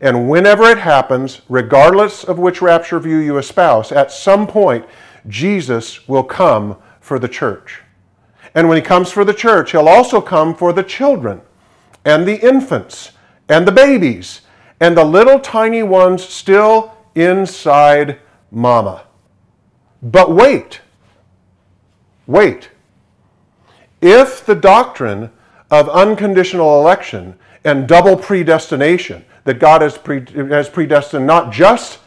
And 0.00 0.28
whenever 0.28 0.64
it 0.64 0.78
happens, 0.78 1.42
regardless 1.48 2.24
of 2.24 2.38
which 2.38 2.62
rapture 2.62 2.98
view 2.98 3.18
you 3.18 3.36
espouse, 3.36 3.92
at 3.92 4.10
some 4.10 4.46
point, 4.46 4.86
Jesus 5.28 6.08
will 6.08 6.24
come 6.24 6.76
for 7.00 7.18
the 7.18 7.28
church. 7.28 7.82
And 8.54 8.68
when 8.68 8.76
he 8.76 8.82
comes 8.82 9.10
for 9.10 9.24
the 9.24 9.34
church, 9.34 9.72
he'll 9.72 9.88
also 9.88 10.20
come 10.20 10.54
for 10.54 10.72
the 10.72 10.82
children 10.82 11.42
and 12.04 12.26
the 12.26 12.40
infants 12.40 13.12
and 13.48 13.66
the 13.66 13.72
babies 13.72 14.40
and 14.80 14.96
the 14.96 15.04
little 15.04 15.38
tiny 15.38 15.82
ones 15.82 16.24
still 16.24 16.96
inside 17.14 18.18
mama. 18.50 19.04
But 20.02 20.32
wait, 20.32 20.80
wait. 22.26 22.70
If 24.00 24.46
the 24.46 24.54
doctrine 24.54 25.30
of 25.70 25.88
unconditional 25.90 26.80
election 26.80 27.38
and 27.64 27.86
double 27.86 28.16
predestination, 28.16 29.26
that 29.44 29.58
God 29.58 29.82
has, 29.82 29.96
pre- 29.96 30.24
has 30.48 30.68
predestined 30.68 31.26
not 31.26 31.52
just 31.52 31.98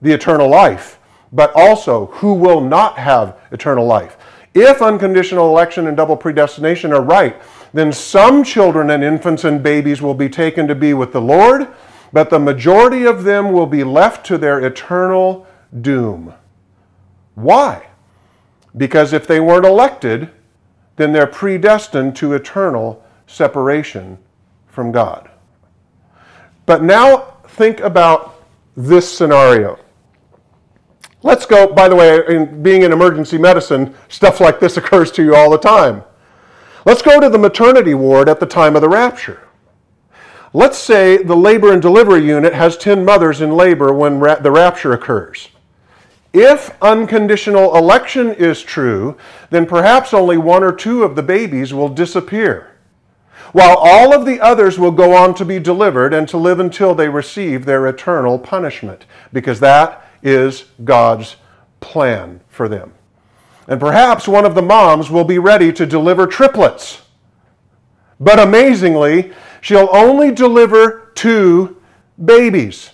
the 0.00 0.12
eternal 0.12 0.48
life, 0.48 0.98
but 1.32 1.52
also 1.54 2.06
who 2.06 2.34
will 2.34 2.60
not 2.60 2.98
have 2.98 3.38
eternal 3.50 3.86
life. 3.86 4.16
If 4.54 4.80
unconditional 4.80 5.48
election 5.48 5.86
and 5.86 5.96
double 5.96 6.16
predestination 6.16 6.92
are 6.92 7.02
right, 7.02 7.36
then 7.72 7.92
some 7.92 8.42
children 8.42 8.90
and 8.90 9.04
infants 9.04 9.44
and 9.44 9.62
babies 9.62 10.00
will 10.00 10.14
be 10.14 10.28
taken 10.28 10.66
to 10.68 10.74
be 10.74 10.94
with 10.94 11.12
the 11.12 11.20
Lord, 11.20 11.68
but 12.12 12.30
the 12.30 12.38
majority 12.38 13.04
of 13.04 13.24
them 13.24 13.52
will 13.52 13.66
be 13.66 13.84
left 13.84 14.24
to 14.26 14.38
their 14.38 14.64
eternal 14.64 15.46
doom. 15.80 16.32
Why? 17.34 17.88
Because 18.76 19.12
if 19.12 19.26
they 19.26 19.40
weren't 19.40 19.66
elected, 19.66 20.30
then 20.96 21.12
they're 21.12 21.26
predestined 21.26 22.16
to 22.16 22.32
eternal 22.32 23.04
separation 23.26 24.18
from 24.66 24.90
God. 24.90 25.30
But 26.68 26.82
now 26.82 27.38
think 27.48 27.80
about 27.80 28.44
this 28.76 29.10
scenario. 29.10 29.78
Let's 31.22 31.46
go, 31.46 31.66
by 31.66 31.88
the 31.88 31.96
way, 31.96 32.22
in 32.28 32.62
being 32.62 32.82
in 32.82 32.92
emergency 32.92 33.38
medicine, 33.38 33.94
stuff 34.10 34.38
like 34.38 34.60
this 34.60 34.76
occurs 34.80 35.10
to 35.12 35.24
you 35.24 35.34
all 35.34 35.48
the 35.48 35.56
time. 35.56 36.04
Let's 36.84 37.00
go 37.00 37.20
to 37.20 37.30
the 37.30 37.38
maternity 37.38 37.94
ward 37.94 38.28
at 38.28 38.38
the 38.38 38.44
time 38.44 38.76
of 38.76 38.82
the 38.82 38.88
rapture. 38.90 39.48
Let's 40.52 40.76
say 40.76 41.16
the 41.16 41.34
labor 41.34 41.72
and 41.72 41.80
delivery 41.80 42.26
unit 42.26 42.52
has 42.52 42.76
10 42.76 43.02
mothers 43.02 43.40
in 43.40 43.52
labor 43.52 43.94
when 43.94 44.20
ra- 44.20 44.34
the 44.34 44.50
rapture 44.50 44.92
occurs. 44.92 45.48
If 46.34 46.76
unconditional 46.82 47.78
election 47.78 48.34
is 48.34 48.62
true, 48.62 49.16
then 49.48 49.64
perhaps 49.64 50.12
only 50.12 50.36
one 50.36 50.62
or 50.62 50.72
two 50.72 51.02
of 51.02 51.16
the 51.16 51.22
babies 51.22 51.72
will 51.72 51.88
disappear, 51.88 52.67
while 53.52 53.76
all 53.76 54.12
of 54.12 54.26
the 54.26 54.40
others 54.40 54.78
will 54.78 54.90
go 54.90 55.14
on 55.14 55.34
to 55.34 55.44
be 55.44 55.58
delivered 55.58 56.12
and 56.12 56.28
to 56.28 56.36
live 56.36 56.60
until 56.60 56.94
they 56.94 57.08
receive 57.08 57.64
their 57.64 57.86
eternal 57.86 58.38
punishment, 58.38 59.06
because 59.32 59.60
that 59.60 60.04
is 60.22 60.66
God's 60.84 61.36
plan 61.80 62.40
for 62.48 62.68
them. 62.68 62.92
And 63.66 63.78
perhaps 63.78 64.26
one 64.26 64.44
of 64.44 64.54
the 64.54 64.62
moms 64.62 65.10
will 65.10 65.24
be 65.24 65.38
ready 65.38 65.72
to 65.74 65.86
deliver 65.86 66.26
triplets. 66.26 67.02
But 68.18 68.38
amazingly, 68.38 69.32
she'll 69.60 69.88
only 69.92 70.32
deliver 70.32 71.12
two 71.14 71.76
babies. 72.24 72.90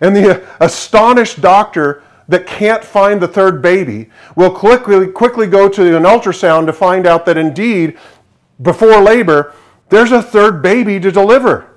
And 0.00 0.14
the 0.14 0.46
astonished 0.60 1.40
doctor 1.40 2.02
that 2.28 2.46
can't 2.46 2.84
find 2.84 3.20
the 3.20 3.28
third 3.28 3.62
baby 3.62 4.10
will 4.34 4.50
quickly, 4.50 5.06
quickly 5.08 5.46
go 5.46 5.68
to 5.68 5.96
an 5.96 6.02
ultrasound 6.02 6.66
to 6.66 6.72
find 6.72 7.06
out 7.06 7.24
that 7.26 7.38
indeed, 7.38 7.96
before 8.60 9.00
labor, 9.00 9.54
there's 9.88 10.12
a 10.12 10.22
third 10.22 10.62
baby 10.62 10.98
to 11.00 11.12
deliver. 11.12 11.76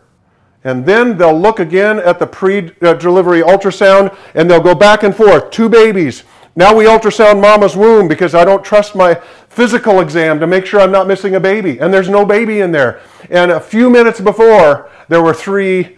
And 0.64 0.86
then 0.86 1.18
they'll 1.18 1.40
look 1.40 1.60
again 1.60 2.00
at 2.00 2.20
the 2.20 2.28
pre 2.28 2.62
delivery 2.80 3.42
ultrasound 3.42 4.16
and 4.34 4.50
they'll 4.50 4.62
go 4.62 4.76
back 4.76 5.04
and 5.04 5.16
forth. 5.16 5.52
Two 5.52 5.70
babies. 5.70 6.24
Now 6.56 6.76
we 6.76 6.86
ultrasound 6.86 7.42
mama's 7.42 7.78
womb 7.78 8.08
because 8.08 8.36
I 8.36 8.44
don't 8.44 8.64
trust 8.66 8.96
my 8.96 9.16
physical 9.48 10.02
exam 10.02 10.40
to 10.40 10.48
make 10.48 10.66
sure 10.66 10.82
I'm 10.82 10.92
not 10.92 11.08
missing 11.08 11.36
a 11.36 11.40
baby. 11.40 11.80
And 11.80 11.94
there's 11.94 12.10
no 12.10 12.26
baby 12.26 12.60
in 12.60 12.72
there. 12.72 13.02
And 13.30 13.52
a 13.52 13.60
few 13.60 13.90
minutes 13.90 14.20
before, 14.20 14.90
there 15.08 15.22
were 15.22 15.34
three 15.34 15.98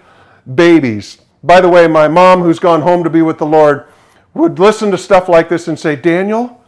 babies. 0.53 1.19
By 1.43 1.61
the 1.61 1.69
way, 1.69 1.87
my 1.87 2.07
mom, 2.07 2.41
who's 2.41 2.59
gone 2.59 2.81
home 2.81 3.03
to 3.03 3.09
be 3.09 3.23
with 3.23 3.39
the 3.39 3.45
Lord, 3.45 3.87
would 4.33 4.59
listen 4.59 4.91
to 4.91 4.97
stuff 4.97 5.27
like 5.27 5.49
this 5.49 5.67
and 5.67 5.79
say, 5.79 5.95
Daniel, 5.95 6.63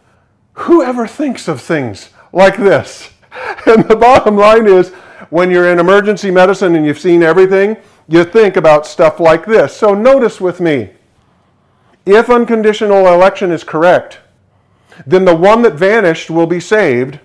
who 0.54 0.82
ever 0.82 1.06
thinks 1.06 1.46
of 1.48 1.60
things 1.60 2.10
like 2.32 2.56
this? 2.56 3.10
And 3.66 3.84
the 3.88 3.96
bottom 3.96 4.36
line 4.36 4.68
is, 4.68 4.92
when 5.34 5.50
you're 5.50 5.68
in 5.68 5.80
emergency 5.80 6.30
medicine 6.30 6.76
and 6.76 6.86
you've 6.86 6.96
seen 6.96 7.20
everything, 7.20 7.76
you 8.06 8.22
think 8.22 8.56
about 8.56 8.86
stuff 8.86 9.18
like 9.18 9.44
this. 9.44 9.76
So 9.76 9.92
notice 9.92 10.40
with 10.40 10.60
me 10.60 10.90
if 12.06 12.30
unconditional 12.30 13.08
election 13.08 13.50
is 13.50 13.64
correct, 13.64 14.20
then 15.04 15.24
the 15.24 15.34
one 15.34 15.62
that 15.62 15.74
vanished 15.74 16.30
will 16.30 16.46
be 16.46 16.60
saved, 16.60 17.18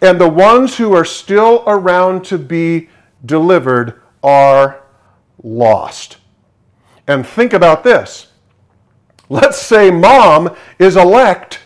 and 0.00 0.18
the 0.18 0.26
ones 0.26 0.78
who 0.78 0.94
are 0.94 1.04
still 1.04 1.64
around 1.66 2.24
to 2.24 2.38
be 2.38 2.88
delivered 3.26 4.00
are 4.22 4.82
lost. 5.42 6.16
And 7.06 7.26
think 7.26 7.52
about 7.52 7.84
this. 7.84 8.28
Let's 9.28 9.60
say 9.60 9.90
mom 9.90 10.56
is 10.78 10.96
elect, 10.96 11.60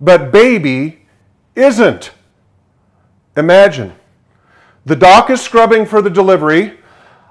but 0.00 0.30
baby 0.30 1.00
isn't. 1.56 2.12
Imagine. 3.36 3.92
The 4.86 4.96
doc 4.96 5.30
is 5.30 5.40
scrubbing 5.40 5.84
for 5.84 6.00
the 6.00 6.10
delivery. 6.10 6.78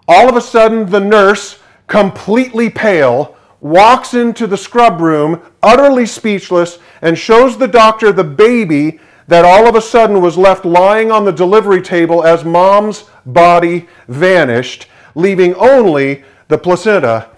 All 0.07 0.29
of 0.29 0.35
a 0.35 0.41
sudden, 0.41 0.89
the 0.89 0.99
nurse, 0.99 1.59
completely 1.87 2.69
pale, 2.69 3.35
walks 3.61 4.13
into 4.13 4.45
the 4.45 4.57
scrub 4.57 4.99
room, 4.99 5.41
utterly 5.63 6.05
speechless, 6.05 6.79
and 7.01 7.17
shows 7.17 7.57
the 7.57 7.67
doctor 7.67 8.11
the 8.11 8.23
baby 8.23 8.99
that 9.27 9.45
all 9.45 9.67
of 9.67 9.75
a 9.75 9.81
sudden 9.81 10.21
was 10.21 10.37
left 10.37 10.65
lying 10.65 11.11
on 11.11 11.25
the 11.25 11.31
delivery 11.31 11.81
table 11.81 12.23
as 12.23 12.43
mom's 12.43 13.05
body 13.25 13.87
vanished, 14.07 14.87
leaving 15.15 15.55
only 15.55 16.23
the 16.49 16.57
placenta 16.57 17.29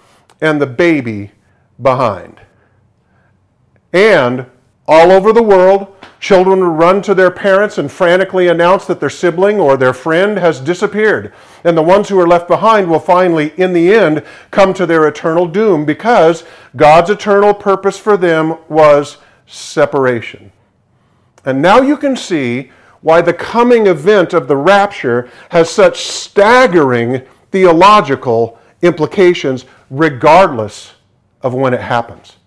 and 0.41 0.59
the 0.59 0.67
baby 0.67 1.31
behind. 1.81 2.41
And 3.93 4.47
all 4.87 5.11
over 5.11 5.33
the 5.33 5.43
world. 5.43 5.93
Children 6.19 6.63
run 6.63 7.01
to 7.03 7.13
their 7.13 7.29
parents 7.29 7.77
and 7.77 7.91
frantically 7.91 8.47
announce 8.47 8.85
that 8.85 8.99
their 8.99 9.09
sibling 9.09 9.59
or 9.59 9.77
their 9.77 9.93
friend 9.93 10.37
has 10.37 10.59
disappeared. 10.59 11.33
And 11.63 11.77
the 11.77 11.83
ones 11.83 12.09
who 12.09 12.19
are 12.19 12.27
left 12.27 12.47
behind 12.47 12.89
will 12.89 12.99
finally, 12.99 13.53
in 13.57 13.73
the 13.73 13.93
end, 13.93 14.23
come 14.49 14.73
to 14.73 14.85
their 14.85 15.07
eternal 15.07 15.45
doom 15.45 15.85
because 15.85 16.43
God's 16.75 17.09
eternal 17.09 17.53
purpose 17.53 17.97
for 17.97 18.17
them 18.17 18.57
was 18.67 19.17
separation. 19.45 20.51
And 21.45 21.61
now 21.61 21.81
you 21.81 21.97
can 21.97 22.15
see 22.15 22.71
why 23.01 23.21
the 23.21 23.33
coming 23.33 23.87
event 23.87 24.33
of 24.33 24.47
the 24.47 24.57
rapture 24.57 25.29
has 25.49 25.69
such 25.69 26.01
staggering 26.01 27.21
theological 27.51 28.59
implications, 28.81 29.65
regardless 29.89 30.95
of 31.41 31.53
when 31.53 31.73
it 31.73 31.81
happens. 31.81 32.37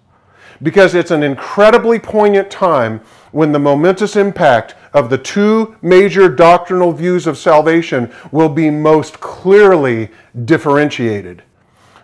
Because 0.62 0.94
it's 0.94 1.10
an 1.10 1.22
incredibly 1.22 1.98
poignant 1.98 2.50
time 2.50 3.00
when 3.32 3.52
the 3.52 3.58
momentous 3.58 4.16
impact 4.16 4.74
of 4.92 5.08
the 5.08 5.18
two 5.18 5.76
major 5.82 6.28
doctrinal 6.28 6.92
views 6.92 7.26
of 7.26 7.38
salvation 7.38 8.12
will 8.32 8.48
be 8.48 8.70
most 8.70 9.20
clearly 9.20 10.10
differentiated. 10.44 11.42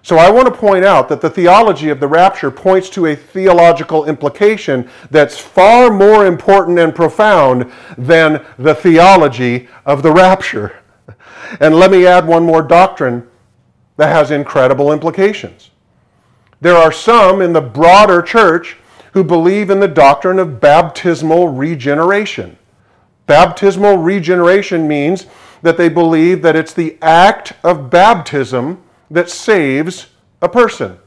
So 0.07 0.19
I 0.19 0.31
want 0.31 0.47
to 0.47 0.55
point 0.55 0.85
out 0.85 1.09
that 1.09 1.21
the 1.21 1.29
theology 1.29 1.89
of 1.89 1.99
the 1.99 2.07
rapture 2.07 2.53
points 2.53 2.89
to 2.91 3.07
a 3.07 3.17
theological 3.17 4.05
implication 4.05 4.89
that's 5.11 5.37
far 5.37 5.91
more 5.91 6.27
important 6.27 6.79
and 6.79 6.95
profound 6.95 7.73
than 7.99 8.47
the 8.57 8.75
theology 8.75 9.69
of 9.85 10.03
the 10.03 10.13
rapture. 10.13 10.79
And 11.61 11.77
let 11.77 11.91
me 11.93 12.07
add 12.07 12.27
one 12.27 12.45
more 12.45 12.63
doctrine 12.63 13.29
that 13.97 14.09
has 14.09 14.31
incredible 14.31 14.93
implications. 14.93 15.71
There 16.61 16.77
are 16.77 16.93
some 16.93 17.43
in 17.43 17.53
the 17.53 17.61
broader 17.61 18.23
church 18.23 18.77
who 19.13 19.25
believe 19.25 19.71
in 19.71 19.81
the 19.81 19.89
doctrine 19.89 20.39
of 20.39 20.61
baptismal 20.61 21.49
regeneration. 21.49 22.59
Baptismal 23.27 23.99
regeneration 23.99 24.87
means 24.87 25.27
that 25.63 25.77
they 25.77 25.89
believe 25.89 26.43
that 26.43 26.57
it's 26.57 26.73
the 26.73 26.97
act 27.03 27.53
of 27.65 27.91
baptism 27.91 28.83
that 29.11 29.31
saves 29.31 30.09
a 30.43 30.49
person. 30.49 30.99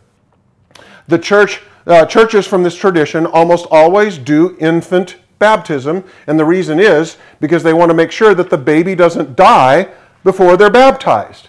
The 1.08 1.20
church, 1.20 1.62
uh, 1.86 2.06
churches 2.06 2.46
from 2.48 2.64
this 2.64 2.76
tradition 2.76 3.26
almost 3.26 3.68
always 3.72 4.18
do 4.18 4.58
infant 4.60 5.18
baptism, 5.40 6.04
and 6.28 6.40
the 6.40 6.46
reason 6.46 6.80
is 6.80 7.18
because 7.40 7.64
they 7.64 7.74
want 7.74 7.90
to 7.90 7.96
make 7.96 8.12
sure 8.12 8.34
that 8.36 8.50
the 8.50 8.58
baby 8.58 8.96
doesn't 8.96 9.36
die 9.36 9.90
before 10.24 10.58
they're 10.58 10.70
baptized. 10.70 11.49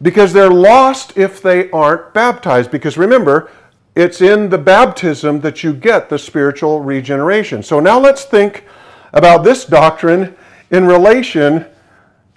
Because 0.00 0.32
they're 0.32 0.50
lost 0.50 1.16
if 1.16 1.42
they 1.42 1.70
aren't 1.70 2.14
baptized. 2.14 2.70
Because 2.70 2.96
remember, 2.96 3.50
it's 3.94 4.20
in 4.20 4.48
the 4.48 4.58
baptism 4.58 5.40
that 5.40 5.64
you 5.64 5.72
get 5.72 6.08
the 6.08 6.18
spiritual 6.18 6.80
regeneration. 6.80 7.62
So 7.62 7.80
now 7.80 7.98
let's 7.98 8.24
think 8.24 8.64
about 9.12 9.42
this 9.42 9.64
doctrine 9.64 10.36
in 10.70 10.86
relation 10.86 11.66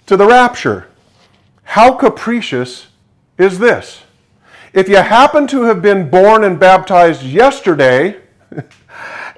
to 0.06 0.16
the 0.16 0.26
rapture. 0.26 0.88
How 1.62 1.92
capricious 1.92 2.88
is 3.38 3.58
this? 3.58 4.02
If 4.72 4.88
you 4.88 4.96
happen 4.96 5.46
to 5.48 5.62
have 5.62 5.82
been 5.82 6.10
born 6.10 6.44
and 6.44 6.58
baptized 6.58 7.22
yesterday, 7.22 8.16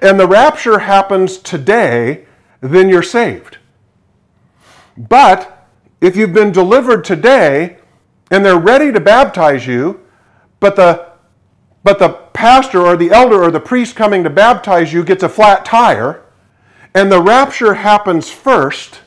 and 0.01 0.19
the 0.19 0.27
rapture 0.27 0.79
happens 0.79 1.37
today, 1.37 2.25
then 2.61 2.89
you're 2.89 3.03
saved. 3.03 3.57
But 4.97 5.67
if 6.01 6.15
you've 6.15 6.33
been 6.33 6.51
delivered 6.51 7.03
today 7.03 7.77
and 8.31 8.45
they're 8.45 8.57
ready 8.57 8.91
to 8.91 8.99
baptize 8.99 9.67
you, 9.67 10.01
but 10.59 10.75
the 10.75 11.13
but 11.83 11.99
the 11.99 12.09
pastor 12.33 12.81
or 12.81 12.97
the 12.97 13.11
elder 13.11 13.43
or 13.43 13.51
the 13.51 13.59
priest 13.59 13.95
coming 13.95 14.23
to 14.23 14.29
baptize 14.29 14.91
you 14.91 15.03
gets 15.03 15.21
a 15.21 15.29
flat 15.29 15.63
tire, 15.63 16.25
and 16.95 17.11
the 17.11 17.21
rapture 17.21 17.75
happens 17.75 18.31
first, 18.31 19.01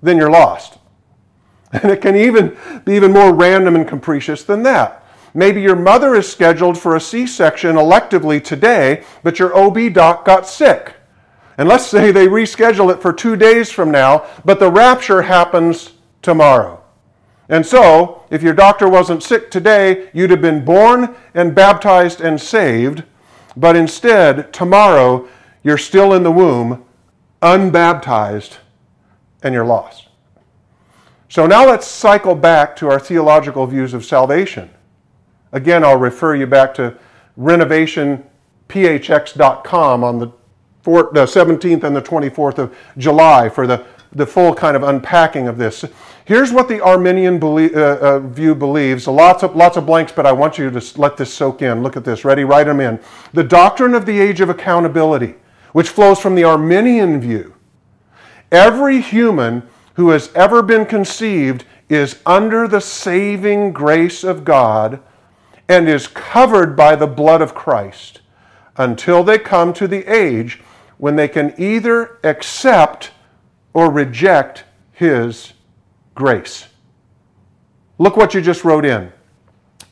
then 0.00 0.16
you're 0.16 0.30
lost. 0.30 0.78
And 1.72 1.92
it 1.92 2.00
can 2.00 2.16
even 2.16 2.56
be 2.84 2.94
even 2.94 3.12
more 3.12 3.32
random 3.32 3.76
and 3.76 3.86
capricious 3.86 4.42
than 4.42 4.64
that. 4.64 5.04
Maybe 5.34 5.62
your 5.62 5.76
mother 5.76 6.16
is 6.16 6.30
scheduled 6.30 6.76
for 6.76 6.96
a 6.96 7.00
C 7.00 7.28
section 7.28 7.76
electively 7.76 8.42
today, 8.42 9.04
but 9.22 9.38
your 9.38 9.56
OB 9.56 9.92
doc 9.92 10.24
got 10.24 10.48
sick. 10.48 10.94
And 11.56 11.68
let's 11.68 11.86
say 11.86 12.10
they 12.10 12.26
reschedule 12.26 12.92
it 12.92 13.00
for 13.00 13.12
two 13.12 13.36
days 13.36 13.70
from 13.70 13.92
now, 13.92 14.26
but 14.44 14.58
the 14.58 14.70
rapture 14.70 15.22
happens 15.22 15.92
tomorrow. 16.22 16.79
And 17.50 17.66
so, 17.66 18.22
if 18.30 18.42
your 18.42 18.54
doctor 18.54 18.88
wasn't 18.88 19.22
sick 19.24 19.50
today, 19.50 20.08
you'd 20.14 20.30
have 20.30 20.40
been 20.40 20.64
born 20.64 21.16
and 21.34 21.52
baptized 21.52 22.20
and 22.20 22.40
saved, 22.40 23.02
but 23.56 23.74
instead, 23.74 24.52
tomorrow, 24.52 25.26
you're 25.64 25.76
still 25.76 26.14
in 26.14 26.22
the 26.22 26.30
womb, 26.30 26.84
unbaptized, 27.42 28.58
and 29.42 29.52
you're 29.52 29.66
lost. 29.66 30.06
So 31.28 31.44
now 31.46 31.66
let's 31.66 31.88
cycle 31.88 32.36
back 32.36 32.76
to 32.76 32.88
our 32.88 33.00
theological 33.00 33.66
views 33.66 33.94
of 33.94 34.04
salvation. 34.04 34.70
Again, 35.50 35.82
I'll 35.84 35.98
refer 35.98 36.36
you 36.36 36.46
back 36.46 36.72
to 36.74 36.96
renovationphx.com 37.36 40.04
on 40.04 40.18
the 40.20 40.30
17th 40.84 41.82
and 41.82 41.96
the 41.96 42.02
24th 42.02 42.58
of 42.58 42.76
July 42.96 43.48
for 43.48 43.66
the, 43.66 43.84
the 44.12 44.26
full 44.26 44.54
kind 44.54 44.76
of 44.76 44.84
unpacking 44.84 45.48
of 45.48 45.58
this. 45.58 45.84
Here's 46.30 46.52
what 46.52 46.68
the 46.68 46.80
Arminian 46.80 47.40
belie- 47.40 47.74
uh, 47.74 47.96
uh, 47.96 48.18
view 48.20 48.54
believes. 48.54 49.08
Lots 49.08 49.42
of, 49.42 49.56
lots 49.56 49.76
of 49.76 49.84
blanks, 49.84 50.12
but 50.12 50.26
I 50.26 50.30
want 50.30 50.58
you 50.58 50.70
to 50.70 51.00
let 51.00 51.16
this 51.16 51.34
soak 51.34 51.60
in. 51.60 51.82
Look 51.82 51.96
at 51.96 52.04
this. 52.04 52.24
Ready? 52.24 52.44
Write 52.44 52.68
them 52.68 52.78
in. 52.78 53.00
The 53.32 53.42
doctrine 53.42 53.94
of 53.94 54.06
the 54.06 54.20
age 54.20 54.40
of 54.40 54.48
accountability, 54.48 55.34
which 55.72 55.88
flows 55.88 56.20
from 56.20 56.36
the 56.36 56.44
Arminian 56.44 57.20
view. 57.20 57.56
Every 58.52 59.00
human 59.00 59.64
who 59.94 60.10
has 60.10 60.30
ever 60.36 60.62
been 60.62 60.86
conceived 60.86 61.64
is 61.88 62.20
under 62.24 62.68
the 62.68 62.80
saving 62.80 63.72
grace 63.72 64.22
of 64.22 64.44
God 64.44 65.00
and 65.68 65.88
is 65.88 66.06
covered 66.06 66.76
by 66.76 66.94
the 66.94 67.08
blood 67.08 67.42
of 67.42 67.56
Christ 67.56 68.20
until 68.76 69.24
they 69.24 69.40
come 69.40 69.72
to 69.72 69.88
the 69.88 70.06
age 70.06 70.60
when 70.96 71.16
they 71.16 71.26
can 71.26 71.52
either 71.58 72.20
accept 72.22 73.10
or 73.74 73.90
reject 73.90 74.62
His 74.92 75.54
grace. 76.14 76.66
Look 77.98 78.16
what 78.16 78.34
you 78.34 78.40
just 78.40 78.64
wrote 78.64 78.84
in. 78.84 79.12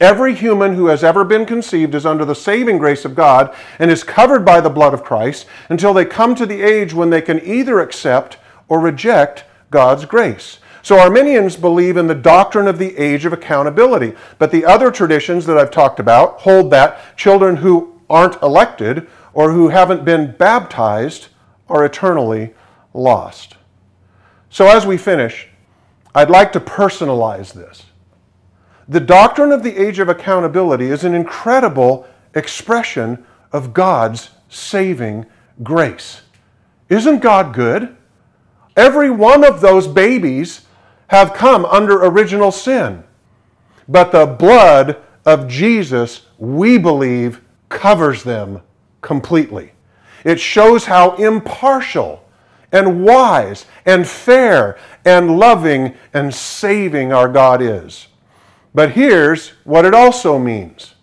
Every 0.00 0.34
human 0.34 0.74
who 0.74 0.86
has 0.86 1.02
ever 1.02 1.24
been 1.24 1.44
conceived 1.44 1.94
is 1.94 2.06
under 2.06 2.24
the 2.24 2.34
saving 2.34 2.78
grace 2.78 3.04
of 3.04 3.16
God 3.16 3.54
and 3.80 3.90
is 3.90 4.04
covered 4.04 4.44
by 4.44 4.60
the 4.60 4.70
blood 4.70 4.94
of 4.94 5.02
Christ 5.02 5.46
until 5.68 5.92
they 5.92 6.04
come 6.04 6.36
to 6.36 6.46
the 6.46 6.62
age 6.62 6.94
when 6.94 7.10
they 7.10 7.20
can 7.20 7.44
either 7.44 7.80
accept 7.80 8.38
or 8.68 8.78
reject 8.78 9.44
God's 9.70 10.04
grace. 10.04 10.58
So 10.82 10.98
Arminians 10.98 11.56
believe 11.56 11.96
in 11.96 12.06
the 12.06 12.14
doctrine 12.14 12.68
of 12.68 12.78
the 12.78 12.96
age 12.96 13.24
of 13.24 13.32
accountability, 13.32 14.14
but 14.38 14.52
the 14.52 14.64
other 14.64 14.92
traditions 14.92 15.44
that 15.46 15.58
I've 15.58 15.72
talked 15.72 15.98
about 15.98 16.40
hold 16.40 16.70
that 16.70 17.16
children 17.16 17.56
who 17.56 18.00
aren't 18.08 18.40
elected 18.40 19.08
or 19.34 19.52
who 19.52 19.68
haven't 19.68 20.04
been 20.04 20.32
baptized 20.32 21.28
are 21.68 21.84
eternally 21.84 22.54
lost. 22.94 23.56
So 24.48 24.66
as 24.66 24.86
we 24.86 24.96
finish, 24.96 25.47
I'd 26.18 26.30
like 26.30 26.50
to 26.54 26.60
personalize 26.60 27.52
this. 27.52 27.84
The 28.88 28.98
doctrine 28.98 29.52
of 29.52 29.62
the 29.62 29.76
age 29.76 30.00
of 30.00 30.08
accountability 30.08 30.86
is 30.86 31.04
an 31.04 31.14
incredible 31.14 32.08
expression 32.34 33.24
of 33.52 33.72
God's 33.72 34.30
saving 34.48 35.26
grace. 35.62 36.22
Isn't 36.88 37.20
God 37.20 37.54
good? 37.54 37.96
Every 38.76 39.10
one 39.10 39.44
of 39.44 39.60
those 39.60 39.86
babies 39.86 40.62
have 41.06 41.34
come 41.34 41.64
under 41.66 42.04
original 42.04 42.50
sin. 42.50 43.04
But 43.86 44.10
the 44.10 44.26
blood 44.26 45.00
of 45.24 45.46
Jesus, 45.46 46.26
we 46.36 46.78
believe, 46.78 47.42
covers 47.68 48.24
them 48.24 48.62
completely. 49.02 49.70
It 50.24 50.40
shows 50.40 50.86
how 50.86 51.14
impartial 51.14 52.24
and 52.72 53.04
wise 53.04 53.66
and 53.86 54.06
fair 54.06 54.78
and 55.08 55.38
loving 55.38 55.94
and 56.12 56.34
saving 56.34 57.14
our 57.14 57.30
God 57.30 57.62
is. 57.62 58.08
But 58.74 58.90
here's 58.90 59.48
what 59.64 59.86
it 59.86 59.94
also 59.94 60.38
means. 60.38 60.94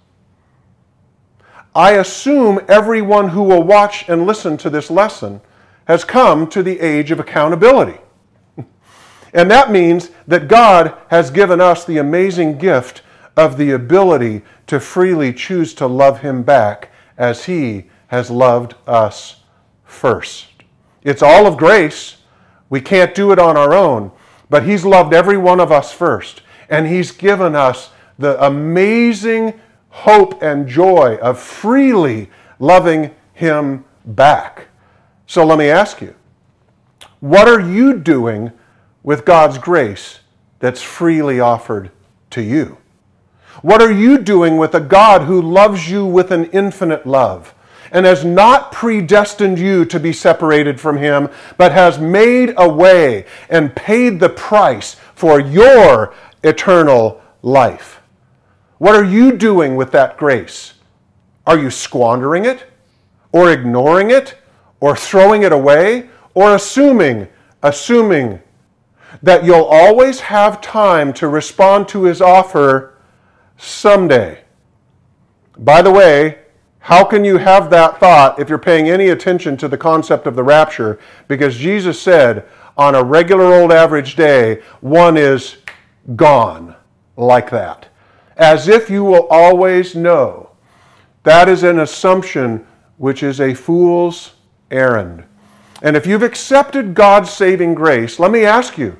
I 1.73 1.93
assume 1.93 2.61
everyone 2.67 3.29
who 3.29 3.41
will 3.41 3.63
watch 3.63 4.07
and 4.07 4.27
listen 4.27 4.57
to 4.57 4.69
this 4.69 4.91
lesson 4.91 5.41
has 5.85 6.03
come 6.03 6.47
to 6.51 6.61
the 6.61 6.79
age 6.79 7.09
of 7.11 7.19
accountability. 7.19 7.99
And 9.33 9.51
that 9.51 9.69
means 9.69 10.11
that 10.27 10.47
God 10.47 10.97
has 11.09 11.29
given 11.29 11.59
us 11.59 11.83
the 11.83 11.97
amazing 11.97 12.57
gift 12.57 13.01
of 13.35 13.57
the 13.57 13.71
ability 13.71 14.43
to 14.67 14.79
freely 14.79 15.33
choose 15.33 15.73
to 15.73 15.87
love 15.87 16.21
Him 16.21 16.43
back 16.43 16.89
as 17.17 17.43
He 17.43 17.89
has 18.07 18.31
loved 18.31 18.75
us 18.87 19.41
first. 19.83 20.47
It's 21.03 21.21
all 21.21 21.47
of 21.47 21.57
grace. 21.57 22.14
We 22.69 22.81
can't 22.81 23.15
do 23.15 23.31
it 23.31 23.39
on 23.39 23.57
our 23.57 23.73
own, 23.73 24.11
but 24.49 24.63
He's 24.63 24.85
loved 24.85 25.13
every 25.13 25.37
one 25.37 25.59
of 25.59 25.71
us 25.71 25.91
first. 25.91 26.41
And 26.69 26.87
He's 26.87 27.11
given 27.11 27.55
us 27.55 27.91
the 28.17 28.43
amazing 28.43 29.59
hope 29.89 30.41
and 30.41 30.67
joy 30.67 31.17
of 31.21 31.39
freely 31.39 32.29
loving 32.59 33.13
Him 33.33 33.85
back. 34.05 34.67
So 35.27 35.45
let 35.45 35.57
me 35.57 35.69
ask 35.69 36.01
you 36.01 36.15
what 37.19 37.47
are 37.47 37.59
you 37.59 37.97
doing 37.97 38.51
with 39.01 39.25
God's 39.25 39.57
grace 39.57 40.19
that's 40.59 40.81
freely 40.81 41.39
offered 41.39 41.91
to 42.31 42.41
you? 42.41 42.77
What 43.61 43.81
are 43.81 43.91
you 43.91 44.19
doing 44.19 44.57
with 44.57 44.75
a 44.75 44.79
God 44.79 45.23
who 45.23 45.41
loves 45.41 45.89
you 45.89 46.05
with 46.05 46.29
an 46.29 46.45
infinite 46.51 47.07
love 47.07 47.54
and 47.91 48.05
has 48.05 48.25
not 48.25 48.71
predestined 48.71 49.59
you 49.59 49.85
to 49.85 49.99
be 49.99 50.13
separated 50.13 50.79
from 50.79 50.97
Him, 50.97 51.29
but 51.57 51.71
has 51.71 51.99
made 51.99 52.53
a 52.57 52.67
way 52.67 53.25
and 53.49 53.75
paid 53.75 54.19
the 54.19 54.29
price 54.29 54.95
for 55.13 55.39
your 55.39 56.13
eternal 56.43 57.21
life? 57.41 58.01
What 58.77 58.95
are 58.95 59.03
you 59.03 59.31
doing 59.31 59.75
with 59.75 59.91
that 59.91 60.17
grace? 60.17 60.73
Are 61.47 61.57
you 61.57 61.69
squandering 61.69 62.45
it, 62.45 62.65
or 63.31 63.51
ignoring 63.51 64.11
it, 64.11 64.35
or 64.79 64.95
throwing 64.95 65.43
it 65.43 65.51
away, 65.51 66.09
or 66.33 66.55
assuming, 66.55 67.27
assuming 67.63 68.41
that 69.23 69.45
you'll 69.45 69.65
always 69.65 70.19
have 70.19 70.61
time 70.61 71.13
to 71.13 71.27
respond 71.27 71.87
to 71.89 72.03
his 72.03 72.21
offer 72.21 72.95
someday. 73.57 74.39
By 75.57 75.81
the 75.81 75.91
way, 75.91 76.39
how 76.85 77.03
can 77.03 77.25
you 77.25 77.37
have 77.37 77.71
that 77.71 77.99
thought 77.99 78.37
if 78.37 78.47
you're 78.47 78.59
paying 78.59 78.91
any 78.91 79.09
attention 79.09 79.57
to 79.57 79.67
the 79.67 79.75
concept 79.75 80.27
of 80.27 80.35
the 80.35 80.43
rapture? 80.43 80.99
Because 81.27 81.55
Jesus 81.55 81.99
said, 81.99 82.47
on 82.77 82.93
a 82.93 83.03
regular 83.03 83.45
old 83.45 83.71
average 83.71 84.15
day, 84.15 84.61
one 84.81 85.17
is 85.17 85.57
gone 86.15 86.75
like 87.17 87.49
that. 87.49 87.87
As 88.37 88.67
if 88.67 88.87
you 88.87 89.03
will 89.03 89.25
always 89.31 89.95
know. 89.95 90.51
That 91.23 91.49
is 91.49 91.63
an 91.63 91.79
assumption 91.79 92.67
which 92.97 93.23
is 93.23 93.41
a 93.41 93.55
fool's 93.55 94.35
errand. 94.69 95.23
And 95.81 95.97
if 95.97 96.05
you've 96.05 96.21
accepted 96.21 96.93
God's 96.93 97.31
saving 97.31 97.73
grace, 97.73 98.19
let 98.19 98.29
me 98.29 98.45
ask 98.45 98.77
you 98.77 98.95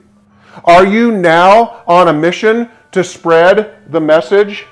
are 0.64 0.88
you 0.88 1.12
now 1.12 1.84
on 1.86 2.08
a 2.08 2.14
mission 2.14 2.68
to 2.94 3.04
spread 3.04 3.92
the 3.92 4.02
message? 4.02 4.66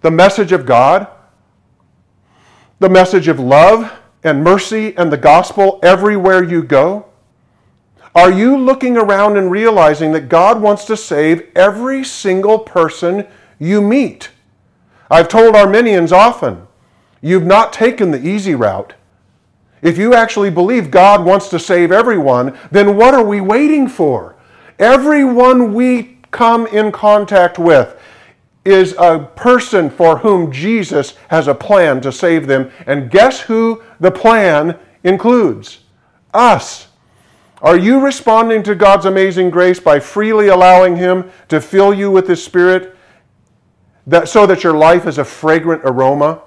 The 0.00 0.10
message 0.10 0.52
of 0.52 0.64
God? 0.64 1.08
The 2.78 2.88
message 2.88 3.26
of 3.26 3.40
love 3.40 3.92
and 4.22 4.44
mercy 4.44 4.96
and 4.96 5.12
the 5.12 5.16
gospel 5.16 5.80
everywhere 5.82 6.42
you 6.42 6.62
go? 6.62 7.06
Are 8.14 8.30
you 8.30 8.56
looking 8.56 8.96
around 8.96 9.36
and 9.36 9.50
realizing 9.50 10.12
that 10.12 10.28
God 10.28 10.60
wants 10.60 10.84
to 10.86 10.96
save 10.96 11.50
every 11.56 12.04
single 12.04 12.58
person 12.58 13.26
you 13.58 13.80
meet? 13.82 14.30
I've 15.10 15.28
told 15.28 15.56
Arminians 15.56 16.12
often, 16.12 16.66
you've 17.20 17.46
not 17.46 17.72
taken 17.72 18.10
the 18.10 18.26
easy 18.26 18.54
route. 18.54 18.94
If 19.82 19.98
you 19.98 20.14
actually 20.14 20.50
believe 20.50 20.90
God 20.90 21.24
wants 21.24 21.48
to 21.50 21.58
save 21.58 21.92
everyone, 21.92 22.56
then 22.70 22.96
what 22.96 23.14
are 23.14 23.24
we 23.24 23.40
waiting 23.40 23.88
for? 23.88 24.36
Everyone 24.78 25.74
we 25.74 26.18
come 26.30 26.66
in 26.68 26.92
contact 26.92 27.58
with 27.58 27.97
is 28.64 28.94
a 28.98 29.30
person 29.34 29.88
for 29.88 30.18
whom 30.18 30.52
Jesus 30.52 31.14
has 31.28 31.48
a 31.48 31.54
plan 31.54 32.00
to 32.02 32.12
save 32.12 32.46
them. 32.46 32.70
And 32.86 33.10
guess 33.10 33.40
who 33.40 33.82
the 34.00 34.10
plan 34.10 34.78
includes? 35.02 35.80
Us. 36.34 36.88
Are 37.60 37.76
you 37.76 38.00
responding 38.00 38.62
to 38.64 38.74
God's 38.74 39.06
amazing 39.06 39.50
grace 39.50 39.80
by 39.80 39.98
freely 39.98 40.48
allowing 40.48 40.96
Him 40.96 41.30
to 41.48 41.60
fill 41.60 41.92
you 41.92 42.10
with 42.10 42.28
His 42.28 42.42
Spirit 42.42 42.96
that, 44.06 44.28
so 44.28 44.46
that 44.46 44.62
your 44.62 44.74
life 44.74 45.06
is 45.06 45.18
a 45.18 45.24
fragrant 45.24 45.82
aroma? 45.84 46.42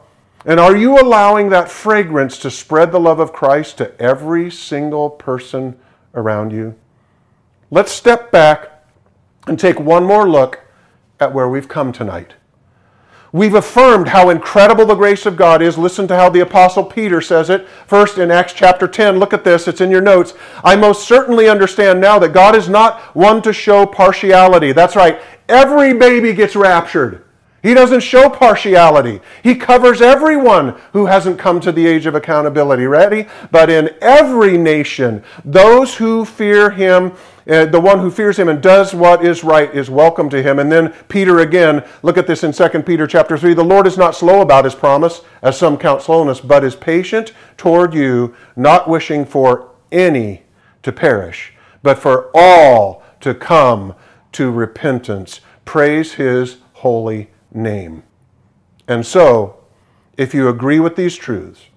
And 0.46 0.60
are 0.60 0.76
you 0.76 1.00
allowing 1.00 1.50
that 1.50 1.70
fragrance 1.70 2.38
to 2.40 2.50
spread 2.50 2.92
the 2.92 3.00
love 3.00 3.20
of 3.20 3.34
Christ 3.34 3.78
to 3.78 4.00
every 4.02 4.50
single 4.50 5.10
person 5.10 5.78
around 6.16 6.52
you? 6.52 6.76
Let's 7.70 7.92
step 7.92 8.32
back 8.32 8.86
and 9.48 9.60
take 9.60 9.80
one 9.80 10.04
more 10.04 10.30
look 10.30 10.62
at 11.22 11.34
where 11.34 11.48
we've 11.48 11.68
come 11.68 11.92
tonight. 11.92 12.34
We've 13.34 13.54
affirmed 13.54 14.10
how 14.10 14.30
incredible 14.30 14.86
the 14.86 14.96
grace 14.96 15.26
of 15.26 15.38
God 15.38 15.62
is. 15.62 15.78
Listen 15.78 16.06
to 16.10 16.16
how 16.16 16.30
the 16.30 16.42
Apostle 16.42 16.84
Peter 16.84 17.22
says 17.22 17.50
it. 17.50 17.66
First 17.88 18.18
in 18.18 18.30
Acts 18.30 18.52
chapter 18.52 18.90
10, 18.90 19.20
look 19.20 19.32
at 19.32 19.46
this, 19.46 19.70
it's 19.70 19.80
in 19.80 19.90
your 19.90 20.02
notes. 20.02 20.34
I 20.66 20.76
most 20.76 21.08
certainly 21.08 21.48
understand 21.48 22.02
now 22.02 22.20
that 22.20 22.34
God 22.34 22.56
is 22.56 22.68
not 22.68 23.00
one 23.16 23.42
to 23.44 23.54
show 23.54 23.86
partiality. 23.86 24.74
That's 24.74 24.98
right, 24.98 25.22
every 25.48 25.94
baby 25.94 26.34
gets 26.34 26.58
raptured. 26.58 27.24
He 27.64 27.76
doesn't 27.76 28.02
show 28.02 28.28
partiality. 28.28 29.22
He 29.44 29.54
covers 29.54 30.02
everyone 30.02 30.82
who 30.94 31.06
hasn't 31.06 31.38
come 31.38 31.60
to 31.60 31.72
the 31.72 31.86
age 31.86 32.08
of 32.08 32.16
accountability. 32.16 32.88
Ready? 32.88 33.28
But 33.52 33.70
in 33.70 33.92
every 34.02 34.58
nation, 34.58 35.24
those 35.46 35.96
who 35.96 36.26
fear 36.26 36.72
him, 36.72 37.14
uh, 37.50 37.66
the 37.66 37.80
one 37.80 38.00
who 38.00 38.12
fears 38.12 38.38
him 38.38 38.50
and 38.50 38.62
does 38.62 38.94
what 38.94 39.26
is 39.26 39.44
right 39.44 39.74
is 39.74 39.90
welcome 39.90 40.30
to 40.30 40.44
him. 40.44 40.60
And 40.60 40.72
then 40.72 40.94
Peter 41.08 41.40
again, 41.40 41.84
look 42.04 42.18
at 42.18 42.28
this 42.28 42.44
in 42.44 42.52
2 42.52 42.84
Peter 42.84 43.08
chapter 43.08 43.38
3. 43.38 43.54
The 43.54 43.64
Lord 43.64 43.88
is 43.88 43.98
not 43.98 44.16
slow 44.16 44.42
about 44.42 44.66
his 44.66 44.76
promise, 44.76 45.22
as 45.42 45.58
some 45.58 45.78
count 45.78 46.02
slowness, 46.02 46.40
but 46.40 46.64
is 46.64 46.76
patient 46.76 47.34
toward 47.58 47.94
you, 47.94 48.36
not 48.56 48.88
wishing 48.88 49.26
for 49.26 49.72
any 49.92 50.44
to 50.84 50.92
perish, 50.92 51.54
but 51.84 51.98
for 51.98 52.30
all 52.34 53.04
to 53.22 53.34
come 53.34 53.96
to 54.34 54.52
repentance. 54.52 55.42
Praise 55.66 56.14
his 56.14 56.58
holy 56.74 57.30
name. 57.54 58.04
And 58.88 59.06
so, 59.06 59.58
if 60.18 60.34
you 60.34 60.50
agree 60.50 60.80
with 60.80 60.96
these 60.96 61.16
truths, 61.16 61.68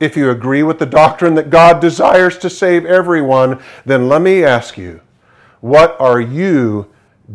if 0.00 0.16
you 0.16 0.30
agree 0.30 0.62
with 0.62 0.78
the 0.78 0.86
doctrine 0.86 1.34
that 1.34 1.50
God 1.50 1.80
desires 1.80 2.36
to 2.38 2.50
save 2.50 2.84
everyone, 2.84 3.62
then 3.84 4.08
let 4.08 4.22
me 4.22 4.44
ask 4.44 4.76
you, 4.76 5.00
what 5.64 5.98
are 5.98 6.20
you 6.20 6.90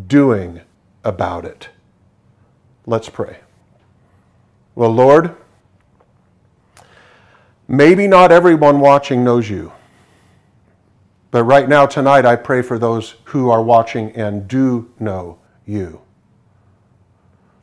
doing 0.05 0.61
about 1.03 1.45
it? 1.45 1.69
Let's 2.85 3.09
pray. 3.09 3.37
Well, 4.75 4.91
Lord, 4.91 5.35
maybe 7.67 8.05
not 8.05 8.31
everyone 8.31 8.81
watching 8.81 9.23
knows 9.23 9.49
you. 9.49 9.71
But 11.31 11.45
right 11.45 11.67
now, 11.67 11.87
tonight, 11.87 12.23
I 12.23 12.35
pray 12.35 12.61
for 12.61 12.77
those 12.77 13.15
who 13.23 13.49
are 13.49 13.63
watching 13.63 14.11
and 14.11 14.47
do 14.47 14.91
know 14.99 15.39
you. 15.65 15.99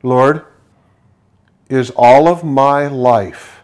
Lord, 0.02 0.46
is 1.68 1.90
all 1.94 2.26
of 2.26 2.42
my 2.42 2.88
life 2.88 3.60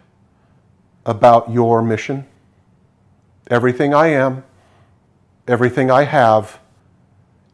about 1.04 1.50
your 1.50 1.82
mission? 1.82 2.28
Everything 3.50 3.92
I 3.92 4.06
am, 4.06 4.44
everything 5.48 5.90
I 5.90 6.04
have, 6.04 6.60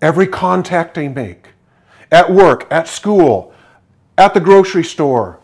every 0.01 0.27
contact 0.27 0.97
I 0.99 1.09
make, 1.09 1.49
at 2.11 2.33
work, 2.33 2.67
at 2.71 2.89
school, 2.89 3.53
at 4.17 4.35
the 4.35 4.41
grocery 4.41 4.85
store, 4.85 5.41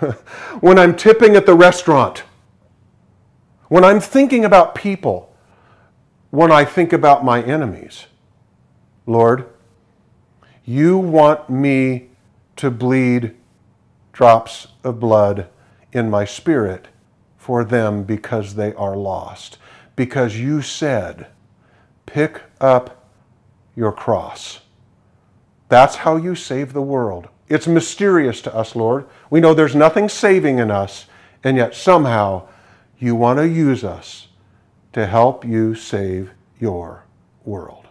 when 0.60 0.78
I'm 0.78 0.94
tipping 0.94 1.36
at 1.36 1.46
the 1.46 1.54
restaurant, 1.54 2.22
when 3.68 3.84
I'm 3.84 4.00
thinking 4.00 4.44
about 4.44 4.74
people, 4.74 5.34
when 6.30 6.52
I 6.52 6.64
think 6.64 6.92
about 6.92 7.24
my 7.24 7.42
enemies. 7.42 8.06
Lord, 9.06 9.48
you 10.64 10.98
want 10.98 11.48
me 11.48 12.08
to 12.56 12.70
bleed 12.70 13.36
drops 14.12 14.68
of 14.82 15.00
blood 15.00 15.48
in 15.92 16.10
my 16.10 16.24
spirit 16.24 16.88
for 17.36 17.64
them 17.64 18.02
because 18.02 18.54
they 18.54 18.74
are 18.74 18.96
lost. 18.96 19.58
Because 19.94 20.38
you 20.38 20.62
said, 20.62 21.28
pick 22.04 22.42
up 22.60 22.95
your 23.76 23.92
cross. 23.92 24.60
That's 25.68 25.96
how 25.96 26.16
you 26.16 26.34
save 26.34 26.72
the 26.72 26.82
world. 26.82 27.28
It's 27.48 27.68
mysterious 27.68 28.40
to 28.42 28.54
us, 28.54 28.74
Lord. 28.74 29.06
We 29.30 29.40
know 29.40 29.54
there's 29.54 29.76
nothing 29.76 30.08
saving 30.08 30.58
in 30.58 30.70
us, 30.70 31.06
and 31.44 31.56
yet 31.56 31.74
somehow 31.74 32.48
you 32.98 33.14
want 33.14 33.38
to 33.38 33.48
use 33.48 33.84
us 33.84 34.28
to 34.94 35.06
help 35.06 35.44
you 35.44 35.74
save 35.74 36.32
your 36.58 37.04
world. 37.44 37.85